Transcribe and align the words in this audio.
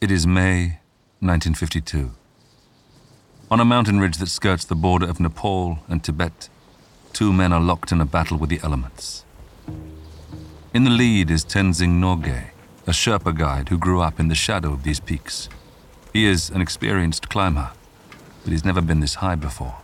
It 0.00 0.12
is 0.12 0.28
May 0.28 0.78
1952. 1.18 2.12
On 3.50 3.58
a 3.58 3.64
mountain 3.64 3.98
ridge 3.98 4.18
that 4.18 4.28
skirts 4.28 4.64
the 4.64 4.76
border 4.76 5.08
of 5.08 5.18
Nepal 5.18 5.80
and 5.88 6.04
Tibet, 6.04 6.48
two 7.12 7.32
men 7.32 7.52
are 7.52 7.60
locked 7.60 7.90
in 7.90 8.00
a 8.00 8.04
battle 8.04 8.38
with 8.38 8.48
the 8.48 8.60
elements. 8.62 9.24
In 10.72 10.84
the 10.84 10.90
lead 10.90 11.32
is 11.32 11.44
Tenzing 11.44 11.98
Norgay, 11.98 12.50
a 12.86 12.92
Sherpa 12.92 13.36
guide 13.36 13.70
who 13.70 13.76
grew 13.76 14.00
up 14.00 14.20
in 14.20 14.28
the 14.28 14.36
shadow 14.36 14.72
of 14.72 14.84
these 14.84 15.00
peaks. 15.00 15.48
He 16.12 16.26
is 16.26 16.48
an 16.48 16.60
experienced 16.60 17.28
climber, 17.28 17.72
but 18.44 18.52
he's 18.52 18.64
never 18.64 18.80
been 18.80 19.00
this 19.00 19.16
high 19.16 19.34
before. 19.34 19.78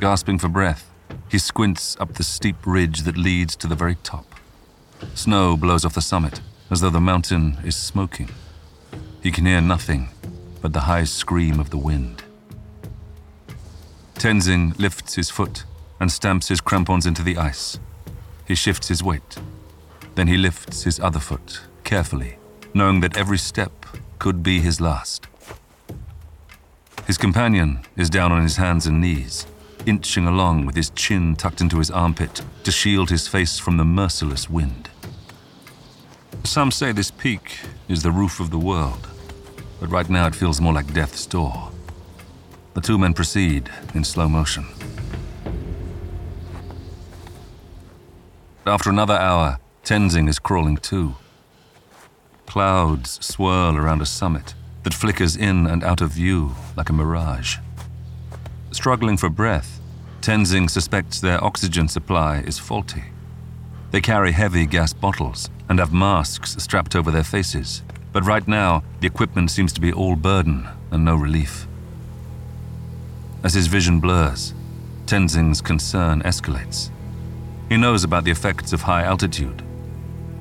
Gasping 0.00 0.38
for 0.38 0.48
breath, 0.48 0.90
he 1.28 1.38
squints 1.38 1.94
up 2.00 2.14
the 2.14 2.24
steep 2.24 2.56
ridge 2.64 3.02
that 3.02 3.18
leads 3.18 3.54
to 3.56 3.66
the 3.66 3.74
very 3.74 3.96
top. 3.96 4.34
Snow 5.14 5.58
blows 5.58 5.84
off 5.84 5.92
the 5.92 6.00
summit, 6.00 6.40
as 6.70 6.80
though 6.80 6.90
the 6.90 7.00
mountain 7.00 7.58
is 7.64 7.76
smoking. 7.76 8.28
He 9.22 9.30
can 9.30 9.46
hear 9.46 9.60
nothing 9.60 10.08
but 10.60 10.72
the 10.72 10.80
high 10.80 11.04
scream 11.04 11.58
of 11.58 11.70
the 11.70 11.78
wind. 11.78 12.22
Tenzing 14.14 14.78
lifts 14.78 15.14
his 15.14 15.30
foot 15.30 15.64
and 15.98 16.12
stamps 16.12 16.48
his 16.48 16.60
crampons 16.60 17.06
into 17.06 17.22
the 17.22 17.38
ice. 17.38 17.78
He 18.46 18.54
shifts 18.54 18.88
his 18.88 19.02
weight. 19.02 19.38
Then 20.14 20.28
he 20.28 20.36
lifts 20.36 20.82
his 20.82 21.00
other 21.00 21.20
foot, 21.20 21.62
carefully, 21.84 22.36
knowing 22.74 23.00
that 23.00 23.16
every 23.16 23.38
step 23.38 23.86
could 24.18 24.42
be 24.42 24.60
his 24.60 24.80
last. 24.80 25.26
His 27.06 27.16
companion 27.16 27.80
is 27.96 28.10
down 28.10 28.30
on 28.30 28.42
his 28.42 28.56
hands 28.56 28.86
and 28.86 29.00
knees, 29.00 29.46
inching 29.86 30.26
along 30.26 30.66
with 30.66 30.76
his 30.76 30.90
chin 30.90 31.34
tucked 31.34 31.60
into 31.60 31.78
his 31.78 31.90
armpit 31.90 32.42
to 32.64 32.70
shield 32.70 33.08
his 33.08 33.26
face 33.26 33.58
from 33.58 33.78
the 33.78 33.84
merciless 33.84 34.50
wind. 34.50 34.89
Some 36.44 36.70
say 36.70 36.92
this 36.92 37.10
peak 37.10 37.60
is 37.88 38.02
the 38.02 38.10
roof 38.10 38.40
of 38.40 38.50
the 38.50 38.58
world, 38.58 39.08
but 39.78 39.90
right 39.90 40.08
now 40.08 40.26
it 40.26 40.34
feels 40.34 40.60
more 40.60 40.72
like 40.72 40.92
death's 40.92 41.26
door. 41.26 41.70
The 42.74 42.80
two 42.80 42.98
men 42.98 43.14
proceed 43.14 43.70
in 43.94 44.04
slow 44.04 44.28
motion. 44.28 44.66
After 48.66 48.90
another 48.90 49.14
hour, 49.14 49.58
Tenzing 49.84 50.28
is 50.28 50.38
crawling 50.38 50.76
too. 50.76 51.14
Clouds 52.46 53.24
swirl 53.24 53.76
around 53.76 54.02
a 54.02 54.06
summit 54.06 54.54
that 54.82 54.94
flickers 54.94 55.36
in 55.36 55.66
and 55.66 55.84
out 55.84 56.00
of 56.00 56.10
view 56.10 56.56
like 56.76 56.88
a 56.88 56.92
mirage. 56.92 57.58
Struggling 58.72 59.16
for 59.16 59.28
breath, 59.28 59.80
Tenzing 60.20 60.68
suspects 60.68 61.20
their 61.20 61.42
oxygen 61.42 61.88
supply 61.88 62.38
is 62.38 62.58
faulty. 62.58 63.04
They 63.90 64.00
carry 64.00 64.32
heavy 64.32 64.66
gas 64.66 64.92
bottles 64.92 65.48
and 65.70 65.78
have 65.78 65.92
masks 65.92 66.56
strapped 66.58 66.96
over 66.96 67.10
their 67.12 67.24
faces, 67.24 67.82
but 68.12 68.26
right 68.26 68.46
now 68.48 68.82
the 69.00 69.06
equipment 69.06 69.50
seems 69.50 69.72
to 69.72 69.80
be 69.80 69.92
all 69.92 70.16
burden 70.16 70.68
and 70.90 71.04
no 71.04 71.14
relief. 71.14 71.68
As 73.44 73.54
his 73.54 73.68
vision 73.68 74.00
blurs, 74.00 74.52
Tenzing's 75.06 75.60
concern 75.60 76.22
escalates. 76.22 76.90
He 77.68 77.76
knows 77.76 78.02
about 78.02 78.24
the 78.24 78.32
effects 78.32 78.72
of 78.72 78.82
high 78.82 79.04
altitude. 79.04 79.62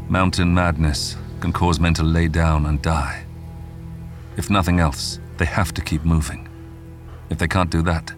Mountain 0.10 0.52
madness 0.52 1.16
can 1.40 1.54
cause 1.54 1.80
men 1.80 1.94
to 1.94 2.04
lay 2.04 2.28
down 2.28 2.66
and 2.66 2.82
die. 2.82 3.24
If 4.36 4.50
nothing 4.50 4.80
else, 4.80 5.20
they 5.38 5.46
have 5.46 5.74
to 5.76 5.82
keep 5.82 6.04
moving. 6.04 6.50
If 7.30 7.38
they 7.38 7.48
can't 7.48 7.70
do 7.70 7.84
that, 7.84 8.12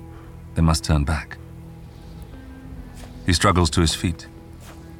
they 0.55 0.61
must 0.61 0.85
turn 0.85 1.03
back. 1.03 1.37
He 3.25 3.33
struggles 3.33 3.69
to 3.71 3.81
his 3.81 3.93
feet. 3.93 4.27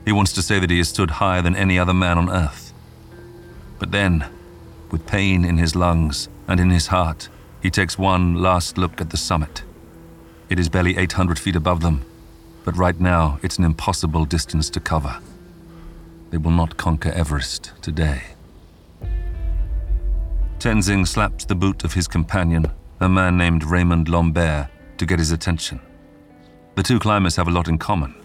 He 0.06 0.12
wants 0.12 0.34
to 0.34 0.42
say 0.42 0.60
that 0.60 0.70
he 0.70 0.80
has 0.80 0.90
stood 0.90 1.12
higher 1.12 1.42
than 1.42 1.56
any 1.56 1.78
other 1.78 1.94
man 1.94 2.18
on 2.18 2.30
earth. 2.30 2.74
But 3.80 3.92
then, 3.92 4.26
with 4.92 5.06
pain 5.06 5.46
in 5.46 5.58
his 5.58 5.76
lungs 5.76 6.28
and 6.48 6.60
in 6.60 6.70
his 6.70 6.88
heart, 6.88 7.30
he 7.62 7.70
takes 7.70 7.98
one 7.98 8.36
last 8.36 8.78
look 8.78 9.00
at 9.00 9.12
the 9.12 9.18
summit. 9.18 9.64
It 10.50 10.60
is 10.60 10.70
barely 10.70 10.98
800 10.98 11.40
feet 11.40 11.56
above 11.56 11.82
them, 11.82 12.04
but 12.66 12.76
right 12.76 13.00
now 13.00 13.40
it's 13.42 13.58
an 13.58 13.64
impossible 13.64 14.26
distance 14.26 14.70
to 14.72 14.80
cover. 14.80 15.20
They 16.32 16.38
will 16.38 16.52
not 16.52 16.78
conquer 16.78 17.12
Everest 17.12 17.72
today. 17.82 18.22
Tenzing 20.60 21.08
slaps 21.08 21.46
the 21.46 21.56
boot 21.56 21.84
of 21.84 21.94
his 21.94 22.08
companion, 22.08 22.68
a 23.00 23.10
man 23.10 23.38
named 23.38 23.64
Raymond 23.64 24.10
Lambert, 24.10 24.68
to 24.98 25.06
get 25.06 25.20
his 25.20 25.32
attention. 25.32 25.80
The 26.76 26.84
two 26.84 27.00
climbers 27.00 27.36
have 27.36 27.48
a 27.48 27.52
lot 27.52 27.68
in 27.68 27.78
common. 27.78 28.21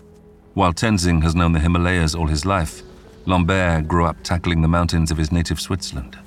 While 0.56 0.72
Tenzing 0.72 1.22
has 1.22 1.34
known 1.34 1.53
the 1.53 1.61
Himalayas 1.61 2.15
all 2.15 2.28
his 2.28 2.47
life, 2.47 2.83
Lambert 3.27 3.87
grew 3.87 4.06
up 4.06 4.17
tackling 4.22 4.62
the 4.62 4.69
mountains 4.69 5.11
of 5.11 5.19
his 5.19 5.31
native 5.31 5.61
Switzerland. 5.61 6.19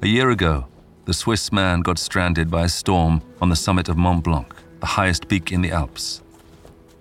A 0.00 0.06
year 0.06 0.30
ago, 0.30 0.68
the 1.06 1.12
Swiss 1.12 1.50
man 1.50 1.80
got 1.80 1.98
stranded 1.98 2.48
by 2.48 2.62
a 2.62 2.68
storm 2.68 3.20
on 3.40 3.48
the 3.48 3.56
summit 3.56 3.88
of 3.88 3.96
Mont 3.96 4.22
Blanc, 4.22 4.54
the 4.78 4.86
highest 4.86 5.26
peak 5.26 5.50
in 5.50 5.60
the 5.60 5.72
Alps. 5.72 6.22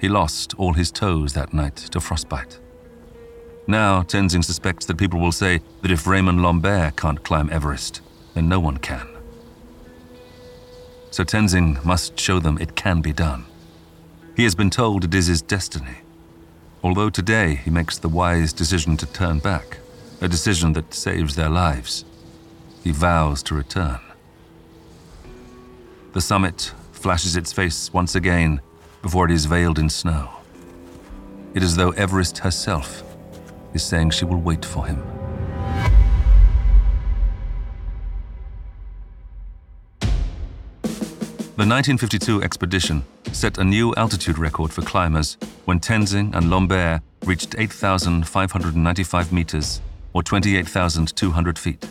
He 0.01 0.09
lost 0.09 0.55
all 0.57 0.73
his 0.73 0.91
toes 0.91 1.33
that 1.33 1.53
night 1.53 1.75
to 1.75 2.01
frostbite. 2.01 2.59
Now, 3.67 4.01
Tenzing 4.01 4.43
suspects 4.43 4.87
that 4.87 4.97
people 4.97 5.19
will 5.19 5.31
say 5.31 5.61
that 5.83 5.91
if 5.91 6.07
Raymond 6.07 6.41
Lambert 6.41 6.95
can't 6.95 7.23
climb 7.23 7.51
Everest, 7.51 8.01
then 8.33 8.49
no 8.49 8.59
one 8.59 8.77
can. 8.77 9.07
So 11.11 11.23
Tenzing 11.23 11.85
must 11.85 12.19
show 12.19 12.39
them 12.39 12.57
it 12.59 12.75
can 12.75 13.01
be 13.01 13.13
done. 13.13 13.45
He 14.35 14.43
has 14.43 14.53
been 14.53 14.69
told 14.69 15.05
it 15.05 15.15
is 15.15 15.27
his 15.27 15.41
destiny. 15.41 15.99
Although 16.83 17.09
today 17.09 17.55
he 17.55 17.69
makes 17.69 17.97
the 17.97 18.09
wise 18.09 18.51
decision 18.51 18.97
to 18.97 19.05
turn 19.05 19.39
back, 19.39 19.77
a 20.19 20.27
decision 20.27 20.73
that 20.73 20.93
saves 20.93 21.35
their 21.35 21.49
lives, 21.49 22.03
he 22.83 22.91
vows 22.91 23.41
to 23.43 23.55
return. 23.55 23.99
The 26.11 26.21
summit 26.21 26.73
flashes 26.91 27.35
its 27.35 27.53
face 27.53 27.93
once 27.93 28.13
again 28.13 28.59
before 29.01 29.25
it 29.25 29.31
is 29.31 29.45
veiled 29.45 29.79
in 29.79 29.89
snow. 29.89 30.29
It 31.53 31.63
is 31.63 31.71
as 31.71 31.75
though 31.77 31.91
Everest 31.91 32.39
herself 32.39 33.03
is 33.73 33.83
saying 33.83 34.09
she 34.09 34.25
will 34.25 34.41
wait 34.41 34.65
for 34.65 34.85
him. 34.85 35.14
The 41.57 41.61
1952 41.61 42.43
expedition 42.43 43.05
set 43.31 43.57
a 43.59 43.63
new 43.63 43.95
altitude 43.95 44.37
record 44.37 44.73
for 44.73 44.81
climbers 44.81 45.37
when 45.63 45.79
Tenzing 45.79 46.35
and 46.35 46.49
Lambert 46.49 47.01
reached 47.23 47.55
8,595 47.57 49.31
meters, 49.31 49.79
or 50.11 50.21
28,200 50.21 51.57
feet. 51.57 51.87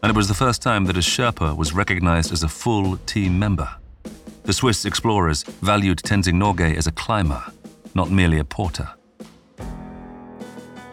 And 0.00 0.10
it 0.10 0.14
was 0.14 0.28
the 0.28 0.34
first 0.34 0.62
time 0.62 0.84
that 0.84 0.96
a 0.96 1.00
Sherpa 1.00 1.56
was 1.56 1.72
recognized 1.72 2.32
as 2.32 2.44
a 2.44 2.48
full 2.48 2.98
team 2.98 3.36
member. 3.36 3.68
The 4.44 4.52
Swiss 4.52 4.84
explorers 4.84 5.42
valued 5.42 5.98
Tenzing 5.98 6.36
Norgay 6.36 6.76
as 6.76 6.86
a 6.86 6.92
climber, 6.92 7.42
not 7.96 8.12
merely 8.12 8.38
a 8.38 8.44
porter. 8.44 8.88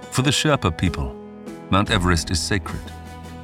For 0.09 0.23
the 0.23 0.31
Sherpa 0.31 0.75
people, 0.75 1.15
Mount 1.69 1.91
Everest 1.91 2.31
is 2.31 2.41
sacred, 2.41 2.81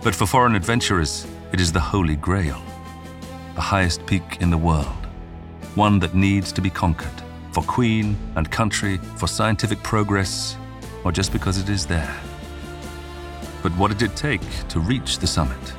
but 0.01 0.15
for 0.15 0.25
foreign 0.25 0.55
adventurers, 0.55 1.27
it 1.53 1.61
is 1.61 1.71
the 1.71 1.79
Holy 1.79 2.15
Grail 2.15 2.59
the 3.56 3.62
highest 3.62 4.06
peak 4.06 4.38
in 4.39 4.50
the 4.50 4.57
world, 4.57 5.06
one 5.75 6.00
that 6.00 6.15
needs 6.15 6.51
to 6.53 6.62
be 6.62 6.69
conquered 6.69 7.21
for 7.51 7.63
queen 7.63 8.15
and 8.36 8.50
country, 8.50 8.98
for 9.18 9.27
scientific 9.27 9.81
progress, 9.83 10.57
or 11.03 11.12
just 11.12 11.33
because 11.33 11.57
it 11.57 11.69
is 11.69 11.86
there. 11.86 12.15
But 13.62 13.74
what 13.74 13.92
did 13.92 14.01
it 14.01 14.15
take 14.15 14.42
to 14.69 14.80
reach 14.80 15.19
the 15.19 15.27
summit? 15.27 15.74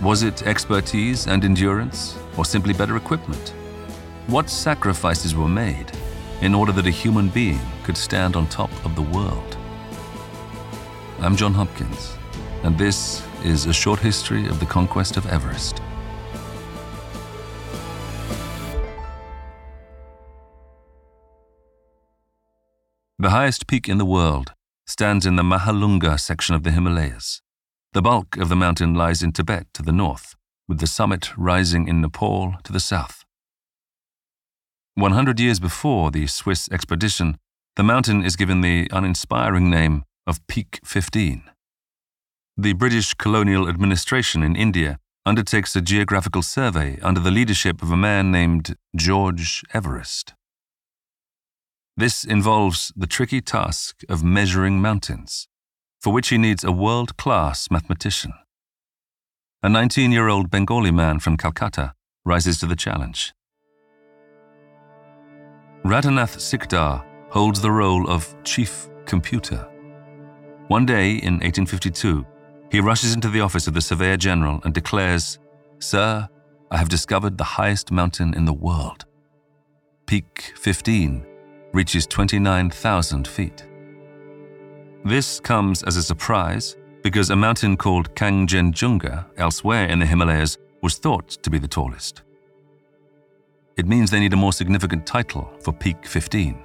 Was 0.00 0.22
it 0.22 0.46
expertise 0.46 1.26
and 1.26 1.44
endurance, 1.44 2.16
or 2.36 2.44
simply 2.44 2.72
better 2.72 2.96
equipment? 2.96 3.52
What 4.28 4.48
sacrifices 4.48 5.34
were 5.34 5.48
made 5.48 5.90
in 6.40 6.54
order 6.54 6.72
that 6.72 6.86
a 6.86 6.90
human 6.90 7.28
being 7.28 7.60
could 7.82 7.96
stand 7.96 8.36
on 8.36 8.46
top 8.46 8.70
of 8.84 8.94
the 8.94 9.02
world? 9.02 9.56
I'm 11.20 11.36
John 11.36 11.54
Hopkins, 11.54 12.16
and 12.62 12.78
this 12.78 13.22
is 13.44 13.66
a 13.66 13.72
short 13.72 13.98
history 13.98 14.46
of 14.46 14.60
the 14.60 14.66
conquest 14.66 15.16
of 15.16 15.26
Everest. 15.26 15.82
The 23.22 23.30
highest 23.30 23.68
peak 23.68 23.88
in 23.88 23.98
the 23.98 24.04
world 24.04 24.52
stands 24.84 25.26
in 25.26 25.36
the 25.36 25.44
Mahalangur 25.44 26.18
section 26.18 26.56
of 26.56 26.64
the 26.64 26.72
Himalayas. 26.72 27.40
The 27.92 28.02
bulk 28.02 28.36
of 28.36 28.48
the 28.48 28.56
mountain 28.56 28.94
lies 28.94 29.22
in 29.22 29.30
Tibet 29.30 29.68
to 29.74 29.82
the 29.84 29.92
north, 29.92 30.34
with 30.66 30.80
the 30.80 30.88
summit 30.88 31.30
rising 31.38 31.86
in 31.86 32.00
Nepal 32.00 32.56
to 32.64 32.72
the 32.72 32.80
south. 32.80 33.24
100 34.96 35.38
years 35.38 35.60
before 35.60 36.10
the 36.10 36.26
Swiss 36.26 36.68
expedition, 36.72 37.38
the 37.76 37.84
mountain 37.84 38.24
is 38.24 38.34
given 38.34 38.60
the 38.60 38.88
uninspiring 38.90 39.70
name 39.70 40.02
of 40.26 40.44
Peak 40.48 40.80
15. 40.84 41.44
The 42.56 42.72
British 42.72 43.14
colonial 43.14 43.68
administration 43.68 44.42
in 44.42 44.56
India 44.56 44.98
undertakes 45.24 45.76
a 45.76 45.80
geographical 45.80 46.42
survey 46.42 46.98
under 47.02 47.20
the 47.20 47.30
leadership 47.30 47.82
of 47.84 47.92
a 47.92 47.96
man 47.96 48.32
named 48.32 48.74
George 48.96 49.62
Everest. 49.72 50.34
This 51.96 52.24
involves 52.24 52.90
the 52.96 53.06
tricky 53.06 53.42
task 53.42 54.00
of 54.08 54.24
measuring 54.24 54.80
mountains, 54.80 55.46
for 56.00 56.10
which 56.10 56.28
he 56.28 56.38
needs 56.38 56.64
a 56.64 56.72
world 56.72 57.18
class 57.18 57.70
mathematician. 57.70 58.32
A 59.62 59.68
19 59.68 60.10
year 60.10 60.28
old 60.28 60.50
Bengali 60.50 60.90
man 60.90 61.18
from 61.20 61.36
Calcutta 61.36 61.92
rises 62.24 62.58
to 62.60 62.66
the 62.66 62.76
challenge. 62.76 63.34
Radhanath 65.84 66.38
Sikdar 66.38 67.04
holds 67.28 67.60
the 67.60 67.70
role 67.70 68.08
of 68.08 68.34
chief 68.42 68.88
computer. 69.04 69.68
One 70.68 70.86
day 70.86 71.16
in 71.16 71.40
1852, 71.40 72.24
he 72.70 72.80
rushes 72.80 73.12
into 73.12 73.28
the 73.28 73.42
office 73.42 73.66
of 73.66 73.74
the 73.74 73.82
Surveyor 73.82 74.16
General 74.16 74.62
and 74.64 74.72
declares, 74.72 75.38
Sir, 75.78 76.26
I 76.70 76.78
have 76.78 76.88
discovered 76.88 77.36
the 77.36 77.44
highest 77.44 77.92
mountain 77.92 78.32
in 78.32 78.46
the 78.46 78.52
world. 78.54 79.04
Peak 80.06 80.54
15 80.56 81.26
reaches 81.72 82.06
29,000 82.06 83.26
feet. 83.26 83.66
This 85.04 85.40
comes 85.40 85.82
as 85.82 85.96
a 85.96 86.02
surprise 86.02 86.76
because 87.02 87.30
a 87.30 87.36
mountain 87.36 87.76
called 87.76 88.14
Kangchenjunga 88.14 89.26
elsewhere 89.36 89.86
in 89.86 89.98
the 89.98 90.06
Himalayas 90.06 90.58
was 90.82 90.98
thought 90.98 91.28
to 91.28 91.50
be 91.50 91.58
the 91.58 91.68
tallest. 91.68 92.22
It 93.76 93.86
means 93.86 94.10
they 94.10 94.20
need 94.20 94.32
a 94.32 94.36
more 94.36 94.52
significant 94.52 95.06
title 95.06 95.50
for 95.60 95.72
Peak 95.72 96.06
15. 96.06 96.62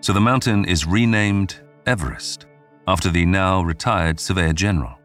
So 0.00 0.12
the 0.12 0.20
mountain 0.20 0.64
is 0.64 0.86
renamed 0.86 1.60
Everest 1.86 2.46
after 2.86 3.10
the 3.10 3.26
now 3.26 3.62
retired 3.62 4.20
Surveyor 4.20 4.52
General. 4.52 4.98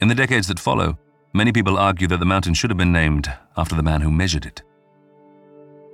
In 0.00 0.08
the 0.08 0.14
decades 0.14 0.48
that 0.48 0.60
follow, 0.60 0.98
many 1.32 1.52
people 1.52 1.78
argue 1.78 2.08
that 2.08 2.18
the 2.18 2.26
mountain 2.26 2.54
should 2.54 2.70
have 2.70 2.76
been 2.76 2.92
named 2.92 3.32
after 3.56 3.74
the 3.74 3.82
man 3.82 4.00
who 4.00 4.10
measured 4.10 4.46
it. 4.46 4.62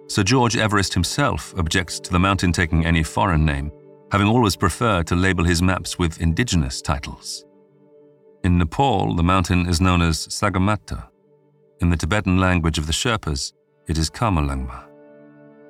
Sir 0.06 0.22
George 0.22 0.56
Everest 0.56 0.94
himself 0.94 1.54
objects 1.56 1.98
to 2.00 2.12
the 2.12 2.18
mountain 2.18 2.52
taking 2.52 2.84
any 2.84 3.02
foreign 3.02 3.44
name, 3.44 3.72
having 4.12 4.26
always 4.26 4.54
preferred 4.54 5.06
to 5.06 5.16
label 5.16 5.44
his 5.44 5.62
maps 5.62 5.98
with 5.98 6.20
indigenous 6.20 6.82
titles. 6.82 7.44
In 8.44 8.58
Nepal, 8.58 9.14
the 9.14 9.22
mountain 9.22 9.66
is 9.66 9.80
known 9.80 10.02
as 10.02 10.28
Sagarmatha. 10.28 11.08
In 11.80 11.88
the 11.88 11.96
Tibetan 11.96 12.38
language 12.38 12.78
of 12.78 12.86
the 12.86 12.92
Sherpas, 12.92 13.54
it 13.88 13.96
is 13.96 14.10
Chomolungma. 14.10 14.84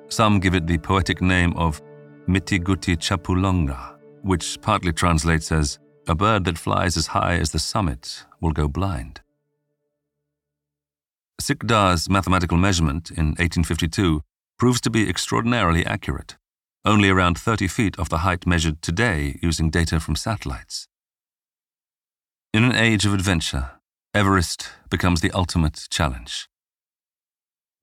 Some 0.09 0.39
give 0.39 0.53
it 0.53 0.67
the 0.67 0.77
poetic 0.77 1.21
name 1.21 1.53
of 1.53 1.81
Mitiguti 2.27 2.97
Chapulonga, 2.97 3.97
which 4.21 4.61
partly 4.61 4.91
translates 4.91 5.51
as 5.51 5.79
a 6.07 6.15
bird 6.15 6.43
that 6.45 6.57
flies 6.57 6.97
as 6.97 7.07
high 7.07 7.35
as 7.35 7.51
the 7.51 7.59
summit 7.59 8.25
will 8.41 8.51
go 8.51 8.67
blind. 8.67 9.21
Sikdar's 11.41 12.09
mathematical 12.09 12.57
measurement 12.57 13.11
in 13.11 13.35
1852 13.37 14.21
proves 14.57 14.81
to 14.81 14.89
be 14.89 15.09
extraordinarily 15.09 15.85
accurate, 15.85 16.37
only 16.85 17.09
around 17.09 17.37
30 17.37 17.67
feet 17.67 17.99
off 17.99 18.09
the 18.09 18.19
height 18.19 18.47
measured 18.47 18.81
today 18.81 19.37
using 19.41 19.69
data 19.69 19.99
from 19.99 20.15
satellites. 20.15 20.87
In 22.53 22.63
an 22.63 22.75
age 22.75 23.05
of 23.05 23.13
adventure, 23.13 23.71
Everest 24.13 24.69
becomes 24.89 25.21
the 25.21 25.31
ultimate 25.31 25.87
challenge. 25.89 26.47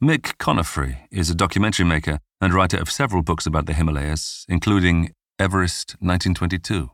Mick 0.02 0.38
Conefrey 0.38 1.06
is 1.10 1.28
a 1.30 1.34
documentary 1.34 1.84
maker 1.84 2.18
and 2.40 2.54
writer 2.54 2.78
of 2.78 2.90
several 2.90 3.22
books 3.22 3.46
about 3.46 3.66
the 3.66 3.74
Himalayas, 3.74 4.46
including 4.48 5.12
Everest 5.38 5.96
1922 6.00 6.90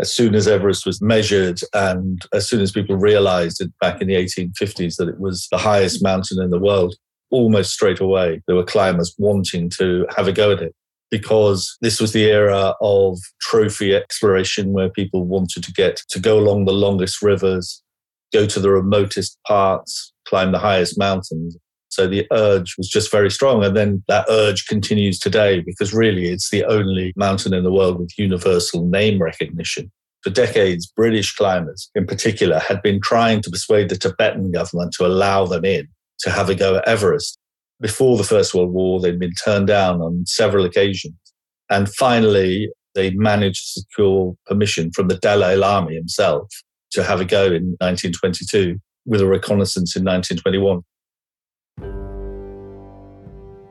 as 0.00 0.12
soon 0.12 0.34
as 0.34 0.48
Everest 0.48 0.86
was 0.86 1.02
measured 1.02 1.60
and 1.74 2.22
as 2.32 2.48
soon 2.48 2.60
as 2.60 2.72
people 2.72 2.96
realized 2.96 3.60
it 3.60 3.70
back 3.80 4.00
in 4.00 4.08
the 4.08 4.14
1850s 4.14 4.96
that 4.96 5.08
it 5.08 5.20
was 5.20 5.46
the 5.50 5.58
highest 5.58 6.02
mountain 6.02 6.42
in 6.42 6.50
the 6.50 6.58
world, 6.58 6.94
almost 7.30 7.72
straight 7.72 8.00
away 8.00 8.42
there 8.46 8.56
were 8.56 8.64
climbers 8.64 9.14
wanting 9.18 9.68
to 9.70 10.06
have 10.16 10.26
a 10.26 10.32
go 10.32 10.50
at 10.52 10.62
it 10.62 10.74
because 11.10 11.76
this 11.80 12.00
was 12.00 12.12
the 12.12 12.24
era 12.24 12.74
of 12.80 13.18
trophy 13.40 13.94
exploration 13.94 14.72
where 14.72 14.88
people 14.88 15.26
wanted 15.26 15.62
to 15.64 15.72
get 15.72 16.00
to 16.08 16.20
go 16.20 16.38
along 16.38 16.64
the 16.64 16.72
longest 16.72 17.20
rivers, 17.20 17.82
go 18.32 18.46
to 18.46 18.60
the 18.60 18.70
remotest 18.70 19.36
parts, 19.46 20.12
climb 20.26 20.52
the 20.52 20.58
highest 20.58 20.98
mountains. 20.98 21.56
So 22.00 22.06
the 22.06 22.26
urge 22.32 22.76
was 22.78 22.88
just 22.88 23.10
very 23.10 23.30
strong. 23.30 23.62
And 23.62 23.76
then 23.76 24.02
that 24.08 24.24
urge 24.30 24.64
continues 24.64 25.18
today 25.18 25.60
because 25.60 25.92
really 25.92 26.30
it's 26.30 26.48
the 26.48 26.64
only 26.64 27.12
mountain 27.14 27.52
in 27.52 27.62
the 27.62 27.70
world 27.70 28.00
with 28.00 28.16
universal 28.16 28.86
name 28.86 29.20
recognition. 29.20 29.92
For 30.22 30.30
decades, 30.30 30.90
British 30.96 31.36
climbers 31.36 31.90
in 31.94 32.06
particular 32.06 32.58
had 32.58 32.80
been 32.80 33.02
trying 33.02 33.42
to 33.42 33.50
persuade 33.50 33.90
the 33.90 33.98
Tibetan 33.98 34.50
government 34.50 34.94
to 34.94 35.04
allow 35.04 35.44
them 35.44 35.66
in 35.66 35.88
to 36.20 36.30
have 36.30 36.48
a 36.48 36.54
go 36.54 36.76
at 36.76 36.88
Everest. 36.88 37.36
Before 37.82 38.16
the 38.16 38.24
First 38.24 38.54
World 38.54 38.72
War, 38.72 38.98
they'd 38.98 39.20
been 39.20 39.34
turned 39.34 39.66
down 39.66 40.00
on 40.00 40.24
several 40.24 40.64
occasions. 40.64 41.18
And 41.68 41.86
finally, 41.86 42.72
they 42.94 43.10
managed 43.10 43.74
to 43.74 43.80
secure 43.80 44.34
permission 44.46 44.90
from 44.92 45.08
the 45.08 45.18
Dalai 45.18 45.54
Lama 45.56 45.92
himself 45.92 46.48
to 46.92 47.04
have 47.04 47.20
a 47.20 47.26
go 47.26 47.44
in 47.44 47.76
1922 47.80 48.78
with 49.04 49.20
a 49.20 49.26
reconnaissance 49.26 49.94
in 49.94 50.02
1921. 50.04 50.80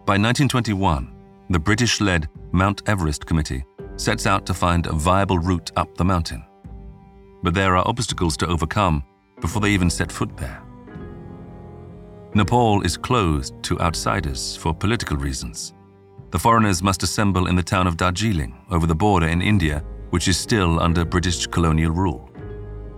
By 0.09 0.13
1921, 0.13 1.07
the 1.51 1.59
British 1.59 2.01
led 2.01 2.29
Mount 2.51 2.81
Everest 2.87 3.27
Committee 3.27 3.63
sets 3.95 4.25
out 4.25 4.43
to 4.47 4.55
find 4.55 4.87
a 4.87 4.91
viable 4.91 5.37
route 5.37 5.71
up 5.75 5.95
the 5.95 6.03
mountain. 6.03 6.43
But 7.43 7.53
there 7.53 7.77
are 7.77 7.87
obstacles 7.87 8.35
to 8.37 8.47
overcome 8.47 9.03
before 9.39 9.61
they 9.61 9.69
even 9.69 9.91
set 9.91 10.11
foot 10.11 10.35
there. 10.35 10.63
Nepal 12.33 12.81
is 12.81 12.97
closed 12.97 13.53
to 13.61 13.79
outsiders 13.79 14.55
for 14.55 14.73
political 14.73 15.15
reasons. 15.15 15.75
The 16.31 16.39
foreigners 16.39 16.81
must 16.81 17.03
assemble 17.03 17.45
in 17.45 17.55
the 17.55 17.61
town 17.61 17.85
of 17.85 17.95
Darjeeling 17.95 18.65
over 18.71 18.87
the 18.87 18.95
border 18.95 19.27
in 19.27 19.43
India, 19.43 19.83
which 20.09 20.27
is 20.27 20.39
still 20.39 20.79
under 20.79 21.05
British 21.05 21.45
colonial 21.45 21.91
rule. 21.91 22.31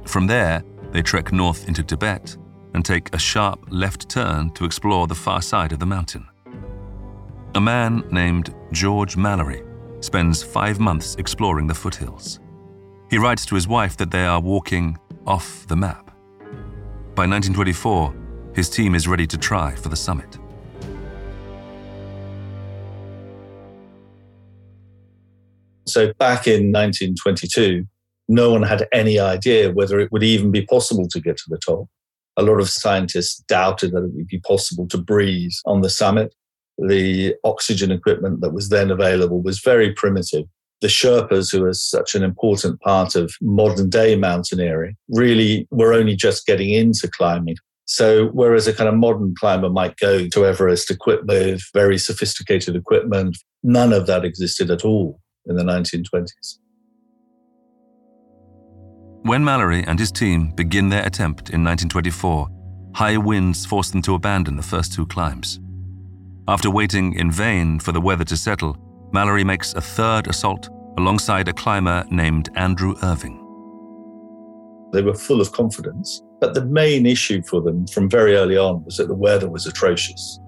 From 0.05 0.27
there, 0.27 0.63
they 0.93 1.01
trek 1.01 1.33
north 1.33 1.67
into 1.67 1.83
Tibet 1.83 2.37
and 2.73 2.85
take 2.85 3.13
a 3.13 3.19
sharp 3.19 3.65
left 3.69 4.07
turn 4.07 4.51
to 4.51 4.63
explore 4.63 5.07
the 5.07 5.21
far 5.25 5.41
side 5.41 5.73
of 5.73 5.79
the 5.79 5.85
mountain. 5.85 6.25
A 7.53 7.59
man 7.59 8.05
named 8.11 8.55
George 8.71 9.17
Mallory 9.17 9.61
spends 9.99 10.41
five 10.41 10.79
months 10.79 11.15
exploring 11.15 11.67
the 11.67 11.73
foothills. 11.73 12.39
He 13.09 13.17
writes 13.17 13.45
to 13.47 13.55
his 13.55 13.67
wife 13.67 13.97
that 13.97 14.09
they 14.09 14.23
are 14.23 14.39
walking 14.39 14.97
off 15.27 15.67
the 15.67 15.75
map. 15.75 16.15
By 17.13 17.27
1924, 17.27 18.15
his 18.55 18.69
team 18.69 18.95
is 18.95 19.05
ready 19.05 19.27
to 19.27 19.37
try 19.37 19.75
for 19.75 19.89
the 19.89 19.97
summit. 19.97 20.37
So, 25.87 26.13
back 26.19 26.47
in 26.47 26.71
1922, 26.71 27.85
no 28.29 28.49
one 28.49 28.63
had 28.63 28.87
any 28.93 29.19
idea 29.19 29.73
whether 29.73 29.99
it 29.99 30.09
would 30.13 30.23
even 30.23 30.51
be 30.51 30.65
possible 30.65 31.09
to 31.09 31.19
get 31.19 31.35
to 31.35 31.43
the 31.49 31.57
top. 31.57 31.89
A 32.37 32.43
lot 32.43 32.61
of 32.61 32.69
scientists 32.69 33.43
doubted 33.49 33.91
that 33.91 34.05
it 34.05 34.13
would 34.13 34.27
be 34.27 34.39
possible 34.39 34.87
to 34.87 34.97
breathe 34.97 35.51
on 35.65 35.81
the 35.81 35.89
summit 35.89 36.33
the 36.87 37.35
oxygen 37.43 37.91
equipment 37.91 38.41
that 38.41 38.53
was 38.53 38.69
then 38.69 38.91
available 38.91 39.41
was 39.41 39.59
very 39.59 39.93
primitive. 39.93 40.45
The 40.81 40.87
Sherpas, 40.87 41.51
who 41.51 41.65
are 41.65 41.73
such 41.73 42.15
an 42.15 42.23
important 42.23 42.81
part 42.81 43.15
of 43.15 43.33
modern 43.39 43.89
day 43.89 44.15
mountaineering, 44.15 44.95
really 45.09 45.67
were 45.69 45.93
only 45.93 46.15
just 46.15 46.47
getting 46.47 46.71
into 46.71 47.07
climbing. 47.07 47.55
So, 47.85 48.27
whereas 48.27 48.67
a 48.67 48.73
kind 48.73 48.89
of 48.89 48.95
modern 48.95 49.35
climber 49.37 49.69
might 49.69 49.97
go 49.97 50.27
to 50.27 50.45
Everest 50.45 50.89
equipped 50.89 51.25
with 51.27 51.61
very 51.73 51.97
sophisticated 51.97 52.75
equipment, 52.75 53.37
none 53.63 53.93
of 53.93 54.07
that 54.07 54.25
existed 54.25 54.71
at 54.71 54.85
all 54.85 55.19
in 55.45 55.55
the 55.55 55.63
1920s. 55.63 56.57
When 59.23 59.43
Mallory 59.43 59.83
and 59.83 59.99
his 59.99 60.11
team 60.11 60.51
begin 60.55 60.89
their 60.89 61.05
attempt 61.05 61.51
in 61.51 61.63
1924, 61.63 62.47
high 62.95 63.17
winds 63.17 63.65
force 63.67 63.91
them 63.91 64.01
to 64.03 64.15
abandon 64.15 64.55
the 64.55 64.63
first 64.63 64.93
two 64.93 65.05
climbs. 65.05 65.59
After 66.47 66.69
waiting 66.69 67.13
in 67.13 67.31
vain 67.31 67.79
for 67.79 67.91
the 67.91 68.01
weather 68.01 68.23
to 68.25 68.35
settle, 68.35 68.77
Mallory 69.13 69.43
makes 69.43 69.73
a 69.73 69.81
third 69.81 70.27
assault 70.27 70.69
alongside 70.97 71.47
a 71.47 71.53
climber 71.53 72.03
named 72.09 72.49
Andrew 72.55 72.95
Irvine. 73.03 73.37
They 74.91 75.01
were 75.01 75.13
full 75.13 75.39
of 75.39 75.51
confidence, 75.53 76.21
but 76.39 76.53
the 76.53 76.65
main 76.65 77.05
issue 77.05 77.41
for 77.43 77.61
them 77.61 77.87
from 77.87 78.09
very 78.09 78.35
early 78.35 78.57
on 78.57 78.83
was 78.83 78.97
that 78.97 79.07
the 79.07 79.15
weather 79.15 79.49
was 79.49 79.65
atrocious. 79.65 80.39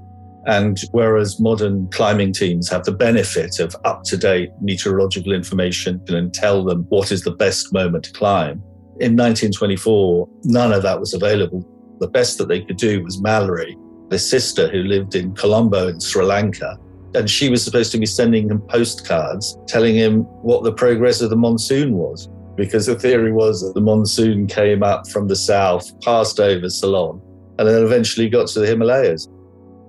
And 0.46 0.78
whereas 0.92 1.40
modern 1.40 1.90
climbing 1.92 2.34
teams 2.34 2.70
have 2.70 2.84
the 2.84 2.92
benefit 2.92 3.60
of 3.60 3.76
up 3.86 4.04
to 4.06 4.18
date 4.18 4.50
meteorological 4.60 5.32
information 5.32 6.04
and 6.10 6.34
tell 6.34 6.66
them 6.66 6.86
what 6.90 7.12
is 7.12 7.24
the 7.24 7.32
best 7.32 7.72
moment 7.72 8.04
to 8.06 8.12
climb, 8.12 8.62
in 9.00 9.16
1924, 9.16 10.30
none 10.44 10.72
of 10.72 10.84
that 10.84 11.00
was 11.00 11.16
available. 11.16 11.66
The 12.00 12.08
best 12.08 12.38
that 12.38 12.48
they 12.48 12.62
could 12.62 12.78
do 12.78 13.04
was 13.04 13.22
Mallory, 13.22 13.76
the 14.14 14.20
sister 14.20 14.70
who 14.70 14.84
lived 14.84 15.16
in 15.16 15.34
Colombo 15.34 15.88
in 15.88 16.00
Sri 16.00 16.24
Lanka. 16.24 16.78
And 17.16 17.28
she 17.28 17.50
was 17.50 17.64
supposed 17.64 17.92
to 17.94 17.98
be 17.98 18.06
sending 18.06 18.50
him 18.50 18.62
postcards 18.62 19.58
telling 19.68 19.96
him 19.96 20.22
what 20.44 20.64
the 20.64 20.72
progress 20.72 21.20
of 21.22 21.32
the 21.32 21.36
monsoon 21.36 21.94
was. 21.94 22.30
Because 22.56 22.86
the 22.86 22.94
theory 22.94 23.32
was 23.32 23.62
that 23.62 23.74
the 23.74 23.82
monsoon 23.82 24.46
came 24.46 24.84
up 24.84 25.10
from 25.10 25.28
the 25.28 25.36
south, 25.36 26.00
passed 26.02 26.40
over 26.40 26.70
Ceylon, 26.70 27.20
and 27.58 27.68
then 27.68 27.84
eventually 27.84 28.30
got 28.30 28.48
to 28.50 28.60
the 28.60 28.68
Himalayas. 28.68 29.28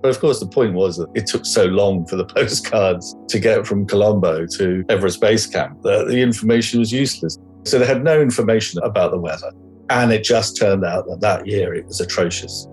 But 0.01 0.09
of 0.09 0.19
course, 0.19 0.39
the 0.39 0.47
point 0.47 0.73
was 0.73 0.97
that 0.97 1.09
it 1.13 1.27
took 1.27 1.45
so 1.45 1.65
long 1.65 2.07
for 2.07 2.15
the 2.15 2.25
postcards 2.35 3.15
to 3.27 3.39
get 3.39 3.67
from 3.67 3.85
Colombo 3.85 4.47
to 4.57 4.83
Everest 4.89 5.21
Base 5.21 5.45
Camp 5.45 5.83
that 5.83 6.07
the 6.07 6.19
information 6.19 6.79
was 6.79 6.91
useless. 6.91 7.37
So 7.63 7.77
they 7.77 7.85
had 7.85 8.03
no 8.03 8.19
information 8.19 8.81
about 8.83 9.11
the 9.11 9.19
weather. 9.19 9.51
And 9.91 10.11
it 10.11 10.23
just 10.23 10.57
turned 10.57 10.83
out 10.83 11.05
that 11.05 11.21
that 11.21 11.45
year 11.45 11.75
it 11.75 11.85
was 11.85 12.01
atrocious. 12.01 12.67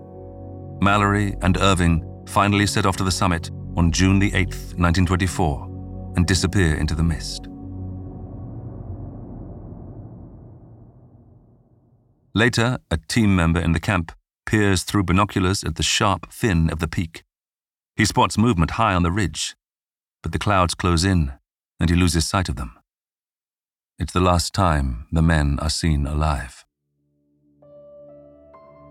Mallory 0.83 1.33
and 1.41 1.55
Irvine 1.57 2.03
finally 2.27 2.67
set 2.67 2.85
off 2.85 2.97
to 2.97 3.05
the 3.05 3.11
summit 3.11 3.49
on 3.77 3.91
June 3.91 4.19
the 4.19 4.31
8th, 4.31 4.77
1924, 4.77 6.13
and 6.17 6.27
disappear 6.27 6.75
into 6.75 6.93
the 6.93 7.03
mist. 7.03 7.47
Later, 12.35 12.79
a 12.91 12.97
team 12.97 13.33
member 13.35 13.61
in 13.61 13.71
the 13.71 13.79
camp 13.79 14.11
peers 14.45 14.83
through 14.83 15.03
binoculars 15.03 15.63
at 15.63 15.75
the 15.75 15.83
sharp 15.83 16.31
fin 16.31 16.69
of 16.69 16.79
the 16.79 16.87
peak. 16.87 17.23
He 17.95 18.03
spots 18.03 18.37
movement 18.37 18.71
high 18.71 18.93
on 18.93 19.03
the 19.03 19.11
ridge, 19.11 19.55
but 20.21 20.33
the 20.33 20.39
clouds 20.39 20.75
close 20.75 21.05
in 21.05 21.31
and 21.79 21.89
he 21.89 21.95
loses 21.95 22.25
sight 22.25 22.49
of 22.49 22.57
them. 22.57 22.77
It's 23.99 24.13
the 24.13 24.19
last 24.19 24.53
time 24.53 25.07
the 25.11 25.21
men 25.21 25.59
are 25.61 25.69
seen 25.69 26.05
alive. 26.05 26.65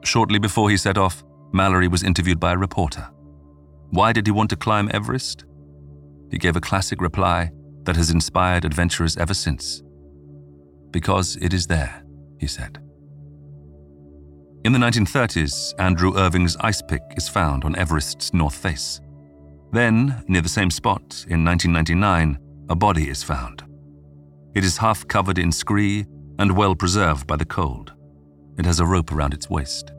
Shortly 0.05 0.39
before 0.39 0.71
he 0.71 0.77
set 0.77 0.97
off, 0.97 1.23
Mallory 1.53 1.89
was 1.89 2.03
interviewed 2.03 2.41
by 2.41 2.53
a 2.53 2.59
reporter. 2.59 3.09
Why 3.91 4.13
did 4.13 4.27
he 4.27 4.33
want 4.33 4.51
to 4.51 4.57
climb 4.57 4.91
Everest? 4.93 5.45
He 6.31 6.39
gave 6.39 6.57
a 6.57 6.61
classic 6.61 7.01
reply 7.01 7.51
that 7.85 7.97
has 7.97 8.11
inspired 8.11 8.65
adventurers 8.65 9.17
ever 9.17 9.35
since. 9.35 9.83
Because 10.91 11.37
it 11.37 11.53
is 11.53 11.67
there, 11.67 12.03
he 12.39 12.47
said. 12.47 12.79
In 14.65 14.73
the 14.73 14.79
1930s, 14.79 15.75
Andrew 15.79 16.17
Irvine's 16.17 16.57
ice 16.61 16.81
pick 16.81 17.03
is 17.17 17.29
found 17.29 17.65
on 17.65 17.77
Everest's 17.77 18.33
north 18.33 18.55
face. 18.55 19.01
Then, 19.73 20.25
near 20.29 20.41
the 20.41 20.49
same 20.49 20.71
spot, 20.71 21.27
in 21.29 21.45
1999, 21.45 22.39
a 22.69 22.77
body 22.77 23.09
is 23.09 23.23
found. 23.23 23.65
It 24.55 24.65
is 24.65 24.77
half 24.77 25.07
covered 25.09 25.39
in 25.39 25.51
scree 25.51 26.07
and 26.39 26.57
well 26.57 26.75
preserved 26.75 27.27
by 27.27 27.37
the 27.37 27.45
cold. 27.45 27.93
It 28.59 28.65
has 28.65 28.81
a 28.81 28.87
rope 28.87 29.13
around 29.13 29.35
its 29.35 29.51
waist. 29.51 29.93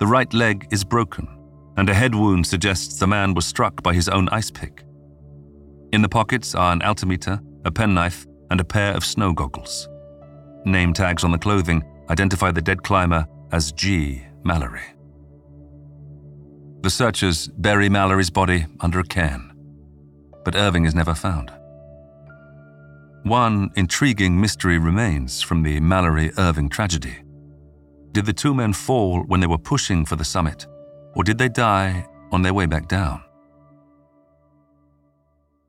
The 0.00 0.06
right 0.06 0.32
leg 0.32 0.66
is 0.70 0.82
broken, 0.82 1.28
and 1.76 1.88
a 1.90 1.94
head 1.94 2.14
wound 2.14 2.46
suggests 2.46 2.98
the 2.98 3.06
man 3.06 3.34
was 3.34 3.44
struck 3.44 3.82
by 3.82 3.92
his 3.92 4.08
own 4.08 4.30
ice 4.30 4.50
pick. 4.50 4.82
In 5.92 6.00
the 6.00 6.08
pockets 6.08 6.54
are 6.54 6.72
an 6.72 6.80
altimeter, 6.80 7.38
a 7.66 7.70
penknife, 7.70 8.26
and 8.50 8.60
a 8.60 8.64
pair 8.64 8.96
of 8.96 9.04
snow 9.04 9.34
goggles. 9.34 9.90
Name 10.64 10.94
tags 10.94 11.22
on 11.22 11.32
the 11.32 11.38
clothing 11.38 11.84
identify 12.08 12.50
the 12.50 12.62
dead 12.62 12.82
climber 12.82 13.26
as 13.52 13.72
G. 13.72 14.22
Mallory. 14.42 14.88
The 16.80 16.90
searchers 16.90 17.48
bury 17.48 17.90
Mallory's 17.90 18.30
body 18.30 18.64
under 18.80 19.00
a 19.00 19.04
cairn, 19.04 19.52
but 20.46 20.56
Irvine 20.56 20.86
is 20.86 20.94
never 20.94 21.14
found. 21.14 21.52
One 23.24 23.70
intriguing 23.76 24.40
mystery 24.40 24.78
remains 24.78 25.42
from 25.42 25.62
the 25.62 25.78
Mallory 25.78 26.32
Irvine 26.38 26.70
tragedy. 26.70 27.18
Did 28.12 28.26
the 28.26 28.32
two 28.32 28.54
men 28.54 28.72
fall 28.72 29.22
when 29.22 29.40
they 29.40 29.46
were 29.46 29.58
pushing 29.58 30.04
for 30.04 30.16
the 30.16 30.24
summit, 30.24 30.66
or 31.14 31.22
did 31.22 31.38
they 31.38 31.48
die 31.48 32.06
on 32.32 32.42
their 32.42 32.54
way 32.54 32.66
back 32.66 32.88
down? 32.88 33.22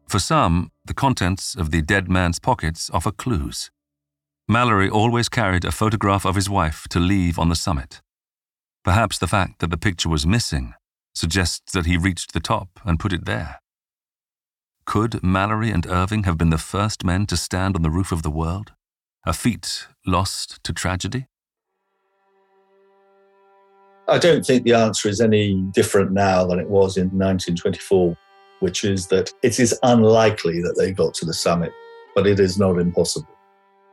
For 0.08 0.20
some, 0.20 0.72
the 0.84 0.94
contents 0.94 1.56
of 1.56 1.72
the 1.72 1.82
dead 1.82 2.10
man's 2.10 2.40
pockets 2.40 2.90
offer 2.94 3.12
clues. 3.12 3.70
Mallory 4.48 4.90
always 4.90 5.30
carried 5.30 5.64
a 5.64 5.72
photograph 5.72 6.26
of 6.26 6.36
his 6.36 6.50
wife 6.50 6.88
to 6.90 7.00
leave 7.00 7.40
on 7.40 7.50
the 7.50 7.56
summit. 7.56 8.02
Perhaps 8.84 9.20
the 9.20 9.28
fact 9.28 9.60
that 9.60 9.70
the 9.70 9.78
picture 9.78 10.10
was 10.10 10.26
missing 10.26 10.74
suggests 11.14 11.72
that 11.72 11.86
he 11.86 11.96
reached 11.96 12.34
the 12.34 12.40
top 12.40 12.80
and 12.84 13.00
put 13.00 13.14
it 13.14 13.26
there. 13.26 13.60
Could 14.86 15.24
Mallory 15.24 15.70
and 15.70 15.86
Irvine 15.86 16.24
have 16.24 16.38
been 16.38 16.50
the 16.50 16.58
first 16.58 17.06
men 17.06 17.26
to 17.28 17.38
stand 17.38 17.76
on 17.76 17.84
the 17.84 17.92
roof 17.92 18.12
of 18.12 18.24
the 18.24 18.32
world? 18.32 18.74
A 19.26 19.32
feat 19.32 19.88
lost 20.06 20.62
to 20.64 20.74
tragedy? 20.74 21.28
I 24.12 24.18
don't 24.18 24.46
think 24.46 24.66
the 24.66 24.74
answer 24.74 25.08
is 25.08 25.22
any 25.22 25.54
different 25.72 26.12
now 26.12 26.46
than 26.46 26.60
it 26.60 26.70
was 26.70 26.98
in 26.98 27.06
1924, 27.06 28.18
which 28.60 28.84
is 28.84 29.08
that 29.08 29.32
it 29.42 29.58
is 29.58 29.80
unlikely 29.84 30.62
that 30.64 30.76
they 30.78 30.92
got 30.92 31.14
to 31.14 31.26
the 31.26 31.34
summit, 31.34 31.72
but 32.14 32.28
it 32.28 32.38
is 32.38 32.60
not 32.60 32.78
impossible. 32.78 33.34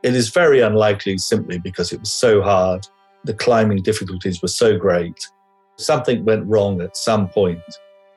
It 0.03 0.15
is 0.15 0.27
very 0.27 0.59
unlikely 0.59 1.19
simply 1.19 1.57
because 1.57 1.93
it 1.93 2.01
was 2.01 2.11
so 2.11 2.41
hard, 2.41 2.85
the 3.23 3.33
climbing 3.33 3.81
difficulties 3.81 4.41
were 4.41 4.49
so 4.49 4.77
great. 4.77 5.25
Something 5.77 6.25
went 6.25 6.45
wrong 6.47 6.81
at 6.81 6.97
some 6.97 7.29
point, 7.29 7.61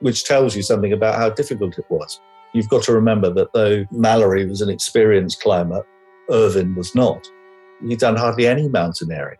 which 0.00 0.24
tells 0.24 0.56
you 0.56 0.62
something 0.62 0.92
about 0.92 1.14
how 1.14 1.30
difficult 1.30 1.78
it 1.78 1.86
was. 1.88 2.20
You've 2.52 2.68
got 2.68 2.82
to 2.84 2.92
remember 2.92 3.32
that 3.34 3.52
though 3.52 3.84
Mallory 3.92 4.44
was 4.44 4.60
an 4.60 4.70
experienced 4.70 5.40
climber, 5.40 5.86
Irvine 6.30 6.74
was 6.74 6.96
not. 6.96 7.24
He'd 7.86 8.00
done 8.00 8.16
hardly 8.16 8.48
any 8.48 8.68
mountaineering. 8.68 9.38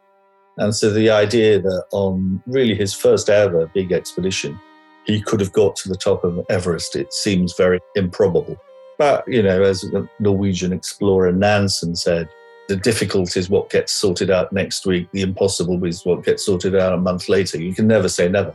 And 0.58 0.74
so 0.74 0.90
the 0.90 1.10
idea 1.10 1.60
that 1.60 1.84
on 1.92 2.42
really 2.46 2.74
his 2.74 2.92
first 2.92 3.30
ever 3.30 3.66
big 3.74 3.92
expedition, 3.92 4.58
he 5.06 5.20
could 5.20 5.40
have 5.40 5.52
got 5.52 5.76
to 5.76 5.88
the 5.88 5.96
top 5.96 6.24
of 6.24 6.44
Everest, 6.48 6.94
it 6.94 7.12
seems 7.12 7.54
very 7.56 7.80
improbable. 7.96 8.56
But, 8.98 9.26
you 9.26 9.42
know, 9.42 9.62
as 9.62 9.80
the 9.80 10.08
Norwegian 10.20 10.72
explorer 10.72 11.32
Nansen 11.32 11.96
said, 11.96 12.28
the 12.68 12.76
difficult 12.76 13.36
is 13.36 13.50
what 13.50 13.70
gets 13.70 13.92
sorted 13.92 14.30
out 14.30 14.52
next 14.52 14.86
week. 14.86 15.10
The 15.12 15.22
impossible 15.22 15.82
is 15.84 16.04
what 16.04 16.24
gets 16.24 16.44
sorted 16.44 16.76
out 16.76 16.92
a 16.92 16.98
month 16.98 17.28
later. 17.28 17.60
You 17.60 17.74
can 17.74 17.86
never 17.86 18.08
say 18.08 18.28
never. 18.28 18.54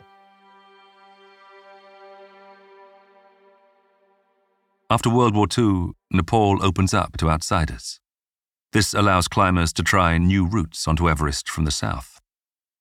After 4.90 5.10
World 5.10 5.36
War 5.36 5.48
II, 5.58 5.92
Nepal 6.12 6.64
opens 6.64 6.94
up 6.94 7.18
to 7.18 7.30
outsiders. 7.30 8.00
This 8.74 8.94
allows 8.94 9.28
climbers 9.30 9.72
to 9.74 9.84
try 9.84 10.18
new 10.18 10.46
routes 10.46 10.88
onto 10.88 11.10
Everest 11.10 11.50
from 11.50 11.64
the 11.66 11.72
south. 11.72 12.20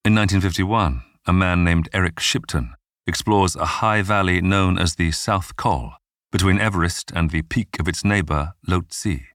In 0.05 0.15
1951, 0.15 1.03
a 1.27 1.33
man 1.33 1.63
named 1.63 1.89
Eric 1.93 2.19
Shipton 2.19 2.75
explores 3.07 3.55
a 3.55 3.65
high 3.65 4.03
valley 4.03 4.41
known 4.41 4.79
as 4.79 4.97
the 4.97 5.13
South 5.13 5.55
Col 5.57 5.95
between 6.33 6.59
Everest 6.59 7.13
and 7.15 7.31
the 7.31 7.43
peak 7.43 7.79
of 7.79 7.87
its 7.87 8.05
neighbor, 8.05 8.55
Lhotse. 8.69 9.27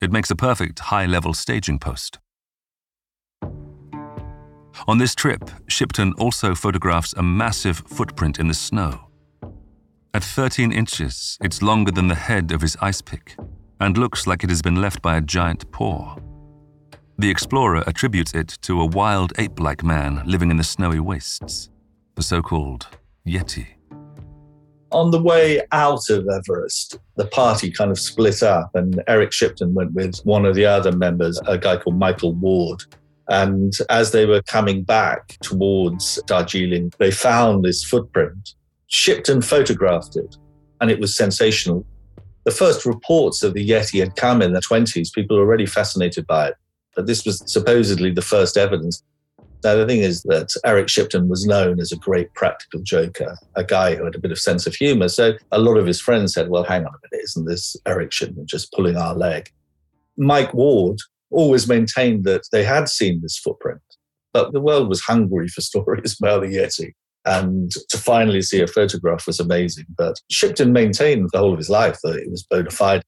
It 0.00 0.10
makes 0.10 0.30
a 0.30 0.36
perfect 0.36 0.80
high 0.80 1.06
level 1.06 1.32
staging 1.32 1.78
post. 1.78 2.18
On 4.86 4.98
this 4.98 5.14
trip, 5.14 5.50
Shipton 5.68 6.12
also 6.18 6.54
photographs 6.54 7.12
a 7.16 7.22
massive 7.22 7.78
footprint 7.86 8.38
in 8.38 8.48
the 8.48 8.54
snow. 8.54 9.08
At 10.12 10.24
13 10.24 10.72
inches, 10.72 11.38
it's 11.40 11.62
longer 11.62 11.92
than 11.92 12.08
the 12.08 12.14
head 12.14 12.50
of 12.50 12.62
his 12.62 12.76
ice 12.80 13.00
pick 13.00 13.36
and 13.80 13.96
looks 13.98 14.26
like 14.26 14.44
it 14.44 14.50
has 14.50 14.62
been 14.62 14.80
left 14.80 15.02
by 15.02 15.16
a 15.16 15.20
giant 15.20 15.70
paw. 15.72 16.16
The 17.18 17.30
explorer 17.30 17.82
attributes 17.86 18.32
it 18.34 18.58
to 18.62 18.80
a 18.80 18.86
wild 18.86 19.32
ape 19.38 19.58
like 19.58 19.82
man 19.82 20.22
living 20.24 20.50
in 20.50 20.56
the 20.56 20.64
snowy 20.64 21.00
wastes, 21.00 21.68
the 22.14 22.22
so 22.22 22.42
called 22.42 22.86
Yeti. 23.26 23.66
On 24.90 25.10
the 25.10 25.20
way 25.20 25.60
out 25.72 26.08
of 26.08 26.26
Everest, 26.28 26.98
the 27.16 27.26
party 27.26 27.70
kind 27.70 27.90
of 27.90 27.98
split 27.98 28.42
up, 28.42 28.70
and 28.74 29.02
Eric 29.06 29.32
Shipton 29.32 29.74
went 29.74 29.92
with 29.92 30.18
one 30.20 30.46
of 30.46 30.54
the 30.54 30.64
other 30.64 30.92
members, 30.92 31.40
a 31.46 31.58
guy 31.58 31.76
called 31.76 31.98
Michael 31.98 32.34
Ward. 32.34 32.84
And 33.28 33.74
as 33.90 34.12
they 34.12 34.24
were 34.24 34.40
coming 34.42 34.84
back 34.84 35.36
towards 35.42 36.22
Darjeeling, 36.26 36.92
they 36.98 37.10
found 37.10 37.64
this 37.64 37.84
footprint. 37.84 38.54
Shipton 38.86 39.42
photographed 39.42 40.16
it, 40.16 40.36
and 40.80 40.90
it 40.90 40.98
was 40.98 41.14
sensational. 41.14 41.84
The 42.44 42.50
first 42.50 42.86
reports 42.86 43.42
of 43.42 43.54
the 43.54 43.68
Yeti 43.68 44.00
had 44.00 44.16
come 44.16 44.42
in 44.42 44.52
the 44.52 44.60
20s. 44.60 45.12
People 45.12 45.36
were 45.36 45.42
already 45.42 45.66
fascinated 45.66 46.26
by 46.26 46.48
it. 46.48 46.54
But 46.96 47.06
this 47.06 47.24
was 47.24 47.42
supposedly 47.50 48.10
the 48.10 48.22
first 48.22 48.56
evidence. 48.56 49.02
Now, 49.64 49.74
the 49.74 49.86
thing 49.86 50.00
is 50.00 50.22
that 50.24 50.48
Eric 50.64 50.88
Shipton 50.88 51.28
was 51.28 51.44
known 51.44 51.80
as 51.80 51.90
a 51.90 51.96
great 51.96 52.32
practical 52.34 52.80
joker, 52.80 53.36
a 53.56 53.64
guy 53.64 53.96
who 53.96 54.04
had 54.04 54.14
a 54.14 54.20
bit 54.20 54.30
of 54.30 54.38
sense 54.38 54.66
of 54.66 54.74
humor. 54.74 55.08
So 55.08 55.32
a 55.50 55.58
lot 55.58 55.76
of 55.76 55.86
his 55.86 56.00
friends 56.00 56.32
said, 56.32 56.48
well, 56.48 56.62
hang 56.62 56.82
on 56.82 56.94
a 56.94 57.08
minute, 57.10 57.24
isn't 57.24 57.44
this 57.46 57.76
Eric 57.84 58.12
Shipton 58.12 58.46
just 58.46 58.72
pulling 58.72 58.96
our 58.96 59.14
leg? 59.14 59.50
Mike 60.16 60.54
Ward 60.54 60.98
always 61.30 61.68
maintained 61.68 62.24
that 62.24 62.48
they 62.52 62.64
had 62.64 62.88
seen 62.88 63.20
this 63.20 63.38
footprint, 63.38 63.80
but 64.32 64.52
the 64.52 64.60
world 64.60 64.88
was 64.88 65.00
hungry 65.00 65.48
for 65.48 65.60
stories 65.60 66.16
about 66.18 66.42
the 66.42 66.48
Yeti. 66.48 66.92
And 67.28 67.70
to 67.90 67.98
finally 67.98 68.40
see 68.40 68.62
a 68.62 68.66
photograph 68.66 69.26
was 69.26 69.38
amazing. 69.38 69.84
But 69.96 70.18
Shipton 70.30 70.72
maintained 70.72 71.28
the 71.30 71.38
whole 71.38 71.52
of 71.52 71.58
his 71.58 71.68
life 71.68 71.98
that 72.02 72.16
it 72.16 72.30
was 72.30 72.42
bona 72.42 72.70
fide. 72.70 73.02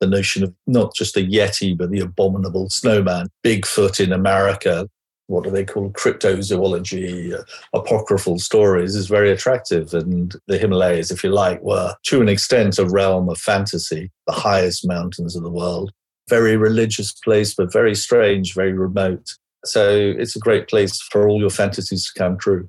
The 0.00 0.08
notion 0.08 0.42
of 0.42 0.52
not 0.66 0.94
just 0.94 1.14
the 1.14 1.24
Yeti, 1.26 1.76
but 1.76 1.90
the 1.90 2.00
abominable 2.00 2.68
snowman, 2.70 3.28
Bigfoot 3.44 4.02
in 4.02 4.12
America, 4.12 4.88
what 5.28 5.44
do 5.44 5.50
they 5.50 5.64
call 5.64 5.90
cryptozoology, 5.90 7.32
uh, 7.32 7.44
apocryphal 7.72 8.40
stories 8.40 8.96
is 8.96 9.06
very 9.06 9.30
attractive. 9.30 9.94
And 9.94 10.34
the 10.48 10.58
Himalayas, 10.58 11.12
if 11.12 11.22
you 11.22 11.30
like, 11.30 11.62
were 11.62 11.94
to 12.06 12.20
an 12.20 12.28
extent 12.28 12.78
a 12.78 12.86
realm 12.86 13.28
of 13.28 13.38
fantasy, 13.38 14.10
the 14.26 14.32
highest 14.32 14.84
mountains 14.88 15.36
of 15.36 15.44
the 15.44 15.50
world. 15.50 15.92
Very 16.28 16.56
religious 16.56 17.12
place, 17.12 17.54
but 17.54 17.72
very 17.72 17.94
strange, 17.94 18.54
very 18.54 18.72
remote. 18.72 19.30
So 19.64 20.14
it's 20.18 20.34
a 20.34 20.40
great 20.40 20.66
place 20.66 21.00
for 21.12 21.28
all 21.28 21.38
your 21.38 21.50
fantasies 21.50 22.10
to 22.10 22.18
come 22.18 22.36
true. 22.36 22.68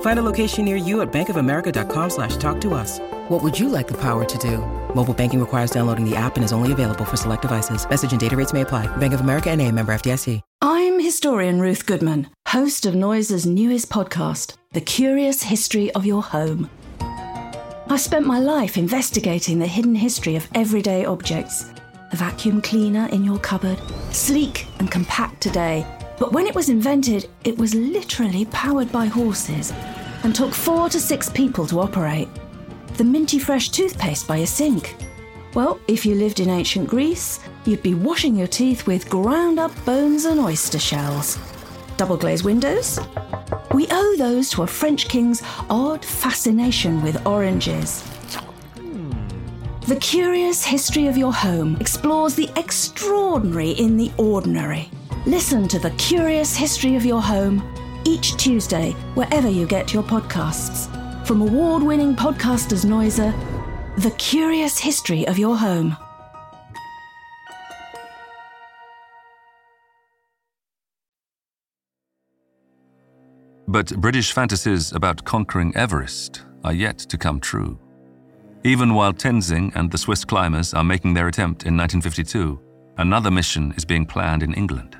Find 0.00 0.18
a 0.18 0.22
location 0.22 0.64
near 0.64 0.76
you 0.76 1.02
at 1.02 1.12
bankofamerica.com 1.12 2.10
slash 2.10 2.36
talk 2.38 2.60
to 2.62 2.74
us. 2.74 2.98
What 3.28 3.42
would 3.42 3.58
you 3.58 3.68
like 3.68 3.86
the 3.86 4.00
power 4.00 4.24
to 4.24 4.38
do? 4.38 4.58
Mobile 4.94 5.14
banking 5.14 5.40
requires 5.40 5.70
downloading 5.70 6.08
the 6.08 6.16
app 6.16 6.36
and 6.36 6.44
is 6.44 6.52
only 6.52 6.72
available 6.72 7.04
for 7.04 7.16
select 7.16 7.42
devices. 7.42 7.88
Message 7.88 8.12
and 8.12 8.20
data 8.20 8.36
rates 8.36 8.52
may 8.54 8.62
apply. 8.62 8.86
Bank 8.96 9.12
of 9.12 9.20
America 9.20 9.50
and 9.50 9.60
a 9.60 9.70
member 9.70 9.92
FDIC. 9.94 10.40
I'm 10.62 10.98
historian 10.98 11.60
Ruth 11.60 11.84
Goodman, 11.84 12.30
host 12.48 12.86
of 12.86 12.94
Noiser's 12.94 13.44
newest 13.44 13.90
podcast, 13.90 14.56
The 14.72 14.80
Curious 14.80 15.42
History 15.42 15.92
of 15.92 16.06
Your 16.06 16.22
Home. 16.22 16.70
I've 17.88 18.00
spent 18.00 18.26
my 18.26 18.38
life 18.40 18.76
investigating 18.78 19.58
the 19.58 19.66
hidden 19.66 19.94
history 19.94 20.34
of 20.34 20.48
everyday 20.54 21.04
objects. 21.04 21.64
The 22.10 22.16
vacuum 22.16 22.62
cleaner 22.62 23.06
in 23.08 23.22
your 23.22 23.38
cupboard, 23.38 23.78
sleek 24.12 24.66
and 24.78 24.90
compact 24.90 25.40
today, 25.42 25.86
but 26.18 26.32
when 26.32 26.46
it 26.46 26.54
was 26.54 26.68
invented, 26.68 27.28
it 27.44 27.58
was 27.58 27.74
literally 27.74 28.46
powered 28.46 28.90
by 28.90 29.06
horses 29.06 29.72
and 30.22 30.34
took 30.34 30.54
four 30.54 30.88
to 30.88 31.00
six 31.00 31.28
people 31.28 31.66
to 31.66 31.80
operate. 31.80 32.28
The 32.96 33.04
minty 33.04 33.38
fresh 33.38 33.68
toothpaste 33.68 34.26
by 34.26 34.38
a 34.38 34.46
sink. 34.46 34.96
Well, 35.54 35.78
if 35.88 36.04
you 36.04 36.14
lived 36.14 36.40
in 36.40 36.50
ancient 36.50 36.88
Greece, 36.88 37.40
you'd 37.64 37.82
be 37.82 37.94
washing 37.94 38.36
your 38.36 38.46
teeth 38.46 38.86
with 38.86 39.10
ground 39.10 39.58
up 39.58 39.72
bones 39.84 40.24
and 40.24 40.40
oyster 40.40 40.78
shells. 40.78 41.38
Double 41.96 42.16
glazed 42.16 42.44
windows? 42.44 42.98
We 43.72 43.86
owe 43.90 44.16
those 44.16 44.50
to 44.50 44.62
a 44.62 44.66
French 44.66 45.08
king's 45.08 45.42
odd 45.68 46.04
fascination 46.04 47.02
with 47.02 47.26
oranges. 47.26 48.02
The 49.86 49.96
Curious 49.96 50.64
History 50.64 51.06
of 51.06 51.16
Your 51.16 51.32
Home 51.32 51.76
explores 51.80 52.34
the 52.34 52.50
extraordinary 52.56 53.70
in 53.70 53.96
the 53.96 54.10
ordinary. 54.16 54.90
Listen 55.26 55.66
to 55.66 55.80
The 55.80 55.90
Curious 55.90 56.54
History 56.54 56.94
of 56.94 57.04
Your 57.04 57.20
Home 57.20 57.60
each 58.04 58.36
Tuesday, 58.36 58.92
wherever 59.14 59.50
you 59.50 59.66
get 59.66 59.92
your 59.92 60.04
podcasts. 60.04 60.86
From 61.26 61.40
award 61.40 61.82
winning 61.82 62.14
podcasters 62.14 62.84
Noiser, 62.84 63.34
The 63.96 64.12
Curious 64.12 64.78
History 64.78 65.26
of 65.26 65.36
Your 65.36 65.56
Home. 65.56 65.96
But 73.66 74.00
British 74.00 74.30
fantasies 74.30 74.92
about 74.92 75.24
conquering 75.24 75.76
Everest 75.76 76.44
are 76.62 76.72
yet 76.72 76.98
to 76.98 77.18
come 77.18 77.40
true. 77.40 77.80
Even 78.62 78.94
while 78.94 79.12
Tenzing 79.12 79.74
and 79.74 79.90
the 79.90 79.98
Swiss 79.98 80.24
climbers 80.24 80.72
are 80.72 80.84
making 80.84 81.14
their 81.14 81.26
attempt 81.26 81.66
in 81.66 81.76
1952, 81.76 82.60
another 82.98 83.32
mission 83.32 83.74
is 83.76 83.84
being 83.84 84.06
planned 84.06 84.44
in 84.44 84.54
England. 84.54 84.96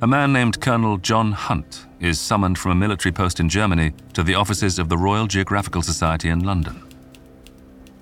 A 0.00 0.06
man 0.08 0.32
named 0.32 0.60
Colonel 0.60 0.98
John 0.98 1.30
Hunt 1.30 1.86
is 2.00 2.18
summoned 2.18 2.58
from 2.58 2.72
a 2.72 2.74
military 2.74 3.12
post 3.12 3.38
in 3.38 3.48
Germany 3.48 3.92
to 4.12 4.24
the 4.24 4.34
offices 4.34 4.80
of 4.80 4.88
the 4.88 4.98
Royal 4.98 5.28
Geographical 5.28 5.82
Society 5.82 6.28
in 6.28 6.40
London. 6.40 6.82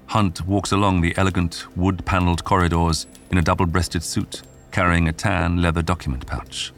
Hunt 0.07 0.47
walks 0.47 0.73
along 0.73 1.01
the 1.01 1.17
elegant 1.19 1.67
wood 1.77 2.05
panelled 2.07 2.45
corridors 2.45 3.07
in 3.31 3.37
a 3.37 3.43
double 3.43 3.67
breasted 3.67 4.03
suit, 4.03 4.43
carrying 4.71 5.07
a 5.07 5.13
tan 5.13 5.61
leather 5.61 5.83
document 5.83 6.27
pouch. 6.27 6.73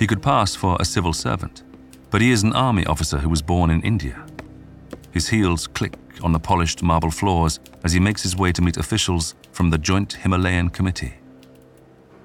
He 0.00 0.08
could 0.08 0.22
pass 0.22 0.56
for 0.56 0.76
a 0.80 0.84
civil 0.84 1.12
servant, 1.12 1.62
but 2.10 2.20
he 2.20 2.32
is 2.32 2.42
an 2.42 2.52
army 2.54 2.84
officer 2.86 3.18
who 3.18 3.28
was 3.28 3.40
born 3.40 3.70
in 3.70 3.82
India. 3.82 4.26
His 5.12 5.28
heels 5.28 5.68
click 5.68 5.96
on 6.22 6.32
the 6.32 6.40
polished 6.40 6.82
marble 6.82 7.12
floors 7.12 7.60
as 7.84 7.92
he 7.92 8.00
makes 8.00 8.24
his 8.24 8.36
way 8.36 8.50
to 8.50 8.62
meet 8.62 8.76
officials 8.76 9.36
from 9.52 9.70
the 9.70 9.78
Joint 9.78 10.14
Himalayan 10.14 10.70
Committee. 10.70 11.14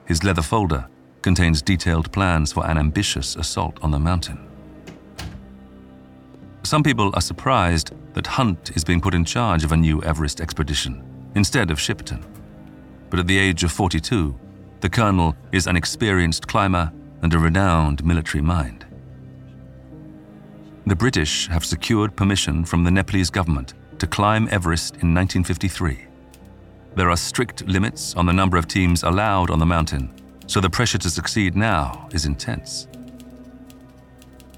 His 0.06 0.24
leather 0.24 0.42
folder 0.42 0.88
contains 1.22 1.62
detailed 1.62 2.12
plans 2.12 2.52
for 2.52 2.66
an 2.66 2.78
ambitious 2.78 3.36
assault 3.36 3.78
on 3.82 3.92
the 3.92 4.00
mountain. 4.00 4.50
Some 6.64 6.84
people 6.84 7.12
are 7.14 7.22
surprised 7.22 7.94
that 8.14 8.28
Hunt 8.28 8.72
is 8.76 8.84
being 8.84 9.02
put 9.02 9.14
in 9.14 9.26
charge 9.26 9.64
of 9.64 9.72
a 9.72 9.78
new 9.78 10.02
Everest 10.04 10.42
expedition 10.42 11.04
instead 11.36 11.72
of 11.72 11.80
Shipton. 11.80 12.26
But 13.10 13.20
at 13.20 13.28
the 13.28 13.38
age 13.38 13.64
of 13.64 13.72
42, 13.72 14.38
the 14.82 14.90
colonel 14.90 15.36
is 15.52 15.68
an 15.68 15.76
experienced 15.76 16.48
climber 16.48 16.92
and 17.22 17.34
a 17.34 17.40
renowned 17.40 18.06
military 18.06 18.42
mind. 18.42 18.86
The 20.86 20.96
British 20.96 21.48
have 21.48 21.66
secured 21.66 22.16
permission 22.16 22.66
from 22.66 22.84
the 22.84 22.92
Nepalese 22.92 23.30
government 23.30 23.74
to 24.00 24.08
climb 24.08 24.48
Everest 24.52 24.96
in 24.96 25.14
1953. 25.14 26.06
There 26.96 27.10
are 27.10 27.18
strict 27.18 27.68
limits 27.68 28.16
on 28.16 28.26
the 28.26 28.34
number 28.34 28.58
of 28.58 28.68
teams 28.68 29.04
allowed 29.04 29.52
on 29.52 29.60
the 29.60 29.66
mountain, 29.66 30.14
so 30.50 30.60
the 30.60 30.70
pressure 30.70 30.98
to 30.98 31.12
succeed 31.12 31.56
now 31.56 32.10
is 32.12 32.26
intense. 32.26 32.88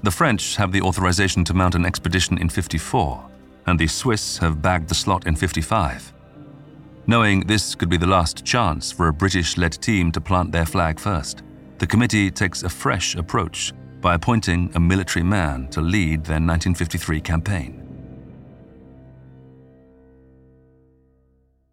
The 0.02 0.10
French 0.10 0.56
have 0.56 0.72
the 0.72 0.80
authorization 0.80 1.44
to 1.44 1.52
mount 1.52 1.74
an 1.74 1.84
expedition 1.84 2.38
in 2.38 2.48
54, 2.48 3.22
and 3.66 3.78
the 3.78 3.86
Swiss 3.86 4.38
have 4.38 4.62
bagged 4.62 4.88
the 4.88 4.94
slot 4.94 5.26
in 5.26 5.36
55. 5.36 6.14
Knowing 7.06 7.40
this 7.40 7.74
could 7.74 7.90
be 7.90 7.98
the 7.98 8.06
last 8.06 8.42
chance 8.42 8.90
for 8.90 9.08
a 9.08 9.12
British 9.12 9.58
led 9.58 9.72
team 9.82 10.10
to 10.12 10.20
plant 10.20 10.50
their 10.50 10.64
flag 10.64 10.98
first, 10.98 11.42
the 11.76 11.86
committee 11.86 12.30
takes 12.30 12.62
a 12.62 12.70
fresh 12.70 13.14
approach 13.14 13.74
by 14.00 14.14
appointing 14.14 14.72
a 14.74 14.80
military 14.80 15.22
man 15.22 15.68
to 15.68 15.82
lead 15.82 16.24
their 16.24 16.40
1953 16.40 17.20
campaign. 17.20 17.78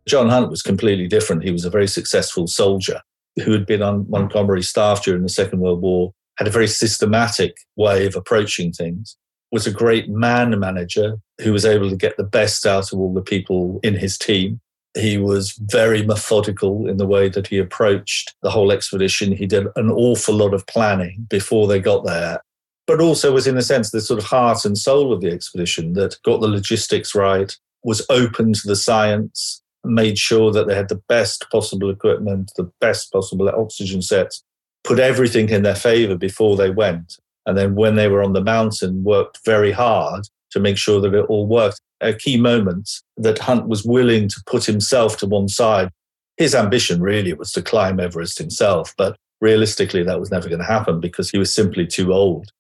John 0.10 0.28
Hunt 0.28 0.50
was 0.50 0.62
completely 0.62 1.08
different. 1.08 1.42
He 1.42 1.52
was 1.52 1.64
a 1.64 1.70
very 1.70 1.88
successful 1.88 2.48
soldier 2.48 3.00
who 3.42 3.52
had 3.52 3.66
been 3.66 3.82
on 3.82 4.06
Montgomery's 4.10 4.70
staff 4.70 5.04
during 5.04 5.24
the 5.24 5.30
Second 5.30 5.60
World 5.60 5.82
War, 5.82 6.14
had 6.38 6.48
a 6.48 6.52
very 6.52 6.68
systematic 6.68 7.58
way 7.76 8.06
of 8.06 8.16
approaching 8.16 8.72
things, 8.72 9.18
was 9.52 9.68
a 9.68 9.72
great 9.72 10.10
man 10.10 10.58
manager 10.60 11.18
who 11.42 11.52
was 11.52 11.66
able 11.66 11.90
to 11.90 11.96
get 11.96 12.18
the 12.18 12.24
best 12.24 12.66
out 12.66 12.92
of 12.92 13.00
all 13.00 13.14
the 13.14 13.22
people 13.22 13.80
in 13.84 13.96
his 13.96 14.18
team. 14.18 14.60
He 14.98 15.18
was 15.18 15.52
very 15.52 16.04
methodical 16.04 16.88
in 16.88 16.98
the 16.98 17.08
way 17.08 17.30
that 17.30 17.48
he 17.48 17.58
approached 17.58 18.36
the 18.42 18.50
whole 18.50 18.72
expedition. 18.72 19.32
He 19.32 19.46
did 19.46 19.68
an 19.76 19.92
awful 19.92 20.36
lot 20.36 20.54
of 20.54 20.66
planning 20.68 21.28
before 21.30 21.68
they 21.68 21.80
got 21.80 22.06
there, 22.06 22.42
but 22.88 23.02
also 23.02 23.34
was, 23.34 23.48
in 23.48 23.58
a 23.58 23.62
sense, 23.62 23.92
the 23.92 24.02
sort 24.02 24.20
of 24.20 24.26
heart 24.26 24.66
and 24.66 24.78
soul 24.78 25.14
of 25.14 25.22
the 25.22 25.32
expedition 25.32 25.94
that 25.94 26.18
got 26.24 26.42
the 26.42 26.48
logistics 26.48 27.14
right, 27.14 27.56
was 27.84 28.06
open 28.10 28.54
to 28.54 28.68
the 28.68 28.76
science, 28.76 29.62
made 29.84 30.18
sure 30.18 30.52
that 30.52 30.68
they 30.68 30.76
had 30.76 30.90
the 30.90 31.02
best 31.08 31.50
possible 31.52 31.90
equipment, 31.90 32.52
the 32.58 32.72
best 32.82 33.12
possible 33.12 33.50
oxygen 33.50 34.02
sets, 34.02 34.44
put 34.84 35.00
everything 35.00 35.50
in 35.50 35.64
their 35.64 35.76
favor 35.76 36.16
before 36.16 36.58
they 36.58 36.70
went. 36.70 37.18
And 37.46 37.58
then 37.58 37.76
when 37.76 37.96
they 37.96 38.08
were 38.08 38.24
on 38.24 38.34
the 38.34 38.44
mountain, 38.44 39.04
worked 39.04 39.40
very 39.46 39.72
hard 39.72 40.28
to 40.52 40.60
make 40.60 40.78
sure 40.78 41.02
that 41.02 41.14
it 41.14 41.26
all 41.26 41.48
worked. 41.48 41.80
A 42.02 42.14
key 42.14 42.40
moment 42.40 42.90
that 43.18 43.40
Hunt 43.40 43.68
was 43.68 43.84
willing 43.84 44.30
to 44.30 44.42
put 44.46 44.66
himself 44.66 45.18
to 45.18 45.26
one 45.26 45.48
side. 45.48 45.90
His 46.38 46.56
ambition 46.56 47.02
really 47.02 47.34
was 47.34 47.52
to 47.54 47.62
climb 47.62 48.00
Everest 48.00 48.38
himself, 48.38 48.94
but 48.98 49.18
realistically, 49.42 50.04
that 50.04 50.20
was 50.20 50.32
never 50.32 50.48
going 50.48 50.60
to 50.60 50.66
happen 50.66 51.00
because 51.00 51.30
he 51.30 51.38
was 51.38 51.54
simply 51.54 51.86
too 51.86 52.14
old. 52.14 52.52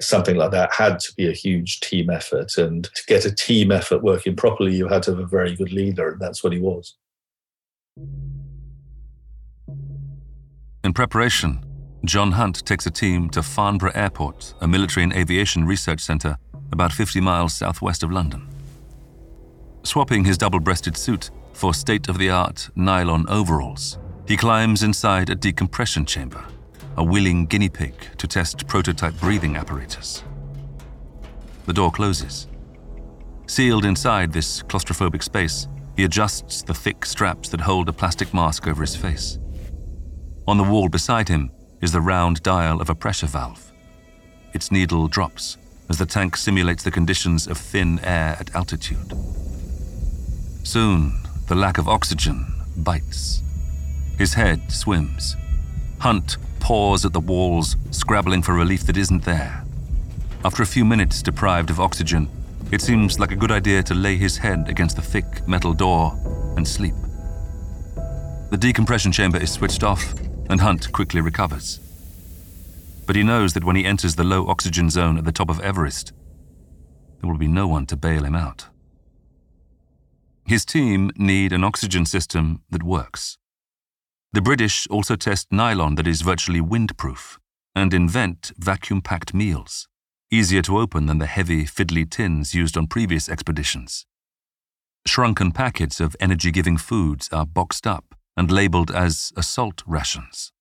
Something 0.00 0.36
like 0.36 0.52
that 0.52 0.72
had 0.72 1.00
to 1.00 1.12
be 1.16 1.28
a 1.28 1.32
huge 1.32 1.80
team 1.80 2.08
effort. 2.08 2.56
And 2.56 2.84
to 2.84 3.02
get 3.06 3.24
a 3.24 3.34
team 3.34 3.72
effort 3.72 4.02
working 4.02 4.36
properly, 4.36 4.76
you 4.76 4.86
had 4.88 5.02
to 5.04 5.10
have 5.12 5.20
a 5.20 5.26
very 5.26 5.56
good 5.56 5.72
leader, 5.72 6.12
and 6.12 6.20
that's 6.20 6.44
what 6.44 6.52
he 6.52 6.60
was. 6.60 6.96
In 10.84 10.92
preparation, 10.94 11.64
John 12.04 12.32
Hunt 12.32 12.64
takes 12.64 12.86
a 12.86 12.90
team 12.90 13.28
to 13.30 13.42
Farnborough 13.42 13.92
Airport, 13.94 14.54
a 14.60 14.68
military 14.68 15.02
and 15.02 15.12
aviation 15.12 15.66
research 15.66 16.00
centre 16.00 16.38
about 16.70 16.92
50 16.92 17.20
miles 17.20 17.54
southwest 17.54 18.02
of 18.02 18.12
London. 18.12 18.48
Swapping 19.82 20.24
his 20.24 20.38
double 20.38 20.60
breasted 20.60 20.96
suit 20.96 21.30
for 21.52 21.74
state 21.74 22.08
of 22.08 22.18
the 22.18 22.30
art 22.30 22.68
nylon 22.76 23.28
overalls, 23.28 23.98
he 24.28 24.36
climbs 24.36 24.82
inside 24.82 25.30
a 25.30 25.34
decompression 25.34 26.04
chamber 26.04 26.44
a 26.98 27.04
willing 27.04 27.46
guinea 27.46 27.68
pig 27.68 27.94
to 28.18 28.26
test 28.26 28.66
prototype 28.66 29.14
breathing 29.20 29.54
apparatus. 29.54 30.24
The 31.66 31.72
door 31.72 31.92
closes. 31.92 32.48
Sealed 33.46 33.84
inside 33.84 34.32
this 34.32 34.64
claustrophobic 34.64 35.22
space, 35.22 35.68
he 35.96 36.02
adjusts 36.02 36.62
the 36.62 36.74
thick 36.74 37.06
straps 37.06 37.50
that 37.50 37.60
hold 37.60 37.88
a 37.88 37.92
plastic 37.92 38.34
mask 38.34 38.66
over 38.66 38.80
his 38.80 38.96
face. 38.96 39.38
On 40.48 40.56
the 40.56 40.64
wall 40.64 40.88
beside 40.88 41.28
him 41.28 41.52
is 41.80 41.92
the 41.92 42.00
round 42.00 42.42
dial 42.42 42.80
of 42.80 42.90
a 42.90 42.96
pressure 42.96 43.26
valve. 43.28 43.72
Its 44.52 44.72
needle 44.72 45.06
drops 45.06 45.56
as 45.88 45.98
the 45.98 46.06
tank 46.06 46.36
simulates 46.36 46.82
the 46.82 46.90
conditions 46.90 47.46
of 47.46 47.58
thin 47.58 48.00
air 48.00 48.36
at 48.40 48.52
altitude. 48.56 49.12
Soon, 50.64 51.12
the 51.46 51.54
lack 51.54 51.78
of 51.78 51.88
oxygen 51.88 52.44
bites. 52.76 53.40
His 54.18 54.34
head 54.34 54.72
swims. 54.72 55.36
Hunt 56.00 56.38
paws 56.68 57.06
at 57.06 57.14
the 57.14 57.20
walls, 57.20 57.76
scrabbling 57.92 58.42
for 58.42 58.52
relief 58.52 58.82
that 58.82 58.98
isn't 58.98 59.24
there. 59.24 59.64
After 60.44 60.62
a 60.62 60.66
few 60.66 60.84
minutes 60.84 61.22
deprived 61.22 61.70
of 61.70 61.80
oxygen, 61.80 62.28
it 62.70 62.82
seems 62.82 63.18
like 63.18 63.32
a 63.32 63.36
good 63.36 63.50
idea 63.50 63.82
to 63.84 63.94
lay 63.94 64.18
his 64.18 64.36
head 64.36 64.68
against 64.68 64.96
the 64.96 65.00
thick 65.00 65.48
metal 65.48 65.72
door 65.72 66.12
and 66.58 66.68
sleep. 66.68 66.94
The 68.50 68.58
decompression 68.58 69.12
chamber 69.12 69.38
is 69.38 69.50
switched 69.50 69.82
off, 69.82 70.12
and 70.50 70.60
Hunt 70.60 70.92
quickly 70.92 71.22
recovers. 71.22 71.80
But 73.06 73.16
he 73.16 73.22
knows 73.22 73.54
that 73.54 73.64
when 73.64 73.76
he 73.76 73.86
enters 73.86 74.16
the 74.16 74.24
low 74.24 74.46
oxygen 74.46 74.90
zone 74.90 75.16
at 75.16 75.24
the 75.24 75.32
top 75.32 75.48
of 75.48 75.60
Everest, 75.60 76.12
there 77.22 77.30
will 77.30 77.38
be 77.38 77.48
no 77.48 77.66
one 77.66 77.86
to 77.86 77.96
bail 77.96 78.24
him 78.24 78.34
out. 78.34 78.66
His 80.44 80.66
team 80.66 81.12
need 81.16 81.54
an 81.54 81.64
oxygen 81.64 82.04
system 82.04 82.60
that 82.68 82.82
works. 82.82 83.38
The 84.30 84.42
British 84.42 84.86
also 84.88 85.16
test 85.16 85.48
nylon 85.50 85.94
that 85.94 86.06
is 86.06 86.20
virtually 86.20 86.60
windproof 86.60 87.38
and 87.74 87.94
invent 87.94 88.52
vacuum 88.58 89.00
packed 89.00 89.32
meals, 89.32 89.88
easier 90.30 90.60
to 90.62 90.78
open 90.78 91.06
than 91.06 91.16
the 91.16 91.26
heavy, 91.26 91.64
fiddly 91.64 92.08
tins 92.08 92.54
used 92.54 92.76
on 92.76 92.88
previous 92.88 93.30
expeditions. 93.30 94.04
Shrunken 95.06 95.52
packets 95.52 95.98
of 95.98 96.14
energy 96.20 96.50
giving 96.50 96.76
foods 96.76 97.30
are 97.32 97.46
boxed 97.46 97.86
up 97.86 98.14
and 98.36 98.50
labeled 98.50 98.90
as 98.90 99.32
assault 99.34 99.82
rations. 99.86 100.52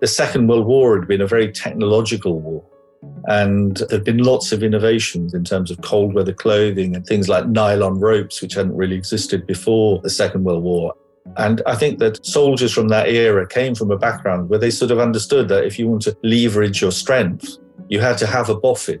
The 0.00 0.06
Second 0.06 0.48
World 0.48 0.66
War 0.66 0.98
had 0.98 1.06
been 1.06 1.20
a 1.20 1.26
very 1.26 1.52
technological 1.52 2.40
war. 2.40 2.64
And 3.26 3.78
there 3.88 3.98
have 3.98 4.04
been 4.04 4.18
lots 4.18 4.52
of 4.52 4.62
innovations 4.62 5.32
in 5.32 5.44
terms 5.44 5.70
of 5.70 5.80
cold 5.80 6.14
weather 6.14 6.32
clothing 6.32 6.94
and 6.94 7.06
things 7.06 7.28
like 7.28 7.48
nylon 7.48 7.98
ropes, 7.98 8.42
which 8.42 8.54
hadn't 8.54 8.76
really 8.76 8.96
existed 8.96 9.46
before 9.46 10.00
the 10.02 10.10
Second 10.10 10.44
World 10.44 10.62
War. 10.62 10.94
And 11.36 11.62
I 11.66 11.74
think 11.74 12.00
that 12.00 12.24
soldiers 12.24 12.72
from 12.72 12.88
that 12.88 13.08
era 13.08 13.48
came 13.48 13.74
from 13.74 13.90
a 13.90 13.96
background 13.96 14.50
where 14.50 14.58
they 14.58 14.70
sort 14.70 14.90
of 14.90 14.98
understood 14.98 15.48
that 15.48 15.64
if 15.64 15.78
you 15.78 15.88
want 15.88 16.02
to 16.02 16.16
leverage 16.22 16.82
your 16.82 16.92
strength, 16.92 17.56
you 17.88 18.00
had 18.00 18.18
to 18.18 18.26
have 18.26 18.50
a 18.50 18.54
boffin. 18.54 19.00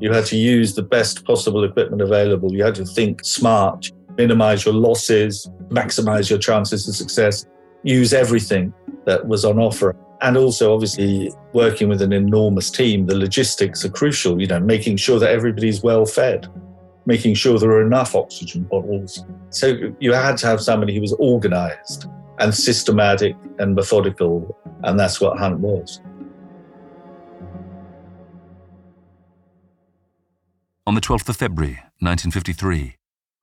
You 0.00 0.12
had 0.12 0.26
to 0.26 0.36
use 0.36 0.74
the 0.74 0.82
best 0.82 1.24
possible 1.24 1.62
equipment 1.62 2.02
available. 2.02 2.52
You 2.52 2.64
had 2.64 2.74
to 2.76 2.84
think 2.84 3.24
smart, 3.24 3.90
minimize 4.16 4.64
your 4.64 4.74
losses, 4.74 5.48
maximize 5.68 6.28
your 6.28 6.38
chances 6.38 6.88
of 6.88 6.96
success, 6.96 7.46
use 7.84 8.12
everything 8.12 8.72
that 9.06 9.28
was 9.28 9.44
on 9.44 9.58
offer. 9.58 9.94
And 10.22 10.36
also, 10.36 10.74
obviously, 10.74 11.32
working 11.54 11.88
with 11.88 12.02
an 12.02 12.12
enormous 12.12 12.70
team, 12.70 13.06
the 13.06 13.16
logistics 13.16 13.84
are 13.84 13.88
crucial, 13.88 14.40
you 14.40 14.46
know, 14.46 14.60
making 14.60 14.98
sure 14.98 15.18
that 15.18 15.30
everybody's 15.30 15.82
well 15.82 16.04
fed, 16.04 16.46
making 17.06 17.34
sure 17.34 17.58
there 17.58 17.70
are 17.70 17.86
enough 17.86 18.14
oxygen 18.14 18.64
bottles. 18.64 19.24
So 19.48 19.94
you 19.98 20.12
had 20.12 20.36
to 20.38 20.46
have 20.46 20.60
somebody 20.60 20.94
who 20.94 21.00
was 21.00 21.14
organized 21.14 22.04
and 22.38 22.54
systematic 22.54 23.34
and 23.58 23.74
methodical. 23.74 24.56
And 24.82 25.00
that's 25.00 25.20
what 25.20 25.38
Hunt 25.38 25.60
was. 25.60 26.00
On 30.86 30.94
the 30.94 31.00
12th 31.00 31.28
of 31.28 31.36
February, 31.36 31.78
1953, 32.00 32.96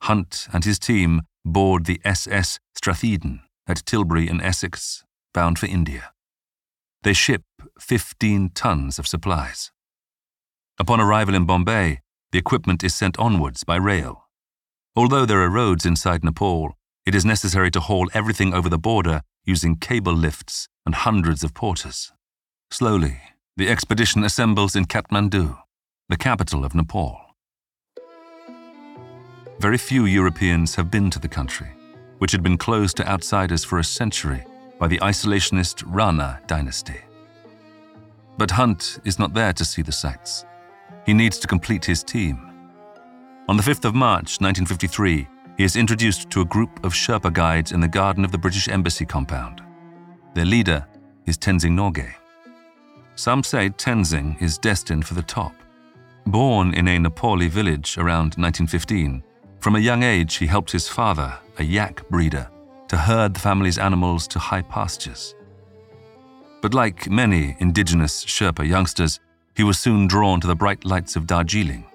Hunt 0.04 0.48
and 0.54 0.64
his 0.64 0.78
team 0.78 1.22
board 1.46 1.86
the 1.86 2.00
SS 2.04 2.60
Stratheden 2.78 3.40
at 3.66 3.86
Tilbury 3.86 4.28
in 4.28 4.42
Essex, 4.42 5.04
bound 5.34 5.58
for 5.58 5.66
India. 5.66 6.12
They 7.04 7.14
ship 7.14 7.44
15 7.80 8.52
tons 8.54 9.00
of 9.00 9.08
supplies. 9.08 9.72
Upon 10.80 11.00
arrival 11.00 11.36
in 11.36 11.46
Bombay, 11.46 12.02
the 12.32 12.40
equipment 12.40 12.84
is 12.84 12.94
sent 12.94 13.18
onwards 13.18 13.64
by 13.64 13.78
rail. 13.78 14.24
Although 14.96 15.26
there 15.26 15.42
are 15.42 15.50
roads 15.50 15.86
inside 15.86 16.24
Nepal, 16.24 16.74
it 17.06 17.16
is 17.16 17.24
necessary 17.24 17.72
to 17.72 17.80
haul 17.80 18.10
everything 18.14 18.54
over 18.54 18.68
the 18.68 18.78
border 18.78 19.22
using 19.46 19.76
cable 19.76 20.14
lifts 20.14 20.68
and 20.86 20.96
hundreds 20.96 21.44
of 21.44 21.54
porters. 21.54 22.12
Slowly, 22.72 23.22
the 23.56 23.70
expedition 23.70 24.24
assembles 24.24 24.76
in 24.76 24.86
Kathmandu, 24.86 25.58
the 26.10 26.18
capital 26.18 26.66
of 26.66 26.76
Nepal. 26.76 27.20
Very 29.60 29.78
few 29.78 30.06
Europeans 30.06 30.76
have 30.76 30.92
been 30.92 31.10
to 31.12 31.20
the 31.20 31.28
country, 31.28 31.70
which 32.18 32.32
had 32.32 32.44
been 32.44 32.58
closed 32.58 32.98
to 32.98 33.08
outsiders 33.08 33.64
for 33.64 33.80
a 33.80 33.84
century 33.84 34.44
by 34.80 34.88
the 34.88 35.00
isolationist 35.00 35.84
Rana 35.86 36.40
dynasty. 36.48 37.00
But 38.38 38.52
Hunt 38.52 39.00
is 39.04 39.18
not 39.18 39.34
there 39.34 39.54
to 39.54 39.66
see 39.66 39.82
the 39.82 39.92
sights. 39.92 40.46
He 41.06 41.14
needs 41.14 41.40
to 41.40 41.48
complete 41.48 41.86
his 41.86 42.04
team. 42.04 42.52
On 43.50 43.58
the 43.58 43.64
5th 43.64 43.86
of 43.86 43.96
March 43.96 44.40
1953, 44.42 45.28
he 45.58 45.64
is 45.64 45.76
introduced 45.76 46.30
to 46.30 46.42
a 46.42 46.46
group 46.46 46.84
of 46.86 46.94
Sherpa 46.94 47.34
guides 47.34 47.72
in 47.72 47.80
the 47.80 47.88
garden 47.88 48.24
of 48.24 48.32
the 48.32 48.38
British 48.38 48.68
Embassy 48.68 49.06
compound. 49.06 49.62
Their 50.36 50.46
leader 50.46 50.86
is 51.26 51.38
Tenzing 51.38 51.72
Norgay. 51.72 52.14
Some 53.16 53.44
say 53.44 53.70
Tenzing 53.70 54.40
is 54.40 54.60
destined 54.60 55.08
for 55.08 55.16
the 55.16 55.24
top. 55.24 55.54
Born 56.28 56.74
in 56.76 56.88
a 56.88 56.98
Nepali 56.98 57.50
village 57.50 57.98
around 57.98 58.36
1915, 58.36 59.24
from 59.60 59.76
a 59.76 59.80
young 59.80 60.04
age 60.04 60.36
he 60.36 60.46
helped 60.46 60.72
his 60.72 60.88
father, 60.88 61.34
a 61.58 61.64
yak 61.64 62.08
breeder, 62.10 62.48
to 62.90 62.98
herd 62.98 63.34
the 63.34 63.40
family's 63.40 63.78
animals 63.78 64.28
to 64.30 64.40
high 64.40 64.62
pastures. 64.62 65.36
But 66.62 66.74
like 66.74 67.10
many 67.10 67.56
indigenous 67.60 68.26
Sherpa 68.26 68.68
youngsters, 68.68 69.20
he 69.56 69.64
was 69.64 69.80
soon 69.80 70.08
drawn 70.08 70.40
to 70.42 70.48
the 70.48 70.56
bright 70.56 70.86
lights 70.86 71.16
of 71.16 71.28
Darjeeling 71.28 71.86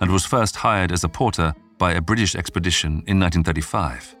and 0.00 0.10
was 0.10 0.26
first 0.26 0.56
hired 0.56 0.92
as 0.92 1.04
a 1.04 1.08
porter 1.08 1.54
by 1.78 1.92
a 1.92 2.00
British 2.00 2.34
expedition 2.34 3.02
in 3.06 3.18
1935. 3.20 4.16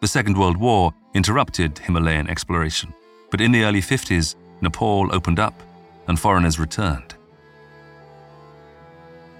The 0.00 0.08
Second 0.08 0.38
World 0.38 0.56
War 0.56 0.94
interrupted 1.14 1.78
Himalayan 1.78 2.28
exploration, 2.28 2.92
but 3.30 3.40
in 3.40 3.52
the 3.52 3.64
early 3.64 3.80
50s, 3.80 4.36
Nepal 4.60 5.14
opened 5.14 5.40
up 5.40 5.62
and 6.06 6.18
foreigners 6.18 6.58
returned. 6.58 7.14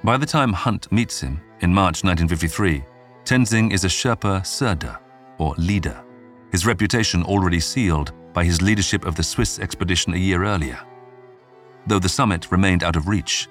By 0.05 0.17
the 0.17 0.27
time 0.27 0.53
Hunt 0.53 0.91
meets 0.93 1.21
him 1.21 1.41
in 1.61 1.75
March 1.75 2.05
1953, 2.05 2.85
Tenzing 3.25 3.73
is 3.73 3.85
a 3.85 3.89
Sherpa 3.89 4.43
Sirdar, 4.43 4.99
or 5.39 5.55
leader, 5.57 6.05
his 6.53 6.67
reputation 6.67 7.23
already 7.23 7.61
sealed 7.61 8.13
by 8.33 8.45
his 8.45 8.63
leadership 8.63 9.05
of 9.05 9.15
the 9.15 9.23
Swiss 9.23 9.59
expedition 9.59 10.15
a 10.15 10.19
year 10.19 10.45
earlier. 10.45 10.79
Though 11.87 11.99
the 11.99 12.09
summit 12.09 12.53
remained 12.53 12.83
out 12.83 12.97
of 12.97 13.09
reach, 13.09 13.49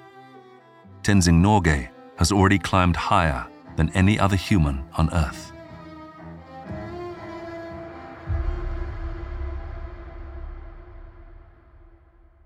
Tenzing 1.02 1.42
Norgay 1.42 1.88
has 2.16 2.30
already 2.32 2.58
climbed 2.58 2.96
higher 2.96 3.46
than 3.76 3.90
any 3.90 4.18
other 4.18 4.36
human 4.36 4.84
on 4.96 5.12
Earth. 5.12 5.52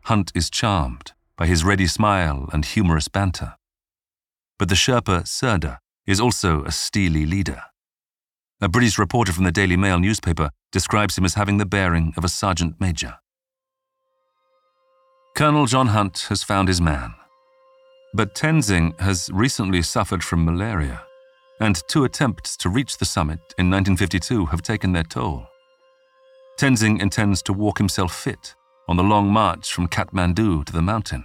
Hunt 0.05 0.33
is 0.35 0.51
charmed 0.51 1.13
by 1.37 1.47
his 1.47 1.65
ready 1.65 1.87
smile 1.87 2.49
and 2.53 2.65
humorous 2.65 3.09
banter. 3.09 3.55
But 4.59 4.69
the 4.69 4.75
Sherpa 4.75 5.27
Sirdar 5.27 5.79
is 6.07 6.21
also 6.21 6.65
a 6.65 6.73
steely 6.73 7.25
leader. 7.25 7.63
A 8.63 8.69
British 8.69 8.97
reporter 8.97 9.33
from 9.33 9.43
the 9.43 9.51
Daily 9.51 9.77
Mail 9.77 9.99
newspaper 9.99 10.49
describes 10.71 11.19
him 11.19 11.25
as 11.25 11.35
having 11.35 11.59
the 11.59 11.67
bearing 11.67 12.15
of 12.17 12.23
a 12.23 12.29
sergeant 12.29 12.81
major. 12.81 13.17
Colonel 15.35 15.67
John 15.67 15.89
Hunt 15.89 16.27
has 16.29 16.45
found 16.45 16.69
his 16.69 16.81
man. 16.81 17.13
But 18.15 18.37
Tenzing 18.37 19.01
has 19.01 19.29
recently 19.33 19.83
suffered 19.83 20.23
from 20.23 20.45
malaria, 20.45 21.03
and 21.59 21.83
two 21.89 22.05
attempts 22.05 22.57
to 22.59 22.69
reach 22.69 22.99
the 22.99 23.05
summit 23.05 23.41
in 23.59 23.69
1952 23.69 24.47
have 24.47 24.63
taken 24.63 24.93
their 24.93 25.03
toll. 25.03 25.49
Tenzing 26.57 27.03
intends 27.03 27.43
to 27.43 27.53
walk 27.53 27.79
himself 27.79 28.15
fit 28.15 28.55
on 28.87 28.97
the 28.97 29.03
long 29.03 29.29
march 29.29 29.73
from 29.73 29.89
Kathmandu 29.89 30.65
to 30.67 30.73
the 30.73 30.83
mountain. 30.83 31.25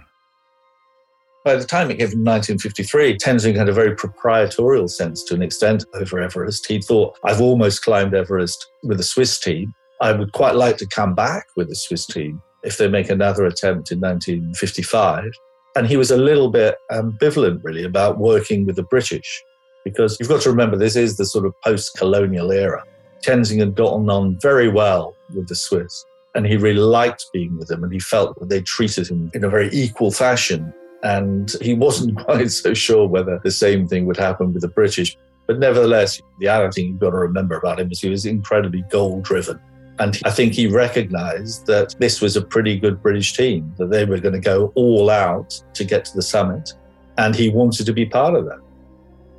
By 1.48 1.56
the 1.56 1.64
time 1.64 1.90
it 1.90 1.96
came 1.96 2.10
from 2.10 2.24
1953, 2.24 3.16
Tenzing 3.16 3.56
had 3.56 3.70
a 3.70 3.72
very 3.72 3.96
proprietorial 3.96 4.86
sense 4.86 5.24
to 5.24 5.34
an 5.34 5.40
extent 5.40 5.82
over 5.94 6.20
Everest. 6.20 6.66
He 6.66 6.78
thought, 6.78 7.18
I've 7.24 7.40
almost 7.40 7.82
climbed 7.82 8.12
Everest 8.12 8.66
with 8.82 9.00
a 9.00 9.02
Swiss 9.02 9.40
team. 9.40 9.72
I 10.02 10.12
would 10.12 10.32
quite 10.32 10.56
like 10.56 10.76
to 10.76 10.86
come 10.86 11.14
back 11.14 11.46
with 11.56 11.70
a 11.70 11.74
Swiss 11.74 12.04
team 12.04 12.42
if 12.64 12.76
they 12.76 12.86
make 12.86 13.08
another 13.08 13.46
attempt 13.46 13.90
in 13.90 13.98
1955. 13.98 15.32
And 15.74 15.86
he 15.86 15.96
was 15.96 16.10
a 16.10 16.18
little 16.18 16.50
bit 16.50 16.76
ambivalent, 16.90 17.64
really, 17.64 17.84
about 17.84 18.18
working 18.18 18.66
with 18.66 18.76
the 18.76 18.82
British, 18.82 19.42
because 19.86 20.18
you've 20.20 20.28
got 20.28 20.42
to 20.42 20.50
remember 20.50 20.76
this 20.76 20.96
is 20.96 21.16
the 21.16 21.24
sort 21.24 21.46
of 21.46 21.54
post 21.64 21.96
colonial 21.96 22.52
era. 22.52 22.84
Tenzing 23.24 23.60
had 23.60 23.74
gotten 23.74 24.10
on 24.10 24.38
very 24.42 24.68
well 24.68 25.16
with 25.34 25.48
the 25.48 25.56
Swiss. 25.56 26.04
And 26.34 26.46
he 26.46 26.58
really 26.58 26.78
liked 26.78 27.24
being 27.32 27.56
with 27.56 27.68
them, 27.68 27.82
and 27.82 27.90
he 27.90 28.00
felt 28.00 28.38
that 28.38 28.50
they 28.50 28.60
treated 28.60 29.08
him 29.08 29.30
in 29.32 29.44
a 29.44 29.48
very 29.48 29.70
equal 29.72 30.10
fashion. 30.10 30.74
And 31.02 31.52
he 31.60 31.74
wasn't 31.74 32.18
quite 32.24 32.50
so 32.50 32.74
sure 32.74 33.06
whether 33.06 33.40
the 33.42 33.50
same 33.50 33.86
thing 33.86 34.06
would 34.06 34.16
happen 34.16 34.52
with 34.52 34.62
the 34.62 34.68
British. 34.68 35.16
But 35.46 35.58
nevertheless, 35.58 36.20
the 36.40 36.48
other 36.48 36.70
thing 36.70 36.88
you've 36.88 37.00
got 37.00 37.10
to 37.10 37.16
remember 37.16 37.56
about 37.56 37.80
him 37.80 37.90
is 37.90 38.00
he 38.00 38.10
was 38.10 38.26
incredibly 38.26 38.82
goal 38.90 39.20
driven. 39.20 39.58
And 40.00 40.20
I 40.24 40.30
think 40.30 40.52
he 40.52 40.68
recognized 40.68 41.66
that 41.66 41.96
this 41.98 42.20
was 42.20 42.36
a 42.36 42.42
pretty 42.42 42.78
good 42.78 43.02
British 43.02 43.36
team, 43.36 43.74
that 43.78 43.90
they 43.90 44.04
were 44.04 44.18
going 44.18 44.34
to 44.34 44.40
go 44.40 44.72
all 44.76 45.10
out 45.10 45.60
to 45.74 45.84
get 45.84 46.04
to 46.06 46.14
the 46.14 46.22
summit. 46.22 46.72
And 47.16 47.34
he 47.34 47.48
wanted 47.48 47.86
to 47.86 47.92
be 47.92 48.06
part 48.06 48.34
of 48.34 48.44
that. 48.44 48.60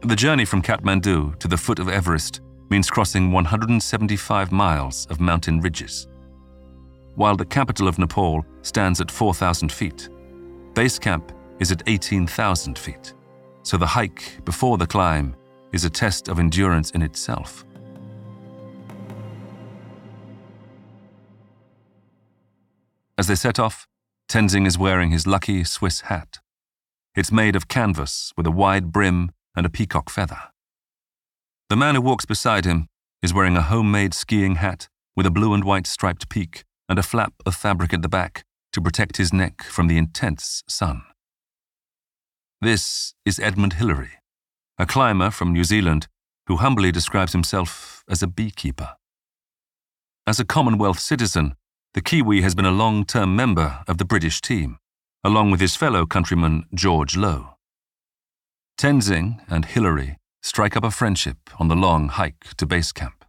The 0.02 0.16
journey 0.16 0.46
from 0.46 0.62
Kathmandu 0.62 1.40
to 1.40 1.48
the 1.48 1.58
foot 1.58 1.80
of 1.80 1.88
Everest 1.88 2.42
means 2.70 2.90
crossing 2.90 3.32
175 3.32 4.52
miles 4.52 5.08
of 5.10 5.20
mountain 5.20 5.62
ridges. 5.62 6.08
While 7.16 7.36
the 7.36 7.46
capital 7.46 7.88
of 7.88 7.98
Nepal 7.98 8.46
stands 8.62 9.02
at 9.02 9.12
4,000 9.12 9.72
feet, 9.72 10.10
base 10.74 11.00
camp 11.00 11.32
is 11.60 11.72
at 11.72 11.84
18,000 11.88 12.78
feet, 12.78 13.14
so 13.64 13.78
the 13.78 13.86
hike 13.86 14.44
before 14.46 14.78
the 14.78 14.88
climb 14.88 15.36
is 15.72 15.86
a 15.86 15.90
test 15.90 16.28
of 16.28 16.40
endurance 16.40 16.92
in 16.92 17.02
itself. 17.02 17.66
As 23.18 23.28
they 23.28 23.36
set 23.36 23.60
off, 23.60 23.86
Tenzing 24.30 24.66
is 24.66 24.78
wearing 24.78 25.12
his 25.12 25.28
lucky 25.28 25.64
Swiss 25.64 26.02
hat. 26.02 26.40
It's 27.16 27.32
made 27.32 27.56
of 27.56 27.68
canvas 27.68 28.32
with 28.38 28.48
a 28.48 28.52
wide 28.52 28.92
brim 28.92 29.32
and 29.56 29.66
a 29.66 29.70
peacock 29.70 30.10
feather. 30.10 30.40
The 31.70 31.76
man 31.76 31.96
who 31.96 32.02
walks 32.02 32.26
beside 32.26 32.66
him 32.66 32.88
is 33.22 33.34
wearing 33.34 33.58
a 33.58 33.62
homemade 33.62 34.14
skiing 34.14 34.56
hat 34.56 34.88
with 35.16 35.26
a 35.26 35.32
blue 35.32 35.54
and 35.54 35.64
white 35.64 35.86
striped 35.86 36.30
peak 36.30 36.64
and 36.88 36.98
a 36.98 37.04
flap 37.04 37.34
of 37.46 37.56
fabric 37.56 37.94
at 37.94 38.02
the 38.02 38.08
back 38.08 38.44
to 38.72 38.82
protect 38.82 39.18
his 39.18 39.34
neck 39.34 39.64
from 39.64 39.88
the 39.88 39.98
intense 39.98 40.64
sun. 40.68 41.02
This 42.62 43.14
is 43.26 43.40
Edmund 43.40 43.74
Hillary, 43.74 44.20
a 44.78 44.86
climber 44.86 45.32
from 45.32 45.54
New 45.54 45.64
Zealand 45.64 46.10
who 46.48 46.58
humbly 46.58 46.92
describes 46.92 47.32
himself 47.32 48.04
as 48.10 48.22
a 48.22 48.28
beekeeper. 48.28 48.98
As 50.28 50.42
a 50.42 50.46
Commonwealth 50.46 51.00
citizen, 51.00 51.56
the 51.94 52.02
Kiwi 52.02 52.42
has 52.42 52.56
been 52.56 52.66
a 52.66 52.72
long 52.72 53.06
term 53.06 53.34
member 53.34 53.80
of 53.88 53.98
the 53.98 54.04
British 54.04 54.42
team, 54.42 54.78
along 55.24 55.52
with 55.52 55.62
his 55.62 55.78
fellow 55.78 56.06
countryman 56.06 56.66
George 56.74 57.16
Lowe. 57.16 57.56
Tenzing 58.78 59.42
and 59.48 59.64
Hillary 59.64 60.18
strike 60.44 60.76
up 60.76 60.84
a 60.84 60.92
friendship 60.92 61.38
on 61.60 61.70
the 61.70 61.78
long 61.78 62.10
hike 62.10 62.58
to 62.58 62.66
base 62.66 62.92
camp. 62.92 63.24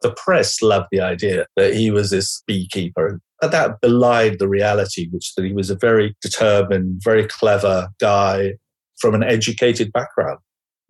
The 0.00 0.12
press 0.12 0.62
loved 0.62 0.88
the 0.90 1.00
idea 1.00 1.44
that 1.56 1.74
he 1.74 1.90
was 1.90 2.08
this 2.08 2.42
beekeeper, 2.46 3.20
and 3.42 3.52
that 3.52 3.80
belied 3.80 4.38
the 4.38 4.48
reality, 4.48 5.08
which 5.10 5.34
that 5.34 5.44
he 5.44 5.52
was 5.52 5.70
a 5.70 5.76
very 5.76 6.14
determined, 6.22 7.00
very 7.02 7.26
clever 7.26 7.88
guy 8.00 8.54
from 8.98 9.14
an 9.14 9.22
educated 9.22 9.92
background 9.92 10.38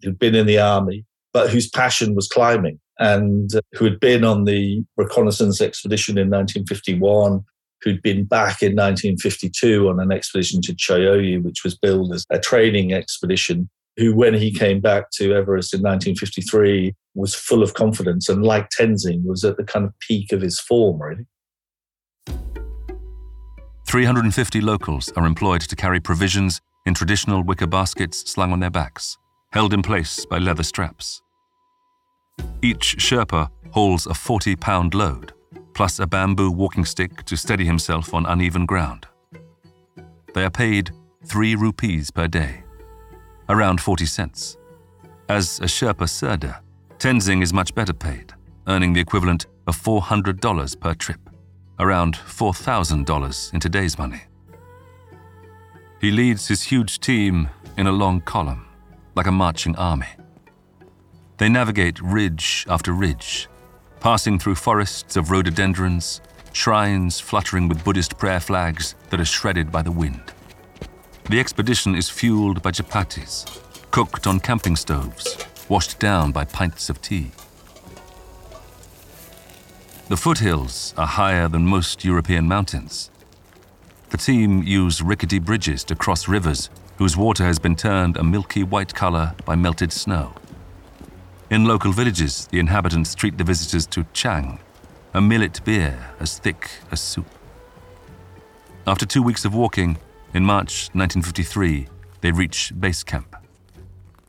who'd 0.02 0.18
been 0.18 0.34
in 0.34 0.46
the 0.46 0.58
army, 0.58 1.04
but 1.32 1.50
whose 1.50 1.68
passion 1.68 2.14
was 2.14 2.28
climbing 2.28 2.78
and 2.98 3.54
uh, 3.54 3.60
who 3.72 3.84
had 3.84 3.98
been 3.98 4.24
on 4.24 4.44
the 4.44 4.84
reconnaissance 4.96 5.60
expedition 5.60 6.16
in 6.16 6.28
1951, 6.30 7.42
who'd 7.82 8.02
been 8.02 8.24
back 8.24 8.62
in 8.62 8.72
1952 8.72 9.88
on 9.88 10.00
an 10.00 10.12
expedition 10.12 10.60
to 10.62 10.74
Cho 10.74 10.98
Oyu, 10.98 11.42
which 11.42 11.64
was 11.64 11.76
billed 11.76 12.12
as 12.12 12.24
a 12.30 12.38
training 12.38 12.92
expedition, 12.92 13.68
who, 13.96 14.14
when 14.14 14.34
he 14.34 14.52
came 14.52 14.80
back 14.80 15.10
to 15.12 15.34
Everest 15.34 15.74
in 15.74 15.80
1953, 15.80 16.94
was 17.14 17.34
full 17.34 17.62
of 17.62 17.74
confidence 17.74 18.28
and, 18.28 18.44
like 18.44 18.68
Tenzing, 18.70 19.24
was 19.24 19.44
at 19.44 19.56
the 19.56 19.64
kind 19.64 19.84
of 19.84 19.92
peak 20.00 20.32
of 20.32 20.40
his 20.40 20.58
form, 20.58 21.00
really. 21.00 21.26
350 23.84 24.60
locals 24.60 25.12
are 25.16 25.26
employed 25.26 25.60
to 25.60 25.76
carry 25.76 26.00
provisions 26.00 26.60
in 26.86 26.94
traditional 26.94 27.42
wicker 27.42 27.66
baskets 27.66 28.30
slung 28.30 28.52
on 28.52 28.60
their 28.60 28.70
backs, 28.70 29.18
held 29.52 29.72
in 29.72 29.82
place 29.82 30.26
by 30.26 30.38
leather 30.38 30.62
straps. 30.62 31.22
Each 32.62 32.96
Sherpa 32.96 33.50
hauls 33.70 34.06
a 34.06 34.14
40 34.14 34.56
pound 34.56 34.94
load, 34.94 35.32
plus 35.74 35.98
a 35.98 36.06
bamboo 36.06 36.50
walking 36.50 36.84
stick 36.84 37.24
to 37.24 37.36
steady 37.36 37.64
himself 37.64 38.14
on 38.14 38.26
uneven 38.26 38.66
ground. 38.66 39.06
They 40.34 40.44
are 40.44 40.50
paid 40.50 40.90
3 41.26 41.54
rupees 41.54 42.10
per 42.10 42.26
day, 42.26 42.64
around 43.48 43.80
40 43.80 44.06
cents. 44.06 44.56
As 45.28 45.60
a 45.60 45.64
Sherpa 45.64 46.08
Sirdar, 46.08 46.60
Tenzing 46.98 47.42
is 47.42 47.52
much 47.52 47.74
better 47.74 47.92
paid, 47.92 48.32
earning 48.66 48.92
the 48.92 49.00
equivalent 49.00 49.46
of 49.66 49.76
$400 49.76 50.80
per 50.80 50.94
trip, 50.94 51.30
around 51.78 52.14
$4,000 52.14 53.54
in 53.54 53.60
today's 53.60 53.98
money. 53.98 54.22
He 56.00 56.10
leads 56.10 56.48
his 56.48 56.62
huge 56.62 57.00
team 57.00 57.48
in 57.76 57.86
a 57.86 57.92
long 57.92 58.20
column, 58.20 58.66
like 59.14 59.26
a 59.26 59.32
marching 59.32 59.74
army. 59.76 60.08
They 61.38 61.48
navigate 61.48 62.00
ridge 62.00 62.64
after 62.68 62.92
ridge, 62.92 63.48
passing 64.00 64.38
through 64.38 64.56
forests 64.56 65.16
of 65.16 65.30
rhododendrons, 65.30 66.20
shrines 66.52 67.18
fluttering 67.18 67.68
with 67.68 67.82
Buddhist 67.84 68.16
prayer 68.18 68.40
flags 68.40 68.94
that 69.10 69.20
are 69.20 69.24
shredded 69.24 69.72
by 69.72 69.82
the 69.82 69.90
wind. 69.90 70.32
The 71.30 71.40
expedition 71.40 71.94
is 71.94 72.08
fueled 72.08 72.62
by 72.62 72.70
chapatis, 72.70 73.60
cooked 73.90 74.26
on 74.26 74.40
camping 74.40 74.76
stoves, 74.76 75.38
washed 75.68 75.98
down 75.98 76.32
by 76.32 76.44
pints 76.44 76.90
of 76.90 77.00
tea. 77.00 77.30
The 80.06 80.18
foothills 80.18 80.92
are 80.98 81.06
higher 81.06 81.48
than 81.48 81.66
most 81.66 82.04
European 82.04 82.46
mountains. 82.46 83.10
The 84.10 84.18
team 84.18 84.62
use 84.62 85.00
rickety 85.00 85.38
bridges 85.38 85.82
to 85.84 85.96
cross 85.96 86.28
rivers 86.28 86.68
whose 86.98 87.16
water 87.16 87.42
has 87.44 87.58
been 87.58 87.74
turned 87.74 88.18
a 88.18 88.22
milky 88.22 88.62
white 88.62 88.94
color 88.94 89.34
by 89.46 89.56
melted 89.56 89.92
snow. 89.92 90.34
In 91.50 91.64
local 91.64 91.90
villages, 91.90 92.46
the 92.48 92.58
inhabitants 92.58 93.14
treat 93.14 93.38
the 93.38 93.44
visitors 93.44 93.86
to 93.86 94.04
chang, 94.12 94.58
a 95.14 95.22
millet 95.22 95.64
beer 95.64 96.10
as 96.20 96.38
thick 96.38 96.70
as 96.90 97.00
soup. 97.00 97.26
After 98.86 99.06
two 99.06 99.22
weeks 99.22 99.46
of 99.46 99.54
walking, 99.54 99.96
in 100.34 100.44
March 100.44 100.90
1953, 100.92 101.88
they 102.20 102.30
reach 102.30 102.74
base 102.78 103.02
camp. 103.02 103.34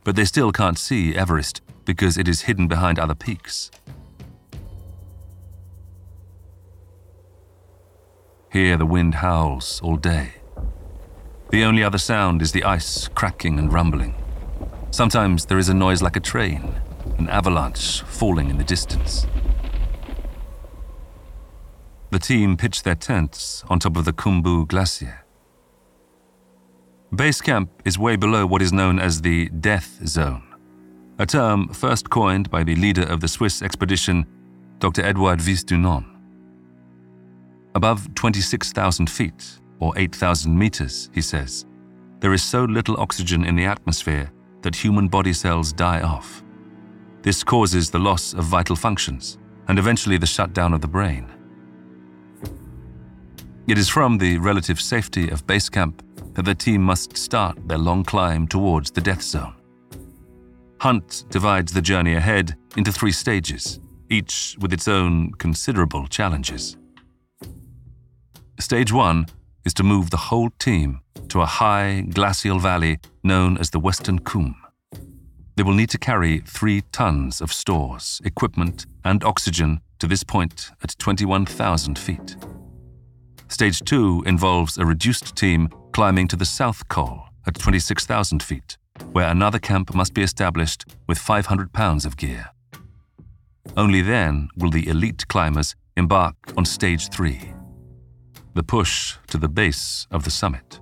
But 0.04 0.16
they 0.16 0.24
still 0.24 0.52
can't 0.52 0.78
see 0.78 1.14
Everest 1.14 1.60
because 1.84 2.16
it 2.16 2.28
is 2.28 2.42
hidden 2.42 2.66
behind 2.66 2.98
other 2.98 3.14
peaks. 3.14 3.70
Here 8.56 8.78
the 8.78 8.86
wind 8.86 9.16
howls 9.16 9.82
all 9.82 9.96
day. 9.96 10.30
The 11.50 11.62
only 11.62 11.82
other 11.82 11.98
sound 11.98 12.40
is 12.40 12.52
the 12.52 12.64
ice 12.64 13.06
cracking 13.08 13.58
and 13.58 13.70
rumbling. 13.70 14.14
Sometimes 14.90 15.44
there 15.44 15.58
is 15.58 15.68
a 15.68 15.74
noise 15.74 16.00
like 16.00 16.16
a 16.16 16.20
train, 16.20 16.72
an 17.18 17.28
avalanche 17.28 18.00
falling 18.00 18.48
in 18.48 18.56
the 18.56 18.64
distance. 18.64 19.26
The 22.08 22.18
team 22.18 22.56
pitch 22.56 22.82
their 22.82 22.94
tents 22.94 23.62
on 23.68 23.78
top 23.78 23.94
of 23.94 24.06
the 24.06 24.14
Khumbu 24.14 24.66
Glacier. 24.66 25.26
Base 27.14 27.42
camp 27.42 27.68
is 27.84 27.98
way 27.98 28.16
below 28.16 28.46
what 28.46 28.62
is 28.62 28.72
known 28.72 28.98
as 28.98 29.20
the 29.20 29.50
death 29.50 30.00
zone, 30.06 30.44
a 31.18 31.26
term 31.26 31.68
first 31.74 32.08
coined 32.08 32.50
by 32.50 32.64
the 32.64 32.76
leader 32.76 33.02
of 33.02 33.20
the 33.20 33.28
Swiss 33.28 33.60
expedition, 33.60 34.24
Dr. 34.78 35.02
Edouard 35.02 35.42
Wyss-Dunant. 35.46 36.15
Above 37.76 38.14
26,000 38.14 39.10
feet, 39.10 39.60
or 39.80 39.92
8,000 39.98 40.58
meters, 40.58 41.10
he 41.12 41.20
says, 41.20 41.66
there 42.20 42.32
is 42.32 42.42
so 42.42 42.64
little 42.64 42.98
oxygen 42.98 43.44
in 43.44 43.54
the 43.54 43.66
atmosphere 43.66 44.32
that 44.62 44.74
human 44.74 45.08
body 45.08 45.34
cells 45.34 45.74
die 45.74 46.00
off. 46.00 46.42
This 47.20 47.44
causes 47.44 47.90
the 47.90 47.98
loss 47.98 48.32
of 48.32 48.44
vital 48.44 48.76
functions 48.76 49.36
and 49.68 49.78
eventually 49.78 50.16
the 50.16 50.26
shutdown 50.26 50.72
of 50.72 50.80
the 50.80 50.88
brain. 50.88 51.30
It 53.68 53.76
is 53.76 53.90
from 53.90 54.16
the 54.16 54.38
relative 54.38 54.80
safety 54.80 55.28
of 55.28 55.46
base 55.46 55.68
camp 55.68 56.02
that 56.32 56.46
the 56.46 56.54
team 56.54 56.82
must 56.82 57.14
start 57.18 57.68
their 57.68 57.76
long 57.76 58.04
climb 58.04 58.48
towards 58.48 58.90
the 58.90 59.02
death 59.02 59.20
zone. 59.20 59.54
Hunt 60.80 61.24
divides 61.28 61.74
the 61.74 61.82
journey 61.82 62.14
ahead 62.14 62.56
into 62.78 62.90
three 62.90 63.12
stages, 63.12 63.80
each 64.08 64.56
with 64.60 64.72
its 64.72 64.88
own 64.88 65.32
considerable 65.32 66.06
challenges. 66.06 66.78
Stage 68.58 68.90
one 68.90 69.26
is 69.66 69.74
to 69.74 69.82
move 69.82 70.08
the 70.08 70.16
whole 70.16 70.48
team 70.58 71.00
to 71.28 71.42
a 71.42 71.46
high 71.46 72.00
glacial 72.00 72.58
valley 72.58 72.98
known 73.22 73.58
as 73.58 73.68
the 73.68 73.78
Western 73.78 74.18
Cwm. 74.18 74.54
They 75.56 75.62
will 75.62 75.74
need 75.74 75.90
to 75.90 75.98
carry 75.98 76.38
three 76.38 76.82
tons 76.90 77.42
of 77.42 77.52
stores, 77.52 78.20
equipment, 78.24 78.86
and 79.04 79.22
oxygen 79.24 79.80
to 79.98 80.06
this 80.06 80.22
point 80.22 80.70
at 80.82 80.98
21,000 80.98 81.98
feet. 81.98 82.36
Stage 83.48 83.80
two 83.80 84.22
involves 84.26 84.78
a 84.78 84.86
reduced 84.86 85.36
team 85.36 85.68
climbing 85.92 86.26
to 86.28 86.36
the 86.36 86.46
South 86.46 86.88
Col 86.88 87.28
at 87.46 87.58
26,000 87.58 88.42
feet, 88.42 88.78
where 89.12 89.28
another 89.28 89.58
camp 89.58 89.94
must 89.94 90.14
be 90.14 90.22
established 90.22 90.84
with 91.06 91.18
500 91.18 91.72
pounds 91.74 92.06
of 92.06 92.16
gear. 92.16 92.46
Only 93.76 94.00
then 94.00 94.48
will 94.56 94.70
the 94.70 94.88
elite 94.88 95.28
climbers 95.28 95.74
embark 95.96 96.36
on 96.56 96.64
stage 96.64 97.10
three 97.10 97.52
the 98.56 98.62
push 98.62 99.16
to 99.28 99.38
the 99.38 99.48
base 99.48 100.06
of 100.10 100.24
the 100.24 100.30
summit. 100.30 100.80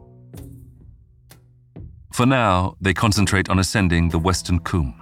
For 2.13 2.25
now, 2.25 2.77
they 2.81 2.95
concentrate 2.95 3.51
on 3.51 3.59
ascending 3.59 4.09
the 4.09 4.19
Western 4.19 4.61
Cwm. 4.61 4.95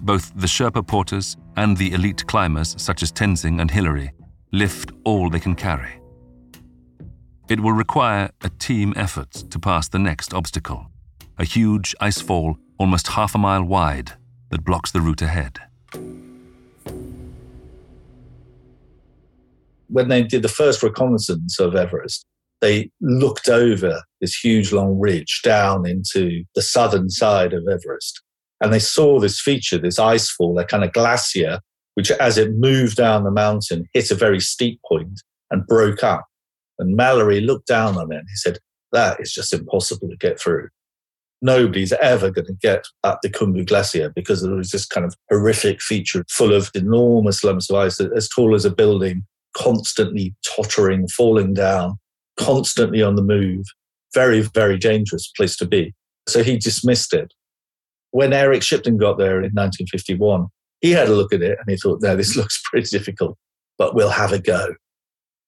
Both 0.00 0.32
the 0.34 0.46
Sherpa 0.46 0.86
porters 0.86 1.36
and 1.56 1.76
the 1.76 1.92
elite 1.92 2.26
climbers, 2.26 2.74
such 2.80 3.02
as 3.02 3.12
Tenzing 3.12 3.60
and 3.60 3.70
Hillary, 3.70 4.12
lift 4.52 4.92
all 5.04 5.28
they 5.28 5.40
can 5.40 5.54
carry. 5.54 6.00
It 7.48 7.60
will 7.60 7.72
require 7.72 8.30
a 8.42 8.48
team 8.48 8.94
effort 8.96 9.32
to 9.32 9.58
pass 9.58 9.88
the 9.88 9.98
next 9.98 10.32
obstacle 10.32 10.90
a 11.38 11.44
huge 11.44 11.94
ice 12.00 12.20
fall 12.20 12.56
almost 12.78 13.08
half 13.08 13.34
a 13.34 13.38
mile 13.38 13.64
wide 13.64 14.12
that 14.50 14.64
blocks 14.64 14.92
the 14.92 15.00
route 15.00 15.22
ahead. 15.22 15.58
When 19.88 20.08
they 20.08 20.22
did 20.22 20.42
the 20.42 20.48
first 20.48 20.82
reconnaissance 20.82 21.58
of 21.60 21.74
Everest, 21.74 22.26
they 22.60 22.90
looked 23.00 23.48
over 23.48 24.02
this 24.20 24.34
huge 24.34 24.72
long 24.72 24.98
ridge 24.98 25.42
down 25.42 25.86
into 25.86 26.44
the 26.54 26.62
southern 26.62 27.10
side 27.10 27.52
of 27.52 27.64
Everest. 27.70 28.22
And 28.60 28.72
they 28.72 28.78
saw 28.78 29.20
this 29.20 29.40
feature, 29.40 29.76
this 29.78 29.98
ice 29.98 30.30
fall, 30.30 30.58
a 30.58 30.64
kind 30.64 30.84
of 30.84 30.92
glacier, 30.92 31.60
which 31.94 32.10
as 32.12 32.38
it 32.38 32.54
moved 32.54 32.96
down 32.96 33.24
the 33.24 33.30
mountain, 33.30 33.86
hit 33.92 34.10
a 34.10 34.14
very 34.14 34.40
steep 34.40 34.80
point 34.88 35.20
and 35.50 35.66
broke 35.66 36.02
up. 36.02 36.24
And 36.78 36.96
Mallory 36.96 37.40
looked 37.40 37.66
down 37.66 37.96
on 37.96 38.10
it 38.12 38.16
and 38.16 38.28
he 38.28 38.36
said, 38.36 38.58
That 38.92 39.20
is 39.20 39.32
just 39.32 39.52
impossible 39.52 40.08
to 40.08 40.16
get 40.16 40.40
through. 40.40 40.68
Nobody's 41.42 41.92
ever 41.92 42.30
going 42.30 42.46
to 42.46 42.54
get 42.54 42.86
up 43.02 43.18
the 43.22 43.28
Khumbu 43.28 43.66
Glacier 43.66 44.10
because 44.16 44.42
there 44.42 44.54
was 44.54 44.70
this 44.70 44.86
kind 44.86 45.04
of 45.04 45.14
horrific 45.30 45.82
feature 45.82 46.24
full 46.30 46.54
of 46.54 46.70
enormous 46.74 47.44
lumps 47.44 47.68
of 47.68 47.76
ice 47.76 48.00
as 48.00 48.28
tall 48.30 48.54
as 48.54 48.64
a 48.64 48.70
building, 48.70 49.26
constantly 49.56 50.34
tottering, 50.44 51.08
falling 51.08 51.54
down, 51.54 51.94
constantly 52.36 53.02
on 53.02 53.16
the 53.16 53.22
move. 53.22 53.64
Very, 54.12 54.42
very 54.42 54.78
dangerous 54.78 55.30
place 55.36 55.56
to 55.56 55.66
be. 55.66 55.94
So 56.28 56.42
he 56.42 56.56
dismissed 56.56 57.12
it. 57.12 57.32
When 58.10 58.32
Eric 58.32 58.62
Shipton 58.62 58.96
got 58.96 59.18
there 59.18 59.38
in 59.38 59.52
1951, 59.52 60.46
he 60.80 60.92
had 60.92 61.08
a 61.08 61.14
look 61.14 61.32
at 61.32 61.42
it 61.42 61.58
and 61.58 61.68
he 61.68 61.76
thought, 61.76 62.02
no, 62.02 62.16
this 62.16 62.36
looks 62.36 62.60
pretty 62.70 62.88
difficult, 62.88 63.36
but 63.78 63.94
we'll 63.94 64.10
have 64.10 64.32
a 64.32 64.38
go. 64.38 64.74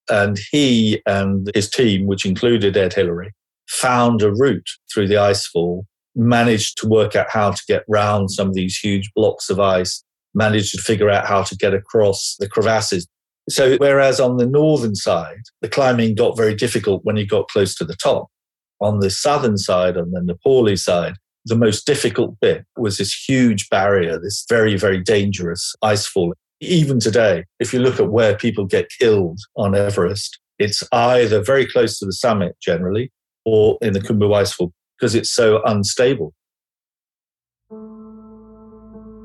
And 0.08 0.38
he 0.50 1.02
and 1.06 1.50
his 1.54 1.68
team, 1.68 2.06
which 2.06 2.24
included 2.24 2.76
Ed 2.76 2.94
Hillary, 2.94 3.32
found 3.68 4.22
a 4.22 4.32
route 4.32 4.68
through 4.92 5.08
the 5.08 5.14
icefall, 5.14 5.84
managed 6.14 6.78
to 6.78 6.88
work 6.88 7.14
out 7.16 7.26
how 7.28 7.50
to 7.50 7.62
get 7.68 7.84
round 7.88 8.30
some 8.30 8.48
of 8.48 8.54
these 8.54 8.76
huge 8.76 9.10
blocks 9.14 9.50
of 9.50 9.60
ice, 9.60 10.02
managed 10.34 10.74
to 10.74 10.82
figure 10.82 11.10
out 11.10 11.26
how 11.26 11.42
to 11.42 11.56
get 11.56 11.74
across 11.74 12.36
the 12.38 12.48
crevasses. 12.48 13.06
So, 13.48 13.76
whereas 13.76 14.18
on 14.18 14.38
the 14.38 14.46
northern 14.46 14.96
side, 14.96 15.42
the 15.60 15.68
climbing 15.68 16.14
got 16.16 16.36
very 16.36 16.54
difficult 16.54 17.04
when 17.04 17.16
you 17.16 17.26
got 17.26 17.48
close 17.48 17.74
to 17.76 17.84
the 17.84 17.94
top, 17.94 18.28
on 18.80 19.00
the 19.00 19.10
southern 19.10 19.56
side, 19.56 19.96
on 19.96 20.10
the 20.10 20.20
Nepali 20.20 20.78
side, 20.78 21.14
the 21.44 21.56
most 21.56 21.86
difficult 21.86 22.36
bit 22.40 22.64
was 22.76 22.98
this 22.98 23.14
huge 23.14 23.68
barrier, 23.70 24.18
this 24.18 24.44
very, 24.48 24.76
very 24.76 25.00
dangerous 25.00 25.74
icefall. 25.82 26.32
Even 26.60 26.98
today, 26.98 27.44
if 27.60 27.72
you 27.72 27.78
look 27.78 28.00
at 28.00 28.10
where 28.10 28.36
people 28.36 28.64
get 28.64 28.88
killed 28.98 29.38
on 29.56 29.74
Everest, 29.74 30.40
it's 30.58 30.82
either 30.92 31.42
very 31.42 31.66
close 31.66 31.98
to 31.98 32.06
the 32.06 32.12
summit 32.12 32.56
generally 32.60 33.12
or 33.44 33.78
in 33.80 33.92
the 33.92 34.00
Khumbu 34.00 34.30
icefall 34.30 34.72
because 34.98 35.14
it's 35.14 35.30
so 35.30 35.62
unstable. 35.64 36.32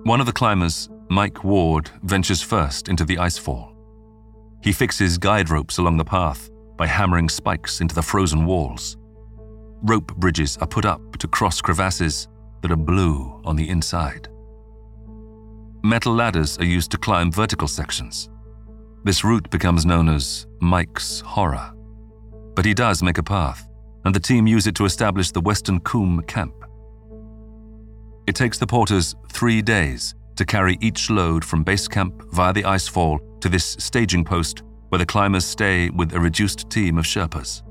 One 0.03 0.19
of 0.19 0.25
the 0.25 0.33
climbers, 0.33 0.89
Mike 1.09 1.43
Ward, 1.43 1.89
ventures 2.03 2.41
first 2.41 2.87
into 2.89 3.05
the 3.05 3.15
icefall. 3.15 3.70
He 4.63 4.71
fixes 4.71 5.17
guide 5.17 5.49
ropes 5.49 5.77
along 5.77 5.97
the 5.97 6.05
path 6.05 6.49
by 6.77 6.87
hammering 6.87 7.29
spikes 7.29 7.81
into 7.81 7.95
the 7.95 8.01
frozen 8.01 8.45
walls. 8.45 8.97
Rope 9.83 10.15
bridges 10.17 10.57
are 10.57 10.67
put 10.67 10.85
up 10.85 11.17
to 11.17 11.27
cross 11.27 11.61
crevasses 11.61 12.27
that 12.61 12.71
are 12.71 12.75
blue 12.75 13.41
on 13.43 13.55
the 13.55 13.67
inside. 13.67 14.27
Metal 15.83 16.13
ladders 16.13 16.59
are 16.59 16.65
used 16.65 16.91
to 16.91 16.97
climb 16.97 17.31
vertical 17.31 17.67
sections. 17.67 18.29
This 19.03 19.23
route 19.23 19.49
becomes 19.49 19.83
known 19.83 20.09
as 20.09 20.45
Mike's 20.59 21.21
Horror. 21.21 21.73
But 22.55 22.65
he 22.65 22.75
does 22.75 23.01
make 23.01 23.17
a 23.17 23.23
path, 23.23 23.67
and 24.05 24.13
the 24.13 24.19
team 24.19 24.45
use 24.45 24.67
it 24.67 24.75
to 24.75 24.85
establish 24.85 25.31
the 25.31 25.41
Western 25.41 25.79
Cwm 25.79 26.27
camp. 26.27 26.53
It 28.27 28.35
takes 28.35 28.59
the 28.59 28.67
porters 28.67 29.15
three 29.31 29.63
days 29.63 30.13
to 30.35 30.45
carry 30.45 30.77
each 30.81 31.09
load 31.09 31.43
from 31.43 31.63
base 31.63 31.87
camp 31.87 32.23
via 32.31 32.53
the 32.53 32.63
icefall 32.63 33.19
to 33.41 33.49
this 33.49 33.75
staging 33.79 34.23
post 34.23 34.63
where 34.89 34.99
the 34.99 35.05
climbers 35.05 35.45
stay 35.45 35.89
with 35.89 36.13
a 36.13 36.19
reduced 36.19 36.69
team 36.69 36.97
of 36.97 37.05
Sherpas. 37.05 37.63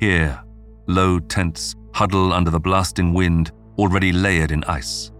Here, 0.00 0.42
low 0.86 1.20
tents 1.20 1.76
huddle 1.94 2.32
under 2.32 2.50
the 2.50 2.60
blasting 2.60 3.12
wind 3.12 3.52
already 3.78 4.12
layered 4.12 4.50
in 4.50 4.64
ice. 4.64 5.12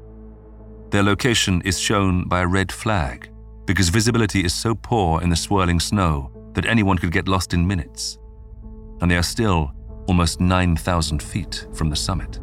Their 0.90 1.02
location 1.02 1.62
is 1.62 1.78
shown 1.78 2.26
by 2.28 2.40
a 2.40 2.46
red 2.46 2.72
flag 2.72 3.30
because 3.66 3.88
visibility 3.88 4.44
is 4.44 4.52
so 4.52 4.74
poor 4.74 5.22
in 5.22 5.30
the 5.30 5.36
swirling 5.36 5.78
snow 5.78 6.32
that 6.54 6.66
anyone 6.66 6.98
could 6.98 7.12
get 7.12 7.28
lost 7.28 7.54
in 7.54 7.66
minutes. 7.66 8.18
And 9.00 9.10
they 9.10 9.16
are 9.16 9.22
still 9.22 9.72
almost 10.08 10.40
9,000 10.40 11.22
feet 11.22 11.66
from 11.72 11.90
the 11.90 11.96
summit. 11.96 12.40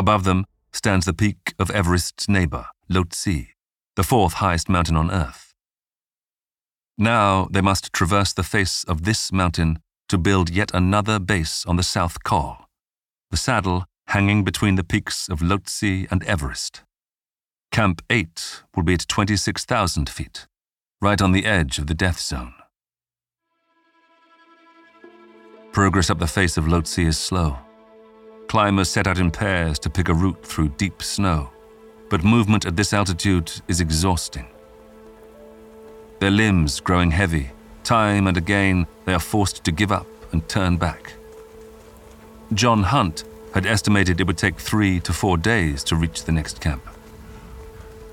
Above 0.00 0.24
them 0.24 0.46
stands 0.72 1.04
the 1.04 1.12
peak 1.12 1.52
of 1.58 1.70
Everest's 1.70 2.26
neighbor, 2.26 2.64
Lhotse, 2.88 3.48
the 3.96 4.02
fourth 4.02 4.32
highest 4.44 4.66
mountain 4.66 4.96
on 4.96 5.10
Earth. 5.10 5.52
Now 6.96 7.48
they 7.50 7.60
must 7.60 7.92
traverse 7.92 8.32
the 8.32 8.42
face 8.42 8.82
of 8.84 9.04
this 9.04 9.30
mountain 9.30 9.80
to 10.08 10.16
build 10.16 10.48
yet 10.48 10.70
another 10.72 11.18
base 11.18 11.66
on 11.66 11.76
the 11.76 11.82
South 11.82 12.24
Col, 12.24 12.64
the 13.30 13.36
saddle 13.36 13.84
hanging 14.06 14.42
between 14.42 14.76
the 14.76 14.84
peaks 14.84 15.28
of 15.28 15.40
Lhotse 15.40 16.10
and 16.10 16.24
Everest. 16.24 16.80
Camp 17.70 18.00
8 18.08 18.62
will 18.74 18.84
be 18.84 18.94
at 18.94 19.06
26,000 19.06 20.08
feet, 20.08 20.46
right 21.02 21.20
on 21.20 21.32
the 21.32 21.44
edge 21.44 21.78
of 21.78 21.88
the 21.88 21.94
death 21.94 22.20
zone. 22.20 22.54
Progress 25.72 26.08
up 26.08 26.20
the 26.20 26.26
face 26.26 26.56
of 26.56 26.64
Lhotse 26.64 27.06
is 27.06 27.18
slow. 27.18 27.58
Climbers 28.50 28.88
set 28.88 29.06
out 29.06 29.18
in 29.18 29.30
pairs 29.30 29.78
to 29.78 29.88
pick 29.88 30.08
a 30.08 30.12
route 30.12 30.44
through 30.44 30.70
deep 30.70 31.04
snow, 31.04 31.50
but 32.08 32.24
movement 32.24 32.66
at 32.66 32.74
this 32.74 32.92
altitude 32.92 33.52
is 33.68 33.80
exhausting. 33.80 34.48
Their 36.18 36.32
limbs 36.32 36.80
growing 36.80 37.12
heavy, 37.12 37.50
time 37.84 38.26
and 38.26 38.36
again 38.36 38.88
they 39.04 39.14
are 39.14 39.20
forced 39.20 39.62
to 39.62 39.70
give 39.70 39.92
up 39.92 40.08
and 40.32 40.48
turn 40.48 40.78
back. 40.78 41.12
John 42.52 42.82
Hunt 42.82 43.22
had 43.54 43.66
estimated 43.66 44.20
it 44.20 44.26
would 44.26 44.36
take 44.36 44.58
three 44.58 44.98
to 44.98 45.12
four 45.12 45.36
days 45.36 45.84
to 45.84 45.94
reach 45.94 46.24
the 46.24 46.32
next 46.32 46.60
camp. 46.60 46.82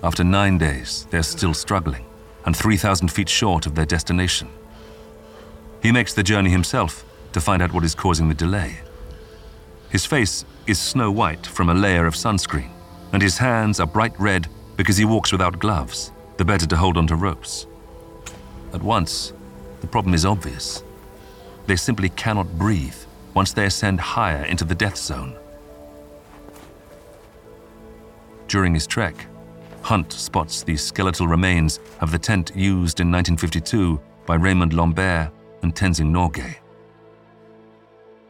After 0.04 0.24
nine 0.24 0.60
days, 0.60 1.08
they're 1.10 1.24
still 1.24 1.56
struggling 1.56 2.06
and 2.46 2.56
3,000 2.56 3.08
feet 3.08 3.28
short 3.28 3.66
of 3.66 3.74
their 3.74 3.88
destination. 3.88 4.50
He 5.82 5.92
makes 5.92 6.14
the 6.14 6.22
journey 6.22 6.52
himself 6.52 7.04
to 7.34 7.42
find 7.42 7.64
out 7.64 7.74
what 7.74 7.84
is 7.84 7.96
causing 7.96 8.30
the 8.30 8.36
delay. 8.36 8.82
His 9.90 10.06
face 10.06 10.46
is 10.66 10.80
snow 10.80 11.12
white 11.12 11.46
from 11.46 11.70
a 11.70 11.74
layer 11.74 12.06
of 12.06 12.16
sunscreen, 12.16 12.70
and 13.14 13.22
his 13.22 13.38
hands 13.38 13.80
are 13.80 13.88
bright 13.88 14.20
red 14.20 14.48
because 14.76 14.98
he 14.98 15.06
walks 15.06 15.32
without 15.32 15.60
gloves, 15.60 16.12
the 16.38 16.46
better 16.46 16.68
to 16.68 16.78
hold 16.78 16.98
onto 16.98 17.16
ropes. 17.16 17.68
At 18.74 18.84
once, 18.84 19.34
the 19.82 19.88
problem 19.88 20.14
is 20.14 20.26
obvious. 20.26 20.84
They 21.68 21.76
simply 21.76 22.10
cannot 22.10 22.58
breathe 22.58 22.96
once 23.34 23.54
they 23.54 23.66
ascend 23.66 24.00
higher 24.00 24.44
into 24.46 24.66
the 24.66 24.76
death 24.76 24.98
zone. 24.98 25.36
During 28.48 28.74
his 28.74 28.88
trek, 28.88 29.28
Hunt 29.88 30.12
spots 30.12 30.64
the 30.64 30.76
skeletal 30.76 31.30
remains 31.30 31.80
of 32.02 32.12
the 32.12 32.20
tent 32.20 32.52
used 32.54 33.00
in 33.00 33.10
1952 33.10 33.98
by 34.26 34.36
Raymond 34.36 34.74
Lambert 34.74 35.32
and 35.62 35.74
Tenzing 35.74 36.12
Norgay. 36.12 36.58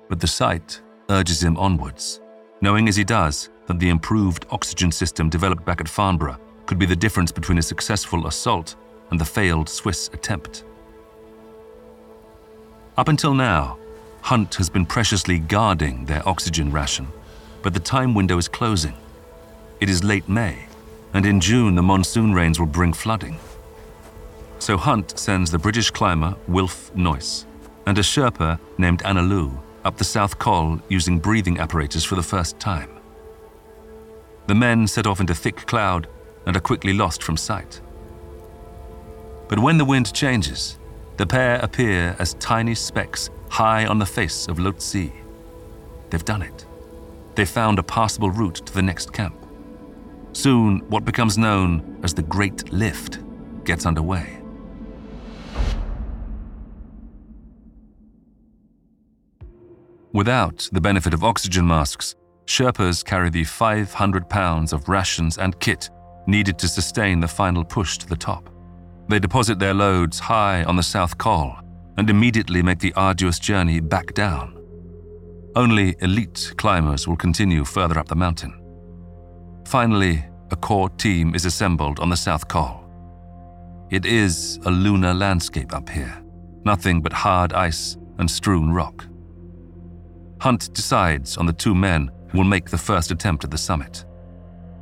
But 0.07 0.19
the 0.19 0.27
sight 0.27 0.81
urges 1.09 1.43
him 1.43 1.57
onwards, 1.57 2.21
knowing 2.61 2.87
as 2.87 2.95
he 2.95 3.03
does 3.03 3.49
that 3.67 3.79
the 3.79 3.89
improved 3.89 4.45
oxygen 4.49 4.91
system 4.91 5.29
developed 5.29 5.65
back 5.65 5.81
at 5.81 5.89
Farnborough 5.89 6.39
could 6.65 6.79
be 6.79 6.85
the 6.85 6.95
difference 6.95 7.31
between 7.31 7.57
a 7.57 7.61
successful 7.61 8.27
assault 8.27 8.75
and 9.11 9.19
the 9.19 9.25
failed 9.25 9.69
Swiss 9.69 10.09
attempt. 10.13 10.63
Up 12.97 13.07
until 13.07 13.33
now, 13.33 13.77
Hunt 14.21 14.55
has 14.55 14.69
been 14.69 14.85
preciously 14.85 15.39
guarding 15.39 16.05
their 16.05 16.27
oxygen 16.27 16.71
ration, 16.71 17.07
but 17.61 17.73
the 17.73 17.79
time 17.79 18.13
window 18.13 18.37
is 18.37 18.47
closing. 18.47 18.95
It 19.79 19.89
is 19.89 20.03
late 20.03 20.27
May, 20.27 20.65
and 21.13 21.25
in 21.25 21.39
June 21.39 21.75
the 21.75 21.83
monsoon 21.83 22.33
rains 22.33 22.59
will 22.59 22.67
bring 22.67 22.93
flooding. 22.93 23.37
So 24.59 24.75
Hunt 24.75 25.17
sends 25.17 25.51
the 25.51 25.59
British 25.59 25.91
climber 25.91 26.35
Wilf 26.47 26.91
Noyce 26.95 27.45
and 27.85 27.97
a 27.97 28.01
Sherpa 28.01 28.59
named 28.77 29.01
Anna 29.05 29.21
up 29.87 29.97
the 29.97 30.03
South 30.03 30.37
Col 30.37 30.79
using 30.89 31.17
breathing 31.17 31.59
apparatus 31.59 32.03
for 32.03 32.15
the 32.15 32.21
first 32.21 32.59
time. 32.59 32.89
The 34.47 34.55
men 34.55 34.85
set 34.85 35.07
off 35.07 35.21
into 35.21 35.33
thick 35.33 35.65
cloud 35.65 36.07
and 36.45 36.57
are 36.57 36.61
quickly 36.61 36.91
lost 36.91 37.23
from 37.23 37.37
sight. 37.37 37.79
But 39.47 39.59
when 39.59 39.77
the 39.77 39.85
wind 39.85 40.13
changes, 40.13 40.77
the 41.15 41.25
pair 41.25 41.55
appear 41.59 42.17
as 42.19 42.33
tiny 42.33 42.75
specks 42.75 43.29
high 43.49 43.85
on 43.85 43.97
the 43.97 44.05
face 44.05 44.49
of 44.49 44.57
Lhotse. 44.57 45.11
They've 46.09 46.25
done 46.25 46.41
it. 46.41 46.65
They've 47.35 47.47
found 47.47 47.79
a 47.79 47.83
passable 47.83 48.29
route 48.29 48.55
to 48.65 48.73
the 48.73 48.81
next 48.81 49.13
camp. 49.13 49.37
Soon, 50.33 50.79
what 50.89 51.05
becomes 51.05 51.37
known 51.37 51.99
as 52.03 52.13
the 52.13 52.23
Great 52.23 52.73
Lift 52.73 53.19
gets 53.63 53.85
underway. 53.85 54.37
Without 60.13 60.69
the 60.71 60.81
benefit 60.81 61.13
of 61.13 61.23
oxygen 61.23 61.67
masks, 61.67 62.15
Sherpas 62.45 63.03
carry 63.03 63.29
the 63.29 63.43
500 63.43 64.29
pounds 64.29 64.71
of 64.71 64.87
rations 64.87 65.37
and 65.37 65.59
kit 65.59 65.89
needed 66.27 66.57
to 66.59 66.67
sustain 66.67 67.19
the 67.19 67.27
final 67.27 67.63
push 67.63 67.97
to 67.97 68.07
the 68.07 68.15
top. 68.15 68.49
They 69.09 69.19
deposit 69.19 69.59
their 69.59 69.73
loads 69.73 70.19
high 70.19 70.63
on 70.63 70.75
the 70.75 70.83
South 70.83 71.17
Col 71.17 71.57
and 71.97 72.09
immediately 72.09 72.61
make 72.61 72.79
the 72.79 72.93
arduous 72.93 73.39
journey 73.39 73.79
back 73.79 74.13
down. 74.13 74.53
Only 75.55 75.95
elite 76.01 76.53
climbers 76.57 77.07
will 77.07 77.17
continue 77.17 77.65
further 77.65 77.97
up 77.97 78.07
the 78.07 78.15
mountain. 78.15 78.53
Finally, 79.65 80.23
a 80.51 80.55
core 80.55 80.89
team 80.89 81.35
is 81.35 81.45
assembled 81.45 81.99
on 81.99 82.09
the 82.09 82.17
South 82.17 82.47
Col. 82.47 82.83
It 83.89 84.05
is 84.05 84.59
a 84.65 84.71
lunar 84.71 85.13
landscape 85.13 85.73
up 85.73 85.89
here, 85.89 86.21
nothing 86.63 87.01
but 87.01 87.13
hard 87.13 87.53
ice 87.53 87.97
and 88.19 88.29
strewn 88.29 88.71
rock. 88.71 89.06
Hunt 90.39 90.73
decides 90.73 91.37
on 91.37 91.45
the 91.45 91.53
two 91.53 91.73
men 91.73 92.11
who 92.29 92.37
will 92.37 92.45
make 92.45 92.69
the 92.69 92.77
first 92.77 93.11
attempt 93.11 93.43
at 93.43 93.51
the 93.51 93.57
summit. 93.57 94.05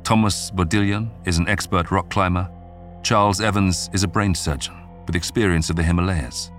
Thomas 0.04 0.50
Bourdillon 0.50 1.10
is 1.24 1.38
an 1.38 1.48
expert 1.48 1.90
rock 1.90 2.10
climber. 2.10 2.48
Charles 3.02 3.40
Evans 3.40 3.88
is 3.92 4.04
a 4.04 4.08
brain 4.08 4.34
surgeon 4.34 4.74
with 5.06 5.16
experience 5.16 5.70
of 5.70 5.76
the 5.76 5.82
Himalayas. 5.82 6.50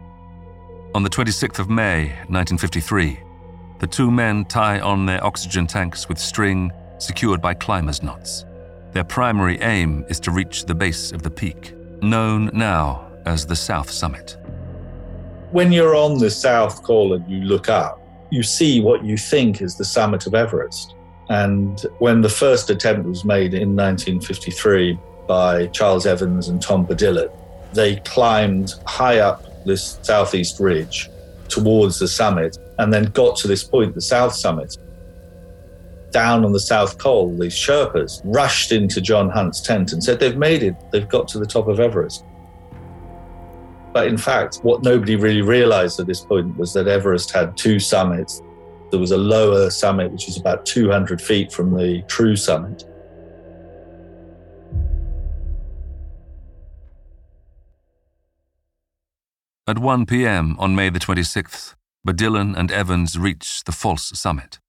On 0.95 1.03
the 1.03 1.09
26th 1.09 1.59
of 1.59 1.69
May, 1.69 2.07
1953, 2.29 3.19
the 3.79 3.87
two 3.87 4.09
men 4.09 4.45
tie 4.45 4.79
on 4.79 5.05
their 5.05 5.23
oxygen 5.23 5.67
tanks 5.67 6.09
with 6.09 6.17
string 6.17 6.71
secured 6.97 7.41
by 7.41 7.53
climbers' 7.53 8.01
knots. 8.01 8.45
Their 8.93 9.03
primary 9.03 9.61
aim 9.61 10.05
is 10.09 10.19
to 10.21 10.31
reach 10.31 10.65
the 10.65 10.73
base 10.73 11.11
of 11.11 11.21
the 11.21 11.29
peak, 11.29 11.73
known 12.01 12.49
now 12.53 13.11
as 13.25 13.45
the 13.45 13.55
South 13.55 13.91
Summit. 13.91 14.37
When 15.51 15.71
you're 15.71 15.95
on 15.95 16.17
the 16.17 16.31
South 16.31 16.81
Col 16.81 17.13
and 17.13 17.29
you 17.29 17.41
look 17.41 17.69
up, 17.69 18.01
you 18.29 18.43
see 18.43 18.81
what 18.81 19.03
you 19.03 19.17
think 19.17 19.61
is 19.61 19.77
the 19.77 19.85
summit 19.85 20.27
of 20.27 20.33
Everest. 20.33 20.95
And 21.29 21.79
when 21.99 22.21
the 22.21 22.29
first 22.29 22.69
attempt 22.69 23.07
was 23.07 23.25
made 23.25 23.53
in 23.53 23.75
1953 23.75 24.97
by 25.27 25.67
Charles 25.67 26.05
Evans 26.05 26.47
and 26.47 26.61
Tom 26.61 26.85
Bourdillon, 26.85 27.29
they 27.73 27.97
climbed 27.97 28.75
high 28.85 29.19
up 29.19 29.43
this 29.65 29.99
southeast 30.01 30.59
ridge 30.59 31.09
towards 31.49 31.99
the 31.99 32.07
summit 32.07 32.57
and 32.79 32.93
then 32.93 33.05
got 33.05 33.35
to 33.37 33.47
this 33.47 33.63
point, 33.63 33.93
the 33.93 34.01
south 34.01 34.33
summit. 34.33 34.77
Down 36.11 36.45
on 36.45 36.53
the 36.53 36.59
South 36.59 36.97
Col, 36.97 37.35
these 37.37 37.53
Sherpas 37.53 38.21
rushed 38.23 38.71
into 38.71 39.01
John 39.01 39.29
Hunt's 39.29 39.61
tent 39.61 39.91
and 39.91 40.01
said, 40.01 40.19
They've 40.19 40.37
made 40.37 40.63
it, 40.63 40.75
they've 40.91 41.07
got 41.07 41.27
to 41.29 41.39
the 41.39 41.45
top 41.45 41.67
of 41.67 41.79
Everest. 41.79 42.23
But 43.97 44.09
in 44.09 44.17
fact, 44.19 44.57
what 44.57 44.83
nobody 44.83 45.15
really 45.15 45.41
realized 45.41 45.99
at 45.99 46.05
this 46.05 46.21
point 46.21 46.55
was 46.55 46.71
that 46.73 46.87
Everest 46.87 47.31
had 47.31 47.57
two 47.57 47.79
summits. 47.79 48.43
There 48.91 48.99
was 48.99 49.09
a 49.09 49.17
lower 49.17 49.71
summit, 49.71 50.11
which 50.11 50.27
was 50.27 50.37
about 50.37 50.67
200 50.67 51.19
feet 51.19 51.51
from 51.51 51.75
the 51.75 52.03
true 52.07 52.35
summit. 52.35 52.83
At 59.65 59.79
1 59.79 60.05
p.m. 60.05 60.55
on 60.59 60.75
May 60.75 60.91
the 60.91 60.99
26th, 60.99 61.73
Bourdillon 62.05 62.55
and 62.55 62.71
Evans 62.71 63.17
reach 63.17 63.63
the 63.63 63.71
false 63.71 64.11
summit. 64.13 64.59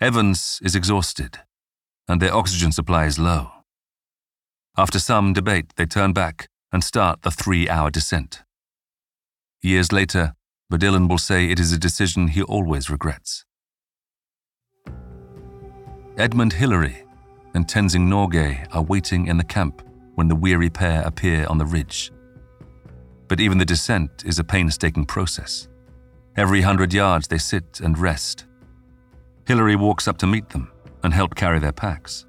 Evans 0.00 0.58
is 0.62 0.74
exhausted, 0.74 1.40
and 2.08 2.22
their 2.22 2.34
oxygen 2.34 2.72
supply 2.72 3.04
is 3.04 3.18
low. 3.18 3.50
After 4.78 4.98
some 4.98 5.34
debate, 5.34 5.74
they 5.76 5.84
turn 5.84 6.14
back 6.14 6.48
and 6.72 6.82
start 6.82 7.22
the 7.22 7.30
three 7.30 7.68
hour 7.68 7.90
descent. 7.90 8.42
Years 9.62 9.92
later, 9.92 10.34
Bourdillon 10.70 11.06
will 11.06 11.18
say 11.18 11.50
it 11.50 11.60
is 11.60 11.72
a 11.72 11.78
decision 11.78 12.28
he 12.28 12.42
always 12.42 12.88
regrets. 12.88 13.44
Edmund 16.16 16.54
Hillary 16.54 17.04
and 17.54 17.66
Tenzing 17.66 18.08
Norgay 18.08 18.66
are 18.72 18.82
waiting 18.82 19.26
in 19.26 19.36
the 19.36 19.44
camp 19.44 19.82
when 20.14 20.28
the 20.28 20.34
weary 20.34 20.70
pair 20.70 21.02
appear 21.02 21.46
on 21.48 21.58
the 21.58 21.66
ridge. 21.66 22.10
But 23.28 23.40
even 23.40 23.58
the 23.58 23.64
descent 23.64 24.24
is 24.24 24.38
a 24.38 24.44
painstaking 24.44 25.06
process. 25.06 25.68
Every 26.36 26.62
hundred 26.62 26.92
yards 26.92 27.28
they 27.28 27.38
sit 27.38 27.80
and 27.80 27.98
rest. 27.98 28.46
Hillary 29.46 29.76
walks 29.76 30.08
up 30.08 30.18
to 30.18 30.26
meet 30.26 30.48
them 30.50 30.70
and 31.02 31.12
help 31.12 31.34
carry 31.34 31.58
their 31.58 31.72
packs. 31.72 32.26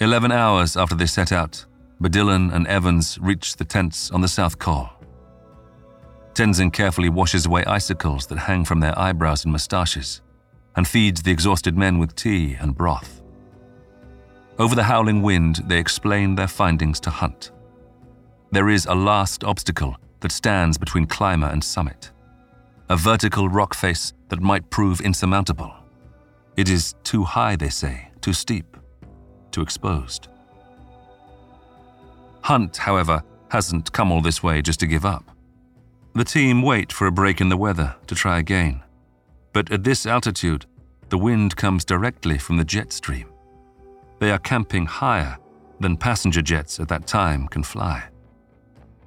Eleven 0.00 0.32
hours 0.32 0.76
after 0.76 0.94
they 0.94 1.06
set 1.06 1.32
out, 1.32 1.64
Bourdillon 2.00 2.50
and 2.50 2.66
Evans 2.66 3.18
reach 3.20 3.56
the 3.56 3.64
tents 3.64 4.10
on 4.10 4.20
the 4.20 4.28
South 4.28 4.58
Col. 4.58 4.90
Tenzing 6.34 6.72
carefully 6.72 7.08
washes 7.08 7.46
away 7.46 7.64
icicles 7.64 8.26
that 8.26 8.38
hang 8.38 8.64
from 8.64 8.80
their 8.80 8.96
eyebrows 8.98 9.44
and 9.44 9.52
moustaches 9.52 10.22
and 10.76 10.86
feeds 10.86 11.22
the 11.22 11.32
exhausted 11.32 11.76
men 11.76 11.98
with 11.98 12.14
tea 12.14 12.56
and 12.60 12.76
broth. 12.76 13.20
Over 14.58 14.74
the 14.74 14.84
howling 14.84 15.22
wind, 15.22 15.62
they 15.66 15.78
explain 15.78 16.36
their 16.36 16.46
findings 16.46 17.00
to 17.00 17.10
Hunt. 17.10 17.50
There 18.52 18.68
is 18.68 18.86
a 18.86 18.94
last 18.94 19.42
obstacle 19.42 19.96
that 20.20 20.32
stands 20.32 20.78
between 20.78 21.06
climber 21.06 21.48
and 21.48 21.62
summit 21.62 22.12
a 22.90 22.96
vertical 22.96 23.50
rock 23.50 23.74
face 23.74 24.14
that 24.30 24.40
might 24.40 24.70
prove 24.70 25.02
insurmountable. 25.02 25.74
It 26.56 26.70
is 26.70 26.94
too 27.04 27.22
high, 27.22 27.54
they 27.54 27.68
say, 27.68 28.08
too 28.22 28.32
steep, 28.32 28.78
too 29.50 29.60
exposed. 29.60 30.28
Hunt, 32.48 32.78
however, 32.78 33.22
hasn't 33.50 33.92
come 33.92 34.10
all 34.10 34.22
this 34.22 34.42
way 34.42 34.62
just 34.62 34.80
to 34.80 34.86
give 34.86 35.04
up. 35.04 35.36
The 36.14 36.24
team 36.24 36.62
wait 36.62 36.90
for 36.90 37.06
a 37.06 37.12
break 37.12 37.42
in 37.42 37.50
the 37.50 37.58
weather 37.58 37.94
to 38.06 38.14
try 38.14 38.38
again. 38.38 38.82
But 39.52 39.70
at 39.70 39.84
this 39.84 40.06
altitude, 40.06 40.64
the 41.10 41.18
wind 41.18 41.56
comes 41.56 41.84
directly 41.84 42.38
from 42.38 42.56
the 42.56 42.64
jet 42.64 42.90
stream. 42.90 43.28
They 44.18 44.30
are 44.30 44.38
camping 44.38 44.86
higher 44.86 45.36
than 45.78 45.98
passenger 45.98 46.40
jets 46.40 46.80
at 46.80 46.88
that 46.88 47.06
time 47.06 47.48
can 47.48 47.62
fly. 47.62 48.04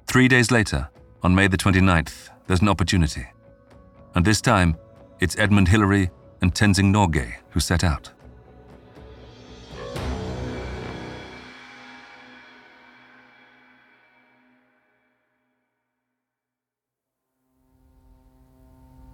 Three 0.06 0.28
days 0.28 0.52
later, 0.52 0.88
on 1.24 1.34
May 1.34 1.48
the 1.48 1.56
29th, 1.56 2.28
there's 2.46 2.62
an 2.62 2.68
opportunity. 2.68 3.26
And 4.14 4.24
this 4.24 4.40
time, 4.40 4.76
it's 5.18 5.36
Edmund 5.36 5.66
Hillary 5.66 6.10
and 6.42 6.54
Tenzing 6.54 6.94
Norgay 6.94 7.34
who 7.50 7.58
set 7.58 7.82
out. 7.82 8.08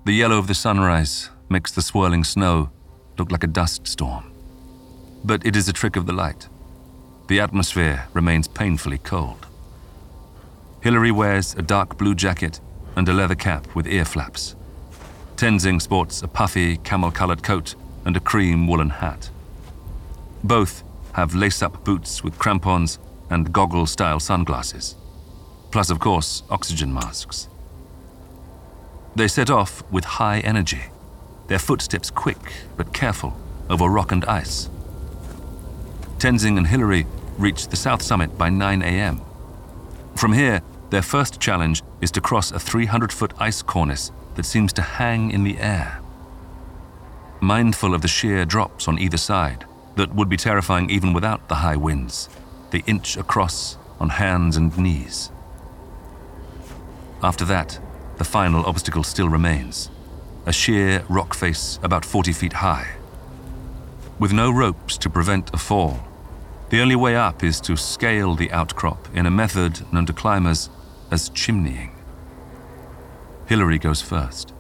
The 0.09 0.15
yellow 0.15 0.39
of 0.39 0.47
the 0.47 0.55
sunrise 0.55 1.29
makes 1.51 1.71
the 1.71 1.83
swirling 1.83 2.25
snow 2.25 2.71
look 3.19 3.31
like 3.31 3.45
a 3.45 3.47
dust 3.47 3.87
storm. 3.87 4.33
But 5.23 5.45
it 5.45 5.55
is 5.55 5.69
a 5.69 5.73
trick 5.75 5.97
of 5.97 6.07
the 6.07 6.15
light. 6.15 6.49
The 7.27 7.41
atmosphere 7.41 8.07
remains 8.15 8.49
painfully 8.49 8.97
cold. 8.97 9.47
Hillary 10.81 11.11
wears 11.11 11.55
a 11.57 11.61
dark 11.61 11.99
blue 11.99 12.15
jacket 12.15 12.59
and 12.97 13.07
a 13.07 13.13
leather 13.13 13.35
cap 13.35 13.67
with 13.75 13.87
ear 13.87 14.07
flaps. 14.07 14.57
Tenzing 15.37 15.79
sports 15.79 16.23
a 16.23 16.27
puffy, 16.27 16.79
camel 16.79 17.11
colored 17.11 17.43
coat 17.43 17.75
and 18.07 18.17
a 18.17 18.21
cream 18.21 18.67
woolen 18.67 18.89
hat. 18.89 19.29
Both 20.43 20.85
have 21.13 21.35
lace 21.35 21.61
up 21.63 21.85
boots 21.85 22.25
with 22.25 22.39
crampons 22.39 22.99
and 23.29 23.53
goggle 23.53 23.85
style 23.85 24.21
sunglasses, 24.21 24.97
plus, 25.71 25.91
of 25.91 25.99
course, 25.99 26.45
oxygen 26.49 26.95
masks. 26.95 27.51
They 29.19 29.27
set 29.27 29.51
off 29.51 29.83
with 29.91 30.05
high 30.05 30.39
energy, 30.39 30.81
their 31.49 31.59
footsteps 31.59 32.09
quick 32.09 32.39
but 32.77 32.95
careful 32.95 33.37
over 33.69 33.89
rock 33.89 34.13
and 34.13 34.25
ice. 34.27 34.71
Tenzing 36.19 36.57
and 36.57 36.69
Hillary 36.69 37.05
reach 37.37 37.67
the 37.67 37.75
south 37.75 38.01
summit 38.01 38.39
by 38.39 38.49
9 38.49 38.81
a.m. 38.81 39.21
From 40.15 40.35
here, 40.35 40.63
their 40.91 41.03
first 41.03 41.41
challenge 41.41 41.83
is 42.01 42.13
to 42.13 42.21
cross 42.21 42.53
a 42.53 42.61
300 42.61 43.13
foot 43.13 43.33
ice 43.41 43.61
cornice 43.61 44.13
that 44.37 44.47
seems 44.47 44.73
to 44.75 44.83
hang 44.83 45.33
in 45.33 45.43
the 45.43 45.59
air. 45.59 46.01
Mindful 47.41 47.95
of 47.95 48.03
the 48.03 48.07
sheer 48.07 48.45
drops 48.45 48.87
on 48.87 49.01
either 49.01 49.19
side 49.19 49.65
that 49.97 50.15
would 50.15 50.29
be 50.29 50.37
terrifying 50.37 50.91
even 50.91 51.13
without 51.13 51.49
the 51.49 51.57
high 51.57 51.77
winds, 51.77 52.29
they 52.71 52.85
inch 52.87 53.17
across 53.17 53.79
on 53.99 54.11
hands 54.11 54.57
and 54.57 54.79
knees. 54.79 55.33
After 57.21 57.45
that, 57.47 57.81
the 58.19 58.25
final 58.25 58.67
obstacle 58.67 59.05
still 59.05 59.29
remains 59.29 59.91
a 60.45 60.53
sheer 60.53 61.05
rock 61.09 61.35
face 61.35 61.79
about 61.83 62.05
40 62.05 62.33
feet 62.33 62.55
high. 62.55 62.97
With 64.19 64.33
no 64.33 64.51
ropes 64.51 64.97
to 64.99 65.11
prevent 65.11 65.53
a 65.53 65.59
fall, 65.59 66.01
the 66.71 66.81
only 66.81 66.97
way 66.97 67.17
up 67.17 67.45
is 67.45 67.61
to 67.63 67.77
scale 67.77 68.35
the 68.35 68.51
outcrop 68.51 69.09
in 69.15 69.27
a 69.27 69.31
method 69.31 69.81
known 69.93 70.07
to 70.07 70.13
climbers 70.13 70.71
as 71.11 71.31
chimneying. 71.31 71.91
Hillary 73.47 73.79
goes 73.79 74.01
first. 74.01 74.55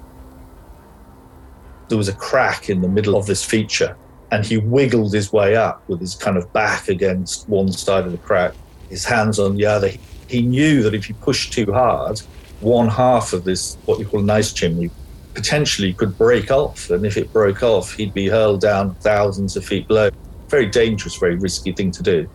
There 1.88 1.98
was 1.98 2.08
a 2.08 2.14
crack 2.14 2.68
in 2.68 2.82
the 2.82 2.88
middle 2.88 3.16
of 3.16 3.26
this 3.26 3.42
feature, 3.42 3.96
and 4.30 4.44
he 4.44 4.58
wiggled 4.58 5.14
his 5.14 5.32
way 5.32 5.56
up 5.56 5.82
with 5.88 6.00
his 6.00 6.14
kind 6.14 6.36
of 6.36 6.52
back 6.52 6.88
against 6.88 7.48
one 7.48 7.72
side 7.72 8.04
of 8.04 8.12
the 8.12 8.18
crack, 8.18 8.52
his 8.90 9.04
hands 9.04 9.38
on 9.38 9.56
the 9.56 9.64
other. 9.64 9.90
He 10.28 10.42
knew 10.42 10.82
that 10.82 10.94
if 10.94 11.06
he 11.06 11.14
pushed 11.14 11.54
too 11.54 11.72
hard, 11.72 12.20
one 12.60 12.88
half 12.88 13.32
of 13.32 13.44
this, 13.44 13.76
what 13.84 13.98
you 13.98 14.06
call 14.06 14.20
an 14.20 14.30
ice 14.30 14.52
chimney, 14.52 14.90
potentially 15.34 15.92
could 15.92 16.16
break 16.18 16.50
off. 16.50 16.90
And 16.90 17.06
if 17.06 17.16
it 17.16 17.32
broke 17.32 17.62
off, 17.62 17.92
he'd 17.92 18.14
be 18.14 18.28
hurled 18.28 18.60
down 18.60 18.94
thousands 18.96 19.56
of 19.56 19.64
feet 19.64 19.86
below. 19.86 20.10
Very 20.48 20.66
dangerous, 20.66 21.16
very 21.16 21.36
risky 21.36 21.72
thing 21.72 21.90
to 21.92 22.02
do. 22.02 22.28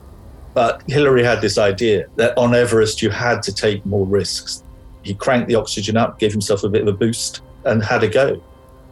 But 0.54 0.84
Hillary 0.88 1.24
had 1.24 1.42
this 1.42 1.58
idea 1.58 2.08
that 2.16 2.38
on 2.38 2.54
Everest 2.54 3.02
you 3.02 3.10
had 3.10 3.42
to 3.44 3.54
take 3.54 3.86
more 3.86 4.06
risks. 4.06 4.64
He 5.02 5.14
cranked 5.14 5.48
the 5.48 5.56
oxygen 5.56 5.98
up, 5.98 6.20
gave 6.20 6.32
himself 6.32 6.64
a 6.64 6.70
bit 6.70 6.84
of 6.84 6.88
a 6.88 6.94
boost, 6.94 7.42
and 7.66 7.84
had 7.84 8.04
a 8.04 8.08
go. 8.08 8.42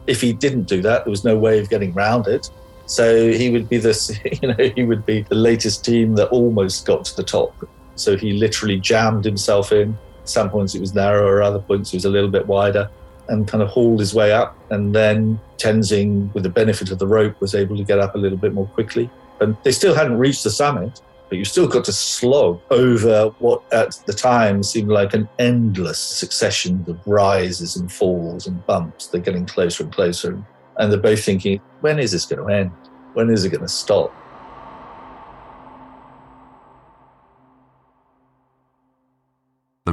If 0.06 0.20
he 0.20 0.32
didn't 0.32 0.64
do 0.64 0.82
that, 0.82 1.04
there 1.04 1.10
was 1.10 1.24
no 1.24 1.38
way 1.38 1.58
of 1.60 1.70
getting 1.70 1.92
round 1.94 2.26
it. 2.26 2.50
So 2.86 3.30
he 3.30 3.50
would 3.50 3.68
be 3.68 3.78
this, 3.78 4.12
you 4.42 4.48
know, 4.48 4.70
he 4.74 4.82
would 4.82 5.06
be 5.06 5.22
the 5.22 5.36
latest 5.36 5.84
team 5.84 6.16
that 6.16 6.28
almost 6.28 6.84
got 6.84 7.04
to 7.06 7.16
the 7.16 7.22
top. 7.22 7.54
So 7.94 8.16
he 8.16 8.32
literally 8.32 8.78
jammed 8.80 9.24
himself 9.24 9.72
in. 9.72 9.96
Some 10.24 10.50
points 10.50 10.74
it 10.74 10.80
was 10.80 10.94
narrower, 10.94 11.42
other 11.42 11.58
points 11.58 11.92
it 11.92 11.96
was 11.96 12.04
a 12.04 12.10
little 12.10 12.30
bit 12.30 12.46
wider, 12.46 12.90
and 13.28 13.46
kind 13.46 13.62
of 13.62 13.68
hauled 13.68 14.00
his 14.00 14.14
way 14.14 14.32
up. 14.32 14.56
And 14.70 14.94
then 14.94 15.40
Tenzing, 15.58 16.32
with 16.34 16.42
the 16.42 16.50
benefit 16.50 16.90
of 16.90 16.98
the 16.98 17.06
rope, 17.06 17.40
was 17.40 17.54
able 17.54 17.76
to 17.76 17.84
get 17.84 17.98
up 17.98 18.14
a 18.14 18.18
little 18.18 18.38
bit 18.38 18.52
more 18.52 18.66
quickly. 18.66 19.10
And 19.40 19.56
they 19.64 19.72
still 19.72 19.94
hadn't 19.94 20.18
reached 20.18 20.44
the 20.44 20.50
summit, 20.50 21.00
but 21.28 21.38
you 21.38 21.44
still 21.44 21.66
got 21.66 21.84
to 21.84 21.92
slog 21.92 22.60
over 22.70 23.28
what 23.38 23.62
at 23.72 23.98
the 24.06 24.12
time 24.12 24.62
seemed 24.62 24.90
like 24.90 25.14
an 25.14 25.28
endless 25.38 25.98
succession 25.98 26.84
of 26.86 27.00
rises 27.06 27.76
and 27.76 27.90
falls 27.90 28.46
and 28.46 28.64
bumps. 28.66 29.06
They're 29.06 29.20
getting 29.20 29.46
closer 29.46 29.84
and 29.84 29.92
closer. 29.92 30.42
And 30.76 30.92
they're 30.92 31.00
both 31.00 31.24
thinking, 31.24 31.60
when 31.80 31.98
is 31.98 32.12
this 32.12 32.26
going 32.26 32.46
to 32.46 32.54
end? 32.54 32.70
When 33.14 33.30
is 33.30 33.44
it 33.44 33.50
going 33.50 33.62
to 33.62 33.68
stop? 33.68 34.14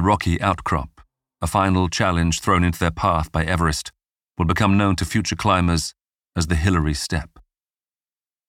The 0.00 0.06
rocky 0.06 0.40
outcrop, 0.40 1.02
a 1.42 1.46
final 1.46 1.90
challenge 1.90 2.40
thrown 2.40 2.64
into 2.64 2.78
their 2.78 2.90
path 2.90 3.30
by 3.30 3.44
Everest, 3.44 3.92
will 4.38 4.46
become 4.46 4.78
known 4.78 4.96
to 4.96 5.04
future 5.04 5.36
climbers 5.36 5.94
as 6.34 6.46
the 6.46 6.54
Hillary 6.54 6.94
Step. 6.94 7.38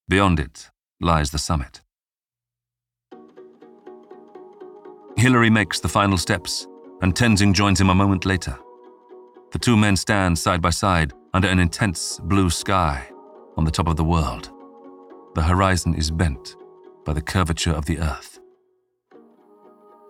Beyond 0.08 0.40
it 0.40 0.70
lies 1.02 1.32
the 1.32 1.38
summit. 1.38 1.82
Hillary 5.18 5.50
makes 5.50 5.82
the 5.82 5.90
final 5.90 6.18
steps, 6.18 6.68
and 7.02 7.14
Tenzing 7.14 7.54
joins 7.54 7.82
him 7.82 7.90
a 7.90 7.96
moment 7.96 8.26
later. 8.26 8.58
The 9.52 9.60
two 9.60 9.76
men 9.76 9.98
stand 9.98 10.40
side 10.40 10.62
by 10.62 10.70
side 10.70 11.12
under 11.34 11.50
an 11.50 11.60
intense 11.60 12.18
blue 12.24 12.50
sky 12.50 13.06
on 13.58 13.66
the 13.66 13.72
top 13.72 13.90
of 13.90 13.98
the 13.98 14.06
world. 14.06 14.50
The 15.36 15.44
horizon 15.44 15.96
is 15.96 16.12
bent 16.12 16.56
by 17.04 17.12
the 17.12 17.22
curvature 17.22 17.74
of 17.74 17.88
the 17.88 18.00
earth. 18.00 18.40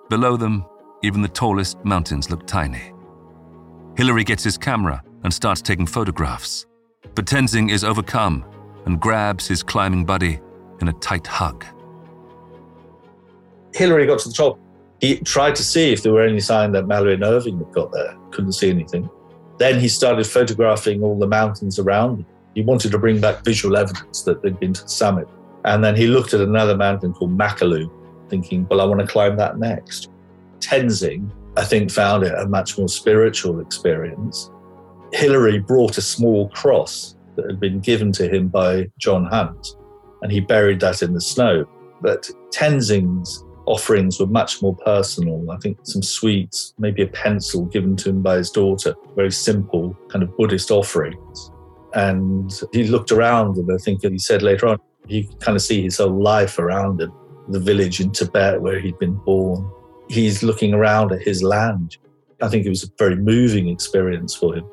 Below 0.08 0.38
them, 0.38 0.66
even 1.04 1.22
the 1.22 1.28
tallest 1.28 1.84
mountains 1.84 2.30
look 2.30 2.46
tiny. 2.48 2.94
Hillary 3.96 4.24
gets 4.24 4.44
his 4.44 4.58
camera 4.58 5.04
and 5.24 5.34
starts 5.34 5.62
taking 5.62 5.86
photographs, 5.86 6.66
but 7.16 7.26
Tenzing 7.26 7.72
is 7.72 7.84
overcome 7.84 8.46
and 8.86 9.00
grabs 9.00 9.48
his 9.48 9.64
climbing 9.64 10.06
buddy 10.06 10.40
in 10.80 10.88
a 10.88 10.94
tight 10.94 11.28
hug. 11.28 11.66
Hillary 13.74 14.06
got 14.06 14.20
to 14.20 14.30
the 14.30 14.34
top 14.34 14.60
he 15.02 15.18
tried 15.18 15.56
to 15.56 15.64
see 15.64 15.92
if 15.92 16.04
there 16.04 16.14
were 16.14 16.24
any 16.24 16.40
sign 16.40 16.72
that 16.74 16.86
Mallory 16.86 17.16
and 17.16 17.24
Irvine 17.24 17.58
had 17.58 17.72
got 17.72 17.92
there. 17.92 18.16
Couldn't 18.30 18.52
see 18.52 18.70
anything. 18.70 19.10
Then 19.58 19.80
he 19.80 19.88
started 19.88 20.28
photographing 20.28 21.04
all 21.04 21.18
the 21.18 21.28
mountains 21.28 21.80
around. 21.80 22.24
He 22.54 22.62
wanted 22.62 22.92
to 22.92 23.00
bring 23.00 23.20
back 23.20 23.44
visual 23.44 23.76
evidence 23.76 24.22
that 24.24 24.44
they'd 24.44 24.60
been 24.60 24.74
to 24.74 24.84
the 24.84 24.90
summit. 24.90 25.28
And 25.66 25.84
then 25.84 25.96
he 25.96 26.06
looked 26.06 26.36
at 26.36 26.42
another 26.42 26.78
mountain 26.78 27.14
called 27.14 27.36
Makalu, 27.36 27.92
thinking, 28.30 28.68
well, 28.70 28.80
I 28.80 28.86
want 28.86 29.02
to 29.02 29.08
climb 29.08 29.38
that 29.38 29.58
next. 29.58 30.10
Tenzing, 30.62 31.32
I 31.58 31.66
think, 31.66 31.92
found 31.92 32.24
it 32.24 32.34
a 32.38 32.48
much 32.48 32.78
more 32.78 32.88
spiritual 32.88 33.60
experience. 33.60 34.50
Hillary 35.12 35.60
brought 35.60 35.98
a 35.98 36.02
small 36.02 36.50
cross 36.50 37.16
that 37.36 37.46
had 37.46 37.60
been 37.60 37.80
given 37.80 38.12
to 38.14 38.30
him 38.30 38.48
by 38.48 38.88
John 38.98 39.26
Hunt, 39.26 39.76
and 40.22 40.32
he 40.32 40.40
buried 40.40 40.80
that 40.80 41.02
in 41.02 41.14
the 41.14 41.22
snow. 41.22 41.66
But 42.02 42.30
Tenzing's 42.52 43.44
offerings 43.66 44.20
were 44.20 44.28
much 44.28 44.62
more 44.62 44.76
personal. 44.76 45.50
I 45.52 45.58
think 45.58 45.78
some 45.84 46.02
sweets, 46.02 46.74
maybe 46.80 47.02
a 47.04 47.08
pencil 47.08 47.66
given 47.66 47.96
to 47.98 48.10
him 48.10 48.22
by 48.22 48.38
his 48.38 48.50
daughter, 48.50 48.96
very 49.16 49.32
simple 49.32 49.96
kind 50.10 50.24
of 50.24 50.36
Buddhist 50.38 50.72
offerings. 50.72 51.52
And 51.94 52.52
he 52.72 52.86
looked 52.86 53.12
around, 53.12 53.58
and 53.58 53.70
I 53.72 53.78
think 53.78 54.02
he 54.04 54.18
said 54.18 54.42
later 54.42 54.68
on, 54.68 54.80
he 55.08 55.24
could 55.24 55.40
kind 55.40 55.56
of 55.56 55.62
see 55.62 55.82
his 55.82 55.98
whole 55.98 56.22
life 56.22 56.58
around 56.58 57.02
him, 57.02 57.12
the 57.50 57.60
village 57.60 58.00
in 58.00 58.12
Tibet 58.12 58.62
where 58.62 58.80
he'd 58.80 58.98
been 59.00 59.16
born. 59.16 59.70
He's 60.12 60.44
looking 60.44 60.74
around 60.74 61.14
at 61.14 61.22
his 61.22 61.42
land. 61.42 61.96
I 62.42 62.50
think 62.50 62.66
it 62.66 62.70
was 62.70 62.84
a 62.84 62.88
very 62.98 63.16
moving 63.16 63.70
experience 63.70 64.36
for 64.36 64.54
him. 64.54 64.66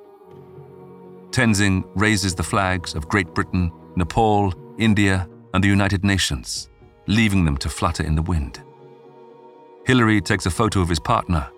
Tenzing 1.30 1.84
raises 1.94 2.34
the 2.34 2.42
flags 2.42 2.96
of 2.96 3.08
Great 3.08 3.32
Britain, 3.34 3.70
Nepal, 3.94 4.52
India, 4.78 5.28
and 5.54 5.62
the 5.62 5.68
United 5.68 6.02
Nations, 6.04 6.68
leaving 7.06 7.44
them 7.44 7.56
to 7.58 7.68
flutter 7.68 8.02
in 8.02 8.16
the 8.16 8.22
wind. 8.22 8.60
Hillary 9.86 10.20
takes 10.20 10.44
a 10.46 10.50
photo 10.50 10.80
of 10.80 10.88
his 10.88 10.98
partner, 10.98 11.48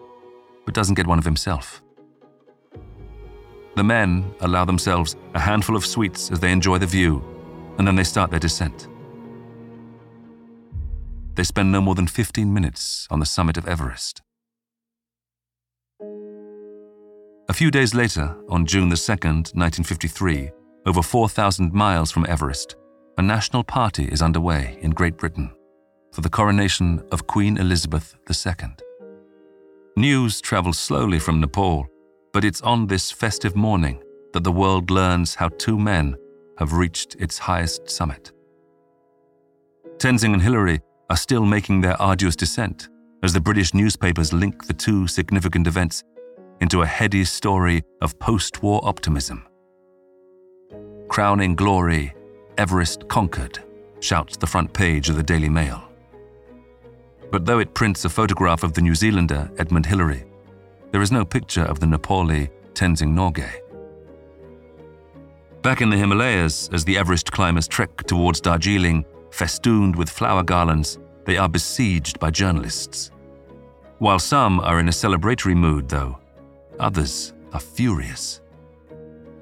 but 0.66 0.74
doesn't 0.74 0.96
get 0.96 1.06
one 1.06 1.18
of 1.18 1.24
himself. 1.24 1.82
The 3.76 3.84
men 3.84 4.34
allow 4.40 4.66
themselves 4.66 5.16
a 5.32 5.40
handful 5.40 5.74
of 5.74 5.86
sweets 5.86 6.30
as 6.30 6.38
they 6.38 6.52
enjoy 6.52 6.76
the 6.76 6.86
view, 6.86 7.24
and 7.78 7.86
then 7.86 7.96
they 7.96 8.04
start 8.04 8.30
their 8.30 8.40
descent. 8.40 8.88
They 11.40 11.44
spend 11.44 11.72
no 11.72 11.80
more 11.80 11.94
than 11.94 12.06
15 12.06 12.52
minutes 12.52 13.08
on 13.10 13.18
the 13.18 13.24
summit 13.24 13.56
of 13.56 13.66
Everest. 13.66 14.20
A 17.48 17.54
few 17.54 17.70
days 17.70 17.94
later, 17.94 18.36
on 18.50 18.66
June 18.66 18.90
the 18.90 18.94
2nd, 18.94 19.56
1953, 19.56 20.50
over 20.84 21.00
4,000 21.00 21.72
miles 21.72 22.10
from 22.10 22.26
Everest, 22.28 22.76
a 23.16 23.22
national 23.22 23.64
party 23.64 24.04
is 24.04 24.20
underway 24.20 24.78
in 24.82 24.90
Great 24.90 25.16
Britain 25.16 25.50
for 26.12 26.20
the 26.20 26.28
coronation 26.28 27.02
of 27.10 27.26
Queen 27.26 27.56
Elizabeth 27.56 28.16
II. 28.28 28.68
News 29.96 30.42
travels 30.42 30.78
slowly 30.78 31.18
from 31.18 31.40
Nepal, 31.40 31.86
but 32.34 32.44
it's 32.44 32.60
on 32.60 32.86
this 32.86 33.10
festive 33.10 33.56
morning 33.56 34.02
that 34.34 34.44
the 34.44 34.52
world 34.52 34.90
learns 34.90 35.36
how 35.36 35.48
two 35.48 35.78
men 35.78 36.16
have 36.58 36.74
reached 36.74 37.16
its 37.18 37.38
highest 37.38 37.88
summit. 37.88 38.30
Tenzing 39.96 40.34
and 40.34 40.42
Hillary 40.42 40.82
are 41.10 41.16
still 41.16 41.44
making 41.44 41.82
their 41.82 42.00
arduous 42.00 42.36
descent 42.36 42.88
as 43.22 43.34
the 43.34 43.40
British 43.40 43.74
newspapers 43.74 44.32
link 44.32 44.66
the 44.66 44.72
two 44.72 45.06
significant 45.06 45.66
events 45.66 46.02
into 46.62 46.80
a 46.80 46.86
heady 46.86 47.24
story 47.24 47.82
of 48.00 48.18
post 48.18 48.62
war 48.62 48.80
optimism. 48.82 49.46
Crowning 51.08 51.54
glory, 51.54 52.14
Everest 52.56 53.06
conquered, 53.08 53.58
shouts 54.00 54.38
the 54.38 54.46
front 54.46 54.72
page 54.72 55.10
of 55.10 55.16
the 55.16 55.22
Daily 55.22 55.48
Mail 55.50 55.90
but 57.30 57.46
though 57.46 57.58
it 57.58 57.74
prints 57.74 58.04
a 58.04 58.08
photograph 58.08 58.62
of 58.62 58.74
the 58.74 58.80
New 58.80 58.94
Zealander 58.94 59.50
Edmund 59.58 59.86
Hillary, 59.86 60.24
there 60.90 61.02
is 61.02 61.12
no 61.12 61.24
picture 61.24 61.62
of 61.62 61.78
the 61.78 61.86
Nepali 61.86 62.50
Tenzing 62.74 63.14
Norgay. 63.14 63.52
Back 65.62 65.80
in 65.80 65.90
the 65.90 65.96
Himalayas, 65.96 66.68
as 66.72 66.84
the 66.84 66.96
Everest 66.96 67.30
climbers 67.30 67.68
trek 67.68 68.04
towards 68.04 68.40
Darjeeling, 68.40 69.04
festooned 69.30 69.96
with 69.96 70.10
flower 70.10 70.42
garlands, 70.42 70.98
they 71.24 71.36
are 71.36 71.48
besieged 71.48 72.18
by 72.18 72.30
journalists. 72.30 73.10
While 73.98 74.18
some 74.18 74.60
are 74.60 74.80
in 74.80 74.88
a 74.88 74.92
celebratory 74.92 75.56
mood, 75.56 75.88
though, 75.88 76.18
others 76.78 77.32
are 77.52 77.60
furious. 77.60 78.40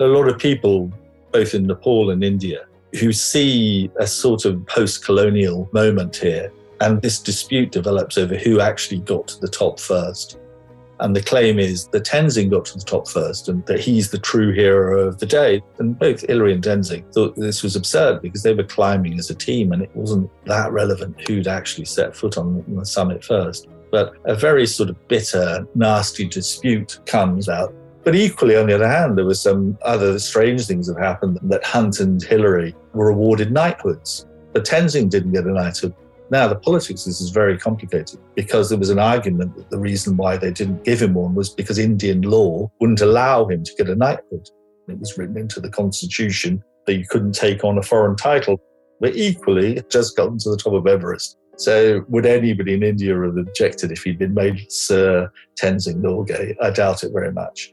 A 0.01 0.05
lot 0.05 0.29
of 0.29 0.39
people, 0.39 0.93
both 1.33 1.55
in 1.55 1.67
Nepal 1.67 2.11
and 2.11 2.25
India, 2.25 2.67
who 2.99 3.13
see 3.13 3.91
a 3.99 4.07
sort 4.07 4.45
of 4.45 4.67
post 4.67 5.05
colonial 5.05 5.69
moment 5.73 6.17
here 6.17 6.51
and 6.81 7.03
this 7.03 7.19
dispute 7.19 7.73
develops 7.73 8.19
over 8.19 8.37
who 8.37 8.61
actually 8.61 9.01
got 9.01 9.27
to 9.29 9.41
the 9.41 9.49
top 9.49 9.81
first. 9.81 10.39
And 11.01 11.15
the 11.15 11.23
claim 11.23 11.59
is 11.59 11.87
that 11.89 12.05
Tenzing 12.05 12.51
got 12.51 12.65
to 12.67 12.79
the 12.79 12.85
top 12.85 13.09
first 13.09 13.49
and 13.49 13.65
that 13.67 13.81
he's 13.81 14.11
the 14.11 14.19
true 14.19 14.53
hero 14.53 15.07
of 15.07 15.19
the 15.19 15.27
day. 15.27 15.63
And 15.79 15.99
both 15.99 16.27
Hillary 16.27 16.53
and 16.53 16.63
Tenzing 16.63 17.13
thought 17.15 17.37
this 17.37 17.63
was 17.63 17.77
absurd 17.77 18.21
because 18.23 18.43
they 18.43 18.55
were 18.55 18.65
climbing 18.65 19.19
as 19.19 19.31
a 19.31 19.35
team 19.35 19.73
and 19.73 19.83
it 19.83 19.95
wasn't 19.95 20.31
that 20.47 20.73
relevant 20.73 21.17
who'd 21.29 21.47
actually 21.47 21.85
set 21.85 22.17
foot 22.17 22.37
on 22.37 22.65
the 22.67 22.85
summit 22.85 23.25
first. 23.25 23.69
But 23.91 24.15
a 24.25 24.35
very 24.35 24.67
sort 24.67 24.91
of 24.91 25.09
bitter, 25.09 25.67
nasty 25.75 26.29
dispute 26.29 27.01
comes 27.07 27.49
out 27.49 27.73
But 28.09 28.15
equally, 28.15 28.57
on 28.57 28.67
the 28.67 28.75
other 28.75 28.89
hand, 28.89 29.19
there 29.19 29.27
were 29.27 29.35
some 29.35 29.77
other 29.83 30.19
strange 30.19 30.67
things 30.67 30.87
that 30.87 30.99
happened 30.99 31.39
that 31.43 31.63
Hunt 31.63 32.01
and 32.01 32.23
Hillary 32.23 32.75
were 32.95 33.11
awarded 33.11 33.53
knighthoods. 33.53 34.27
But 34.55 34.65
Tenzing 34.65 35.11
didn't 35.11 35.33
get 35.33 35.45
a 35.45 35.53
knighthood. 35.53 35.95
Now, 36.31 36.47
the 36.47 36.57
politics 36.57 37.05
this 37.05 37.21
is 37.21 37.31
very 37.31 37.57
complicated 37.59 38.21
because 38.35 38.69
there 38.69 38.79
was 38.79 38.91
an 38.91 38.99
argument 38.99 39.57
that 39.57 39.71
the 39.71 39.79
reason 39.79 40.17
why 40.17 40.37
they 40.37 40.51
didn't 40.51 40.85
give 40.85 41.01
him 41.01 41.15
one 41.15 41.35
was 41.35 41.49
because 41.49 41.79
Indian 41.79 42.21
law 42.21 42.71
wouldn't 42.81 43.01
allow 43.01 43.47
him 43.47 43.65
to 43.65 43.75
get 43.79 43.89
a 43.89 43.95
knighthood. 43.95 44.49
It 44.89 44.99
was 44.99 45.17
written 45.17 45.39
into 45.39 45.61
the 45.61 45.71
constitution 45.71 46.63
that 46.87 46.95
you 46.95 47.07
couldn't 47.09 47.33
take 47.33 47.65
on 47.65 47.79
a 47.79 47.83
foreign 47.83 48.17
title. 48.17 48.61
But 49.01 49.15
equally, 49.15 49.81
just 49.89 50.17
gotten 50.17 50.39
to 50.39 50.51
the 50.51 50.57
top 50.57 50.73
of 50.73 50.87
Everest. 50.87 51.39
So, 51.57 52.05
would 52.09 52.27
anybody 52.27 52.75
in 52.75 52.83
India 52.83 53.15
have 53.15 53.37
objected 53.37 53.93
if 53.93 54.03
he'd 54.03 54.19
been 54.19 54.35
made 54.35 54.71
Sir 54.71 55.31
Tenzing 55.61 56.01
Norgay? 56.01 56.57
I 56.61 56.71
doubt 56.71 57.05
it 57.05 57.13
very 57.13 57.33
much. 57.33 57.73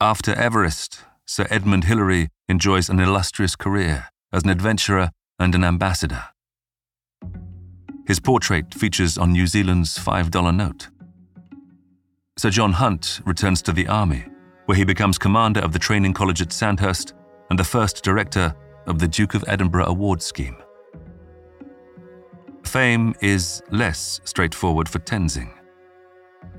After 0.00 0.34
Everest, 0.34 1.00
Sir 1.26 1.46
Edmund 1.50 1.84
Hillary 1.84 2.28
enjoys 2.48 2.88
an 2.88 3.00
illustrious 3.00 3.56
career 3.56 4.08
as 4.32 4.42
an 4.42 4.50
adventurer 4.50 5.10
and 5.38 5.54
an 5.54 5.64
ambassador. 5.64 6.24
His 8.06 8.20
portrait 8.20 8.74
features 8.74 9.16
on 9.16 9.32
New 9.32 9.46
Zealand's 9.46 9.98
$5 9.98 10.54
note. 10.54 10.88
Sir 12.36 12.50
John 12.50 12.72
Hunt 12.72 13.20
returns 13.24 13.62
to 13.62 13.72
the 13.72 13.86
army, 13.88 14.26
where 14.66 14.76
he 14.76 14.84
becomes 14.84 15.16
commander 15.16 15.60
of 15.60 15.72
the 15.72 15.78
training 15.78 16.12
college 16.12 16.42
at 16.42 16.52
Sandhurst 16.52 17.14
and 17.48 17.58
the 17.58 17.64
first 17.64 18.04
director 18.04 18.54
of 18.86 18.98
the 18.98 19.08
Duke 19.08 19.34
of 19.34 19.44
Edinburgh 19.48 19.86
Award 19.86 20.20
Scheme. 20.20 20.56
Fame 22.64 23.14
is 23.20 23.62
less 23.70 24.20
straightforward 24.24 24.88
for 24.88 24.98
Tenzing. 24.98 25.50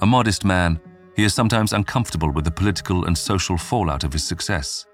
A 0.02 0.06
modest 0.06 0.44
man, 0.44 0.80
he 1.16 1.24
is 1.24 1.34
sometimes 1.34 1.74
uncomfortable 1.74 2.32
with 2.32 2.46
the 2.46 2.52
political 2.52 3.06
and 3.06 3.18
social 3.18 3.58
fallout 3.58 4.04
of 4.04 4.14
his 4.14 4.24
success. 4.24 4.86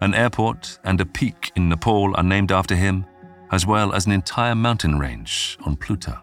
An 0.00 0.14
airport 0.14 0.78
and 0.84 1.00
a 1.00 1.06
peak 1.06 1.52
in 1.56 1.68
Nepal 1.68 2.16
are 2.16 2.22
named 2.22 2.52
after 2.52 2.74
him, 2.74 3.04
as 3.50 3.66
well 3.66 3.92
as 3.92 4.06
an 4.06 4.12
entire 4.12 4.54
mountain 4.54 4.98
range 4.98 5.58
on 5.64 5.76
Pluto. 5.76 6.18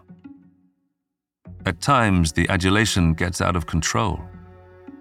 At 1.66 1.80
times, 1.80 2.32
the 2.32 2.48
adulation 2.48 3.12
gets 3.12 3.40
out 3.40 3.56
of 3.56 3.66
control. 3.66 4.20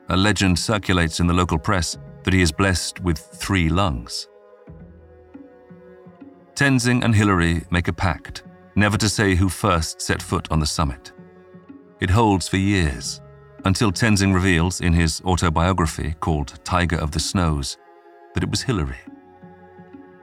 A 0.09 0.17
legend 0.17 0.59
circulates 0.59 1.19
in 1.19 1.27
the 1.27 1.33
local 1.33 1.57
press 1.57 1.97
that 2.23 2.33
he 2.33 2.41
is 2.41 2.51
blessed 2.51 2.99
with 3.01 3.19
three 3.19 3.69
lungs. 3.69 4.27
Tenzing 6.55 7.03
and 7.03 7.13
Hillary 7.13 7.63
make 7.69 7.87
a 7.87 7.93
pact 7.93 8.43
never 8.75 8.97
to 8.97 9.09
say 9.09 9.35
who 9.35 9.49
first 9.49 10.01
set 10.01 10.21
foot 10.21 10.47
on 10.51 10.59
the 10.59 10.65
summit. 10.65 11.11
It 12.01 12.09
holds 12.09 12.47
for 12.47 12.57
years, 12.57 13.21
until 13.65 13.91
Tenzing 13.91 14.33
reveals 14.33 14.79
in 14.79 14.93
his 14.93 15.21
autobiography 15.25 16.15
called 16.19 16.59
Tiger 16.63 16.97
of 16.97 17.11
the 17.11 17.19
Snows 17.19 17.77
that 18.33 18.43
it 18.43 18.49
was 18.49 18.61
Hillary. 18.61 18.99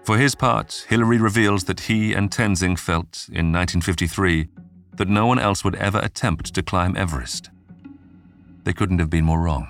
For 0.05 0.17
his 0.17 0.35
part, 0.35 0.87
Hillary 0.89 1.19
reveals 1.19 1.65
that 1.65 1.81
he 1.81 2.15
and 2.15 2.31
Tenzing 2.31 2.79
felt 2.79 3.27
in 3.29 3.53
1953 3.53 4.49
that 4.97 5.09
no 5.09 5.27
one 5.27 5.39
else 5.39 5.65
would 5.65 5.75
ever 5.77 5.99
attempt 5.99 6.55
to 6.55 6.63
climb 6.63 6.97
Everest. 6.97 7.51
They 8.65 8.73
couldn't 8.73 8.99
have 9.01 9.11
been 9.11 9.25
more 9.25 9.41
wrong. 9.41 9.69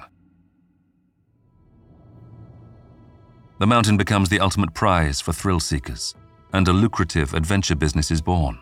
The 3.59 3.67
mountain 3.67 3.97
becomes 3.97 4.29
the 4.29 4.41
ultimate 4.41 4.75
prize 4.75 5.21
for 5.21 5.33
thrill 5.33 5.61
seekers, 5.61 6.15
and 6.53 6.67
a 6.67 6.73
lucrative 6.73 7.33
adventure 7.33 7.77
business 7.77 8.11
is 8.11 8.21
born. 8.21 8.59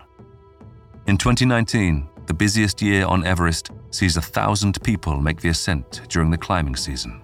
In 1.07 1.17
2019, 1.17 2.10
the 2.31 2.35
busiest 2.35 2.81
year 2.81 3.05
on 3.07 3.27
Everest 3.27 3.73
sees 3.91 4.17
a 4.17 4.23
thousand 4.23 4.81
people 4.85 5.21
make 5.21 5.41
the 5.41 5.49
ascent 5.49 6.03
during 6.09 6.31
the 6.31 6.39
climbing 6.39 6.77
season. 6.77 7.21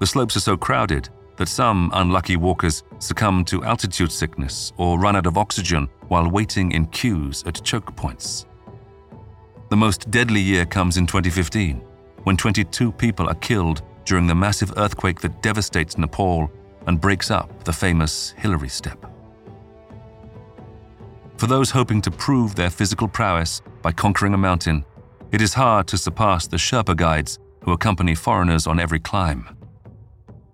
The 0.00 0.06
slopes 0.06 0.36
are 0.36 0.40
so 0.40 0.54
crowded 0.54 1.08
that 1.38 1.48
some 1.48 1.90
unlucky 1.94 2.36
walkers 2.36 2.82
succumb 2.98 3.42
to 3.46 3.64
altitude 3.64 4.12
sickness 4.12 4.74
or 4.76 4.98
run 4.98 5.16
out 5.16 5.24
of 5.24 5.38
oxygen 5.38 5.88
while 6.08 6.28
waiting 6.28 6.72
in 6.72 6.88
queues 6.88 7.42
at 7.46 7.64
choke 7.64 7.96
points. 7.96 8.44
The 9.70 9.78
most 9.78 10.10
deadly 10.10 10.42
year 10.42 10.66
comes 10.66 10.98
in 10.98 11.06
2015, 11.06 11.78
when 12.24 12.36
22 12.36 12.92
people 12.92 13.30
are 13.30 13.34
killed 13.36 13.80
during 14.04 14.26
the 14.26 14.34
massive 14.34 14.74
earthquake 14.76 15.22
that 15.22 15.40
devastates 15.40 15.96
Nepal 15.96 16.52
and 16.86 17.00
breaks 17.00 17.30
up 17.30 17.64
the 17.64 17.72
famous 17.72 18.34
Hillary 18.36 18.68
Step. 18.68 19.09
For 21.40 21.46
those 21.46 21.70
hoping 21.70 22.02
to 22.02 22.10
prove 22.10 22.54
their 22.54 22.68
physical 22.68 23.08
prowess 23.08 23.62
by 23.80 23.92
conquering 23.92 24.34
a 24.34 24.36
mountain, 24.36 24.84
it 25.32 25.40
is 25.40 25.54
hard 25.54 25.88
to 25.88 25.96
surpass 25.96 26.46
the 26.46 26.58
Sherpa 26.58 26.94
guides 26.94 27.38
who 27.64 27.72
accompany 27.72 28.14
foreigners 28.14 28.66
on 28.66 28.78
every 28.78 29.00
climb. 29.00 29.48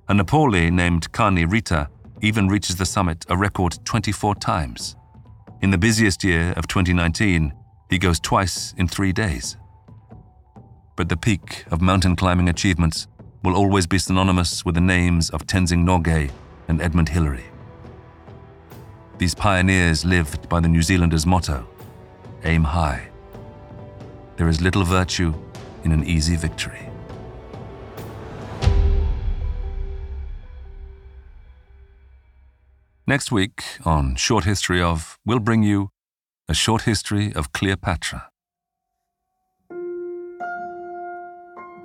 A 0.09 0.15
Nepali 0.15 0.71
named 0.71 1.11
Kami 1.11 1.45
Rita 1.45 1.89
even 2.23 2.47
reaches 2.47 2.77
the 2.77 2.87
summit 2.87 3.27
a 3.29 3.37
record 3.37 3.81
24 3.85 4.37
times. 4.37 4.95
In 5.61 5.73
the 5.73 5.77
busiest 5.77 6.23
year 6.23 6.53
of 6.57 6.69
2019, 6.69 7.53
he 7.91 7.99
goes 7.99 8.21
twice 8.21 8.73
in 8.79 8.87
three 8.87 9.13
days. 9.13 9.57
But 10.95 11.09
the 11.09 11.17
peak 11.17 11.65
of 11.73 11.83
mountain 11.83 12.15
climbing 12.15 12.49
achievements 12.49 13.09
will 13.43 13.57
always 13.57 13.89
be 13.89 13.99
synonymous 13.99 14.65
with 14.65 14.77
the 14.77 14.81
names 14.81 15.31
of 15.31 15.49
Tenzing 15.49 15.85
Norgay 15.85 16.31
and 16.69 16.81
Edmund 16.81 17.09
Hillary. 17.09 17.47
These 19.19 19.35
pioneers 19.35 20.05
lived 20.05 20.47
by 20.49 20.61
the 20.61 20.69
New 20.69 20.83
Zealanders' 20.83 21.25
motto 21.25 21.67
aim 22.45 22.65
high. 22.65 23.09
There 24.37 24.47
is 24.47 24.61
little 24.61 24.85
virtue 24.85 25.35
in 25.85 25.93
an 25.93 26.05
easy 26.05 26.37
victory. 26.37 26.91
Next 33.07 33.33
week 33.33 33.63
on 33.85 34.17
Short 34.17 34.45
History 34.45 34.83
of, 34.83 35.19
we'll 35.25 35.39
bring 35.39 35.63
you 35.63 35.91
a 36.49 36.55
short 36.55 36.83
history 36.83 37.33
of 37.35 37.53
Cleopatra. 37.53 38.29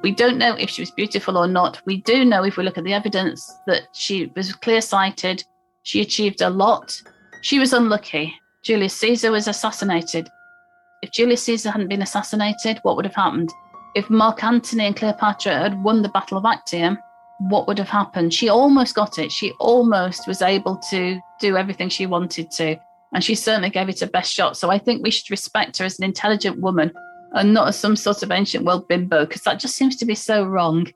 We 0.02 0.12
don't 0.12 0.38
know 0.38 0.56
if 0.56 0.70
she 0.70 0.82
was 0.82 0.92
beautiful 0.92 1.38
or 1.38 1.48
not. 1.48 1.82
We 1.86 2.02
do 2.02 2.26
know, 2.26 2.44
if 2.44 2.58
we 2.58 2.64
look 2.64 2.78
at 2.78 2.84
the 2.84 2.94
evidence, 2.94 3.50
that 3.68 3.84
she 3.94 4.32
was 4.36 4.52
clear 4.54 4.82
sighted. 4.82 5.44
She 5.84 6.02
achieved 6.02 6.42
a 6.42 6.50
lot. 6.50 7.02
She 7.42 7.60
was 7.60 7.74
unlucky. 7.74 8.34
Julius 8.64 8.96
Caesar 8.98 9.32
was 9.32 9.48
assassinated. 9.48 10.30
If 11.02 11.12
Julius 11.12 11.44
Caesar 11.44 11.72
hadn't 11.72 11.90
been 11.90 12.04
assassinated, 12.04 12.80
what 12.84 12.96
would 12.96 13.06
have 13.06 13.16
happened? 13.16 13.50
If 13.96 14.10
Mark 14.10 14.44
Antony 14.44 14.86
and 14.86 14.96
Cleopatra 14.96 15.58
had 15.58 15.84
won 15.84 16.02
the 16.02 16.10
Battle 16.10 16.38
of 16.38 16.46
Actium, 16.46 16.98
what 17.50 17.68
would 17.68 17.80
have 17.80 17.90
happened? 17.90 18.34
She 18.34 18.50
almost 18.50 18.96
got 18.96 19.18
it. 19.18 19.32
She 19.32 19.52
almost 19.60 20.28
was 20.28 20.44
able 20.44 20.78
to 20.92 21.20
do 21.40 21.58
everything 21.58 21.90
she 21.90 22.06
wanted 22.06 22.52
to. 22.52 22.78
And 23.14 23.24
she 23.24 23.34
certainly 23.34 23.72
gave 23.72 23.90
it 23.90 24.00
her 24.02 24.08
best 24.08 24.32
shot. 24.32 24.56
So 24.56 24.70
I 24.70 24.78
think 24.78 25.04
we 25.04 25.12
should 25.12 25.32
respect 25.32 25.80
her 25.80 25.86
as 25.86 25.98
an 25.98 26.06
intelligent 26.06 26.60
woman 26.62 26.92
and 27.34 27.54
not 27.54 27.70
as 27.70 27.80
some 27.80 27.96
sort 27.96 28.22
of 28.22 28.32
ancient 28.32 28.64
world 28.64 28.88
bimbo, 28.88 29.26
because 29.26 29.42
that 29.42 29.60
just 29.60 29.76
seems 29.76 29.96
to 29.98 30.06
be 30.06 30.16
so 30.16 30.46
wrong. 30.46 30.88